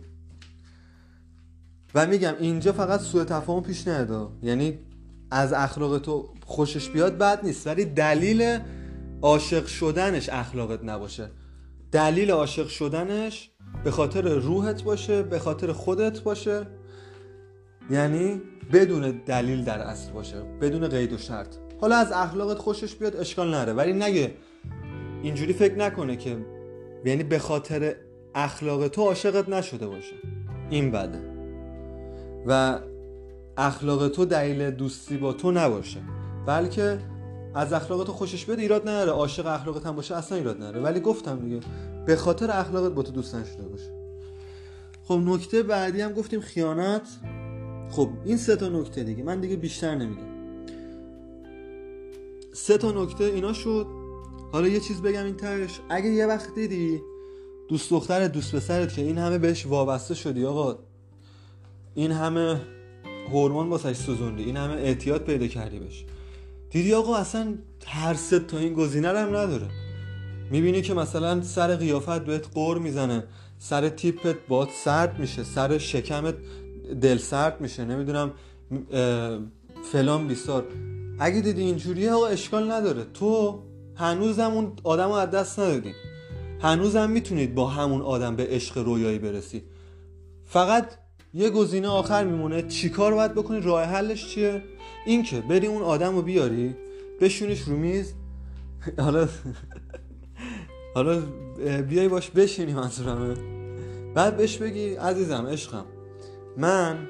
و 1.95 2.07
میگم 2.07 2.35
اینجا 2.41 2.73
فقط 2.73 3.01
سوء 3.01 3.25
تفاهم 3.25 3.63
پیش 3.63 3.89
نیاد. 3.89 4.33
یعنی 4.43 4.79
از 5.31 5.53
اخلاق 5.53 5.99
تو 5.99 6.29
خوشش 6.47 6.89
بیاد 6.89 7.19
بد 7.19 7.45
نیست 7.45 7.67
ولی 7.67 7.85
دلیل 7.85 8.59
عاشق 9.23 9.67
شدنش 9.67 10.29
اخلاقت 10.29 10.85
نباشه. 10.85 11.31
دلیل 11.93 12.31
عاشق 12.31 12.69
شدنش 12.69 13.51
به 13.85 13.91
خاطر 13.91 14.23
روحت 14.29 14.83
باشه 14.83 15.23
به 15.23 15.39
خاطر 15.39 15.73
خودت 15.73 16.21
باشه. 16.21 16.67
یعنی 17.91 18.41
بدون 18.73 19.21
دلیل 19.27 19.65
در 19.65 19.79
اصل 19.79 20.13
باشه 20.13 20.43
بدون 20.61 20.89
قید 20.89 21.13
و 21.13 21.19
شرط. 21.19 21.57
حالا 21.81 21.97
از 21.97 22.13
اخلاقت 22.13 22.59
خوشش 22.59 22.95
بیاد 22.95 23.17
اشکال 23.17 23.51
نره 23.51 23.73
ولی 23.73 23.93
نگه 23.93 24.35
اینجوری 25.23 25.53
فکر 25.53 25.75
نکنه 25.75 26.17
که 26.17 26.37
یعنی 27.05 27.23
به 27.23 27.39
خاطر 27.39 27.97
اخلاق 28.35 28.89
تو 28.89 29.03
عاشقت 29.03 29.49
نشده 29.49 29.87
باشه. 29.87 30.15
این 30.71 30.91
بده. 30.91 31.36
و 32.47 32.79
اخلاق 33.57 34.09
تو 34.09 34.25
دلیل 34.25 34.71
دوستی 34.71 35.17
با 35.17 35.33
تو 35.33 35.51
نباشه. 35.51 36.01
بلکه 36.47 36.99
از 37.55 37.73
اخلاق 37.73 38.05
تو 38.05 38.13
خوشش 38.13 38.45
بیاد 38.45 38.59
ایراد 38.59 38.89
نداره. 38.89 39.11
عاشق 39.11 39.47
اخلاقت 39.47 39.87
هم 39.87 39.97
باشه 39.97 40.17
اصلا 40.17 40.39
ایراد 40.39 40.57
نداره. 40.57 40.81
ولی 40.81 41.01
گفتم 41.01 41.39
دیگه 41.39 41.61
به 42.07 42.17
خاطر 42.17 42.51
اخلاقت 42.51 42.93
با 42.93 43.03
تو 43.03 43.13
دوست 43.13 43.35
نشده 43.35 43.63
باشه. 43.63 43.91
خب 45.05 45.21
نکته 45.25 45.63
بعدی 45.63 46.01
هم 46.01 46.13
گفتیم 46.13 46.41
خیانت. 46.41 47.09
خب 47.91 48.09
این 48.25 48.37
سه 48.37 48.57
تا 48.57 48.69
نکته 48.69 49.05
دیگه. 49.05 49.23
من 49.23 49.41
دیگه 49.41 49.57
بیشتر 49.57 49.95
نمیگم. 49.95 50.37
سه 52.53 52.79
تا 52.79 52.93
نکته 52.93 53.25
اینا 53.25 53.53
شد. 53.53 53.87
حالا 54.53 54.69
یه 54.69 54.81
چیز 54.81 55.03
بگم 55.03 55.25
این 55.25 55.37
ترش. 55.37 55.81
اگه 55.89 56.09
یه 56.09 56.27
وقت 56.27 56.55
دیدی 56.55 57.01
دوست 57.69 57.91
دختر 57.91 58.29
دوست 58.29 58.57
پسرت 58.57 58.95
که 58.95 59.03
این 59.03 59.19
همه 59.19 59.39
بهش 59.39 59.67
وابسته 59.67 60.15
شدی 60.15 60.47
آقا 60.47 60.79
این 61.97 62.13
همه 62.13 62.61
هورمون 63.31 63.69
واسش 63.69 63.97
سوزوندی 63.97 64.45
این 64.45 64.57
همه 64.57 64.75
اعتیاد 64.75 65.25
پیدا 65.25 65.47
کردی 65.47 65.79
بهش. 65.79 66.05
دیدی 66.71 66.95
آقا 66.95 67.17
اصلا 67.17 67.55
هر 67.87 68.15
سه 68.15 68.39
تا 68.39 68.59
این 68.59 68.75
گزینه 68.75 69.09
هم 69.09 69.29
نداره. 69.37 69.69
می‌بینی 70.51 70.83
که 70.83 70.95
مثلا 70.95 71.43
سر 71.43 71.77
قیافت 71.77 72.25
بهت 72.25 72.47
قور 72.55 72.79
می‌زنه 72.79 73.25
سر 73.59 73.89
تیپت 73.89 74.37
باد 74.49 74.69
سرد 74.85 75.19
میشه 75.19 75.45
سر 75.45 75.79
شکمت 75.79 76.35
دل 77.01 77.19
سرد 77.19 77.61
میشه 77.61 77.85
نمی‌دونم 77.85 78.33
فلان 79.93 80.27
بیسار. 80.27 80.65
اگه 81.19 81.41
دیدی 81.41 81.63
اینجوریه 81.63 82.13
آقا 82.13 82.27
اشکال 82.27 82.73
نداره. 82.73 83.05
تو 83.15 83.63
هنوزم 83.95 84.51
اون 84.51 84.73
آدم 84.85 85.09
رو 85.09 85.13
از 85.13 85.31
دست 85.31 85.59
ندادی. 85.59 85.93
هنوزم 86.61 87.11
می‌تونید 87.11 87.55
با 87.55 87.69
همون 87.69 88.03
آدم 88.03 88.37
به 88.37 88.47
عشق 88.51 88.79
رویایی 88.79 89.19
برسی. 89.19 89.63
فقط 90.45 90.91
یه 91.37 91.51
گزینه 91.51 91.89
آخر 91.89 92.25
میمونه. 92.25 92.63
چیکار 92.63 93.15
باید 93.15 93.35
بکنی؟ 93.35 93.61
راه 93.61 93.85
حلش 93.85 94.29
چیه؟ 94.29 94.63
اینکه 95.07 95.41
بری 95.41 95.67
اون 95.67 95.83
آدم 95.83 96.17
رو 96.17 96.23
بیاری 96.23 96.75
بشونیش 97.21 97.61
رو 97.61 97.77
میز. 97.77 98.13
حالا 98.99 99.29
حالا 100.95 101.23
بیای 101.89 102.09
باش 102.09 102.31
بشینی 102.31 102.75
منظورمه. 102.75 103.35
بعد 104.15 104.37
بهش 104.37 104.57
بگی 104.57 104.95
عزیزم 104.95 105.47
عشقم 105.47 105.85
من 106.57 107.09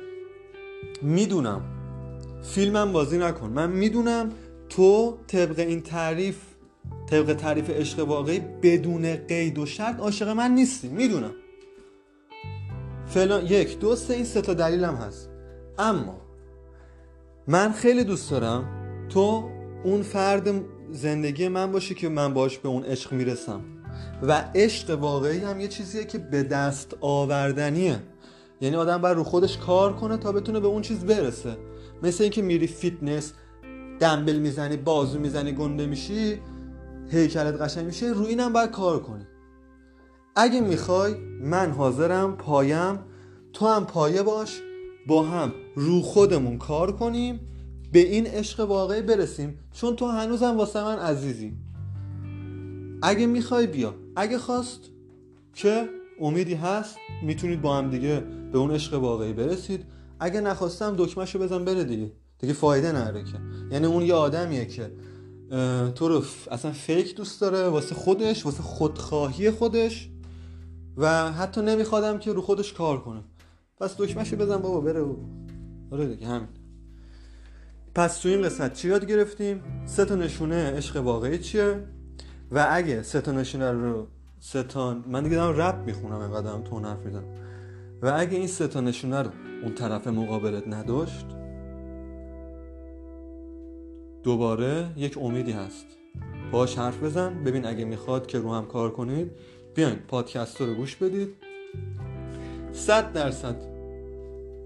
می‌دونم 1.02 1.62
فیلمم 2.42 2.92
بازی 2.92 3.18
نکن. 3.18 3.50
من 3.50 3.70
می‌دونم 3.70 4.32
تو 4.68 5.18
طبق 5.26 5.58
این 5.58 5.80
تعریف 5.80 6.36
طبق 7.10 7.34
تعریف 7.34 7.70
عشق 7.70 8.08
واقعی 8.08 8.40
بدون 8.62 9.16
قید 9.16 9.58
و 9.58 9.66
شرط 9.66 10.00
عاشق 10.00 10.28
من 10.28 10.50
نیستی. 10.50 10.88
می‌دونم. 10.88 11.32
فلان 13.16 13.46
یک 13.46 13.78
دو 13.78 13.96
سه 13.96 14.14
این 14.14 14.24
سه 14.24 14.40
تا 14.40 14.54
دلیلم 14.54 14.94
هست. 14.94 15.30
اما 15.78 16.20
من 17.48 17.72
خیلی 17.72 18.04
دوست 18.04 18.30
دارم 18.30 18.64
تو 19.08 19.50
اون 19.84 20.02
فرد 20.02 20.48
زندگی 20.92 21.48
من 21.48 21.72
باشی 21.72 21.94
که 21.94 22.08
من 22.08 22.34
باش 22.34 22.58
به 22.58 22.68
اون 22.68 22.82
عشق 22.82 23.12
می‌رسم. 23.12 23.60
و 24.22 24.44
عشق 24.54 24.98
واقعی 25.00 25.38
هم 25.38 25.60
یه 25.60 25.68
چیزیه 25.68 26.04
که 26.04 26.18
به 26.18 26.42
دست 26.42 26.96
آوردنیه. 27.00 27.98
یعنی 28.60 28.76
آدم 28.76 28.98
باید 28.98 29.16
رو 29.16 29.24
خودش 29.24 29.58
کار 29.58 29.96
کنه 29.96 30.16
تا 30.16 30.32
بتونه 30.32 30.60
به 30.60 30.66
اون 30.66 30.82
چیز 30.82 31.04
برسه. 31.04 31.56
مثل 32.02 32.22
اینکه 32.22 32.42
میری 32.42 32.66
فیتنس 32.66 33.32
دمبل 34.00 34.36
می‌زنی 34.36 34.76
بازو 34.76 35.20
می‌زنی 35.20 35.52
گنده 35.52 35.86
میشی 35.86 36.40
هیکلت 37.10 37.60
قشنگ 37.60 37.86
میشه 37.86 38.06
روی 38.06 38.26
اینم 38.26 38.52
باید 38.52 38.70
کار 38.70 39.02
کنی. 39.02 39.26
اگه 40.36 40.60
می‌خوای 40.60 41.14
من 41.40 41.70
حاضرم 41.70 42.36
پایم. 42.36 42.98
تو 43.52 43.66
هم 43.66 43.86
پایه 43.86 44.22
باش. 44.22 44.60
با 45.06 45.22
هم 45.22 45.52
رو 45.74 46.02
خودمون 46.02 46.58
کار 46.58 46.92
کنیم. 46.92 47.40
به 47.92 47.98
این 47.98 48.26
عشق 48.26 48.60
واقعی 48.60 49.02
برسیم. 49.02 49.58
چون 49.72 49.96
تو 49.96 50.06
هنوزم 50.06 50.56
واسه 50.56 50.84
من 50.84 50.98
عزیزی. 50.98 51.52
اگه 53.02 53.26
می‌خوای 53.26 53.66
بیا. 53.66 53.94
اگه 54.16 54.38
خواست 54.38 54.80
که 55.54 55.88
امیدی 56.20 56.54
هست 56.54 56.96
می‌تونید 57.22 57.62
با 57.62 57.76
هم 57.76 57.90
دیگه 57.90 58.24
به 58.52 58.58
اون 58.58 58.70
عشق 58.70 58.94
واقعی 58.94 59.32
برسید. 59.32 59.84
اگه 60.20 60.40
نخواستم 60.40 60.94
دکمهشو 60.98 61.38
بزن 61.38 61.64
بره 61.64 61.84
دیگه. 61.84 62.12
دیگه 62.38 62.52
فایده 62.52 62.92
نداره 62.92 63.24
که. 63.24 63.38
یعنی 63.70 63.86
اون 63.86 64.02
یه 64.02 64.14
آدمیه 64.14 64.66
که 64.66 64.92
تو 65.94 66.08
رو 66.08 66.22
اصلا 66.50 66.72
فیک 66.72 67.14
دوست 67.14 67.40
داره. 67.40 67.68
واسه 67.68 67.94
خودش 67.94 68.46
واسه 68.46 68.62
خودخواهی 68.62 69.50
خودش. 69.50 70.10
و 70.96 71.32
حتی 71.32 71.62
نمیخوادم 71.62 72.18
که 72.18 72.32
رو 72.32 72.42
خودش 72.42 72.72
کار 72.72 73.00
کنه 73.00 73.20
پس 73.80 73.96
دکمهشو 73.98 74.36
بزن 74.36 74.56
بابا 74.56 74.80
بره 74.80 75.00
و 75.00 75.16
آره 75.90 76.06
دیگه 76.06 76.26
همین. 76.26 76.48
پس 77.94 78.18
تو 78.18 78.28
این 78.28 78.42
قسمت 78.42 78.72
چی 78.72 78.88
یاد 78.88 79.06
گرفتیم؟ 79.06 79.62
سه 79.86 80.04
تا 80.04 80.14
نشونه 80.14 80.72
عشق 80.76 80.96
واقعی 80.96 81.38
چیه؟ 81.38 81.84
و 82.50 82.66
اگه 82.70 83.02
سه 83.02 83.20
تا 83.20 83.32
نشونه 83.32 83.72
رو 83.72 84.06
سه 84.40 84.62
تا 84.62 84.94
من 85.06 85.22
دیگه 85.22 85.36
دارم 85.36 85.60
رپ 85.60 85.86
می‌خونم 85.86 86.20
اینقدرم 86.20 86.62
تو 86.62 86.78
حرف 86.78 86.98
می‌زنم. 86.98 87.24
و 88.02 88.12
اگه 88.16 88.38
این 88.38 88.46
سه 88.46 88.68
تا 88.68 88.80
نشونه 88.80 89.22
رو 89.22 89.30
اون 89.62 89.74
طرف 89.74 90.06
مقابلت 90.06 90.68
نداشت 90.68 91.26
دوباره 94.22 94.86
یک 94.96 95.18
امیدی 95.18 95.52
هست. 95.52 95.86
باش 96.52 96.78
حرف 96.78 97.02
بزن 97.02 97.44
ببین 97.44 97.66
اگه 97.66 97.84
می‌خواد 97.84 98.26
که 98.26 98.38
رو 98.38 98.54
هم 98.54 98.66
کار 98.66 98.90
کنید 98.90 99.30
بیاین 99.76 99.96
پادکست 99.96 100.60
رو 100.60 100.74
گوش 100.74 100.96
بدید. 100.96 101.28
صد 102.72 103.12
درصد 103.12 103.56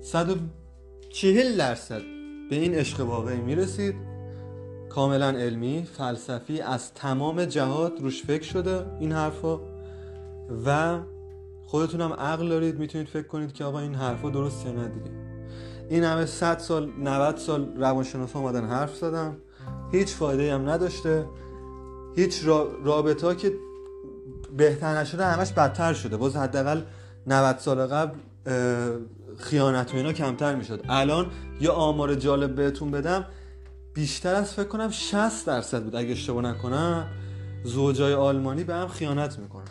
صد 0.01 0.31
و 0.31 0.35
چهل 1.09 1.57
درصد 1.57 2.03
به 2.51 2.57
این 2.57 2.75
عشق 2.75 3.01
واقعی 3.01 3.41
می‌رسید. 3.41 3.95
کاملا 4.89 5.31
علمی 5.31 5.87
فلسفی 5.99 6.61
از 6.61 6.95
تمام 6.95 7.45
جهات 7.45 7.93
روش 8.01 8.23
فکر 8.23 8.43
شده 8.43 8.87
این 9.01 9.13
حرفا. 9.13 9.61
و 10.67 10.99
خودتونم 11.67 12.13
عقل 12.13 12.49
دارید 12.49 12.79
می‌تونید 12.79 13.09
فکر 13.09 13.27
کنید 13.27 13.53
که 13.53 13.65
آقا 13.65 13.79
این 13.79 13.95
حرفا 13.95 14.31
درست 14.31 14.67
یا 14.67 14.73
نه 14.73 14.89
دیگه. 14.89 15.11
این 15.89 16.05
همه 16.05 16.27
100 16.27 16.59
سال 16.59 16.93
90 16.99 17.37
سال 17.37 17.77
روانشناسا 17.77 18.39
اومدن 18.39 18.65
حرف 18.65 18.97
زدن. 18.97 19.37
هیچ 19.93 20.09
فایده 20.09 20.55
هم 20.55 20.69
نداشته. 20.69 21.27
هیچ 22.17 22.45
رابطه 22.85 23.35
که 23.35 23.53
بهتر 24.57 25.01
نشده 25.01 25.27
همش 25.27 25.53
بدتر 25.53 25.93
شده. 25.95 26.17
باز 26.17 26.37
حداقل 26.37 26.81
90 27.27 27.59
سال 27.59 27.87
قبل 27.87 28.19
خیانت 29.39 29.95
و 29.95 29.97
اینا 29.97 30.13
کمتر 30.13 30.55
می‌شد. 30.55 30.85
الان 30.89 31.31
یه 31.61 31.71
آمار 31.71 32.15
جالب 32.15 32.55
بهتون 32.55 32.91
بدم 32.91 33.27
بیشتر 33.95 34.35
از 34.35 34.55
فکر 34.55 34.69
کنم 34.69 34.91
60 34.91 35.47
درصد 35.47 35.83
بود. 35.83 35.97
اگه 35.97 36.13
اشتباه 36.13 36.43
نکنم 36.43 37.07
زوجای 37.65 38.15
آلمانی 38.15 38.65
به 38.65 38.75
هم 38.75 38.89
خیانت 38.89 39.39
می‌کنن. 39.39 39.65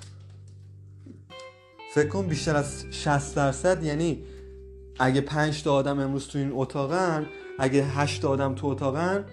فکر 1.95 2.07
کن 2.07 2.27
بیشتر 2.27 2.55
از 2.55 2.85
60 2.91 3.35
درصد 3.35 3.83
یعنی 3.83 4.23
اگه 4.99 5.21
5 5.21 5.63
تا 5.63 5.73
آدم 5.73 5.99
امروز 5.99 6.27
تو 6.27 6.37
این 6.37 6.51
اتاقن 6.53 7.25
اگه 7.59 7.83
8 7.83 8.25
آدم 8.25 8.55
تو 8.55 8.67
اتاقن 8.67 9.25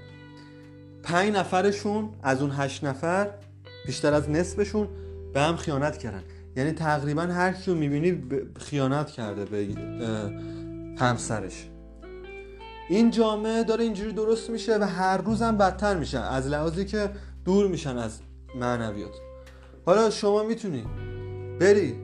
5 1.02 1.32
نفرشون 1.32 2.08
از 2.22 2.42
اون 2.42 2.50
8 2.50 2.84
نفر 2.84 3.30
بیشتر 3.86 4.14
از 4.14 4.30
نصفشون 4.30 4.88
به 5.36 5.42
هم 5.42 5.56
خیانت 5.56 5.98
کردن. 5.98 6.22
یعنی 6.56 6.72
تقریبا 6.72 7.22
هر 7.22 7.52
کیو 7.52 7.74
می‌بینی 7.74 8.22
خیانت 8.60 9.10
کرده 9.10 9.44
به 9.44 9.68
همسرش. 10.98 11.68
این 12.88 13.10
جامعه 13.10 13.64
داره 13.64 13.84
اینجوری 13.84 14.12
درست 14.12 14.50
میشه 14.50 14.78
و 14.78 14.84
هر 14.84 15.16
روزم 15.16 15.56
بدتر 15.56 15.96
میشن 15.96 16.22
از 16.22 16.46
لحاظی 16.46 16.84
که 16.84 17.10
دور 17.44 17.68
میشن 17.68 17.96
از 17.96 18.18
معنویات. 18.60 19.14
حالا 19.86 20.10
شما 20.10 20.42
می‌تونی 20.42 20.84
بری 21.60 21.94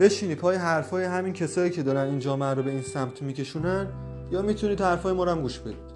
بشینی 0.00 0.34
پای 0.34 0.56
حرفای 0.56 1.04
همین 1.04 1.32
کسایی 1.32 1.70
که 1.70 1.82
دارن 1.82 2.08
این 2.08 2.18
جامعه 2.18 2.54
رو 2.54 2.62
به 2.62 2.70
این 2.70 2.82
سمت 2.82 3.22
میکشونن 3.22 3.86
یا 4.30 4.42
می‌تونی 4.42 4.74
حرفای 4.74 5.12
ما 5.12 5.24
هم 5.24 5.42
گوش 5.42 5.58
بدید 5.58 5.90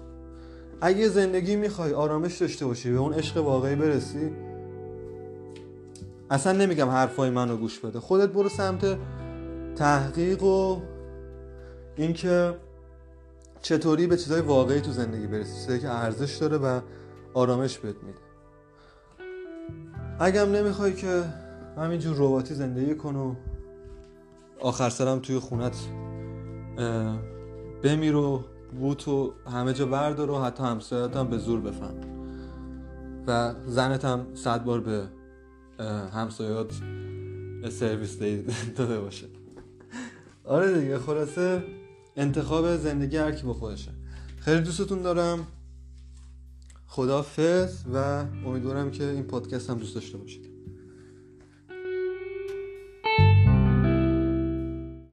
اگه 0.81 1.07
زندگی 1.07 1.55
می‌خوای 1.55 1.93
آرامش 1.93 2.37
داشته 2.37 2.65
باشی 2.65 2.91
به 2.91 2.97
اون 2.97 3.13
عشق 3.13 3.37
واقعی 3.37 3.75
برسی 3.75 4.31
اصلا 6.29 6.51
نمیگم 6.51 6.89
حرفای 6.89 7.29
منو 7.29 7.57
گوش 7.57 7.79
بده. 7.79 7.99
خودت 7.99 8.29
برو 8.29 8.49
سمت 8.49 8.97
تحقیق 9.75 10.43
و 10.43 10.81
اینکه 11.95 12.53
چطوری 13.61 14.07
به 14.07 14.17
چیزای 14.17 14.41
واقعی 14.41 14.81
تو 14.81 14.91
زندگی 14.91 15.27
برسی 15.27 15.55
چیزایی 15.55 15.79
که 15.79 15.89
ارزش 15.89 16.35
داره 16.35 16.57
و 16.57 16.79
آرامش 17.33 17.77
بهت 17.77 17.95
میده. 18.03 18.19
اگم 20.19 20.51
نمی‌خوای 20.51 20.93
که 20.93 21.23
همینجور 21.77 22.15
رباتی 22.17 22.53
زندگی 22.53 22.95
کن 22.95 23.15
و 23.15 23.35
آخر 24.59 24.89
سرم 24.89 25.19
توی 25.19 25.39
خونت 25.39 25.77
بمیر 27.83 28.15
و 28.15 28.43
بوتو 28.79 29.33
همه 29.53 29.73
جا 29.73 29.85
بردار 29.85 30.31
و 30.31 30.39
حتی 30.39 30.63
همسایت 30.63 31.15
هم 31.15 31.27
به 31.27 31.37
زور 31.37 31.61
بفهم. 31.61 31.95
و 33.27 33.53
زنت 33.65 34.05
هم 34.05 34.27
صد 34.33 34.63
بار 34.63 34.79
به 34.79 35.03
همسایات 36.13 36.73
سرویس 37.69 38.17
داده 38.77 38.99
باشه. 38.99 39.25
آره 40.43 40.79
دیگه 40.79 40.99
خلاصه 40.99 41.63
انتخاب 42.15 42.77
زندگی 42.77 43.17
هر 43.17 43.31
کی 43.31 43.43
با 43.43 43.53
خودشه. 43.53 43.91
خیلی 44.39 44.61
دوستتون 44.61 45.01
دارم. 45.01 45.47
خدا 46.87 47.21
و 47.93 48.25
امیدوارم 48.45 48.91
که 48.91 49.03
این 49.03 49.23
پادکست 49.23 49.69
هم 49.69 49.77
دوست 49.77 49.95
داشته 49.95 50.17
باشید. 50.17 50.54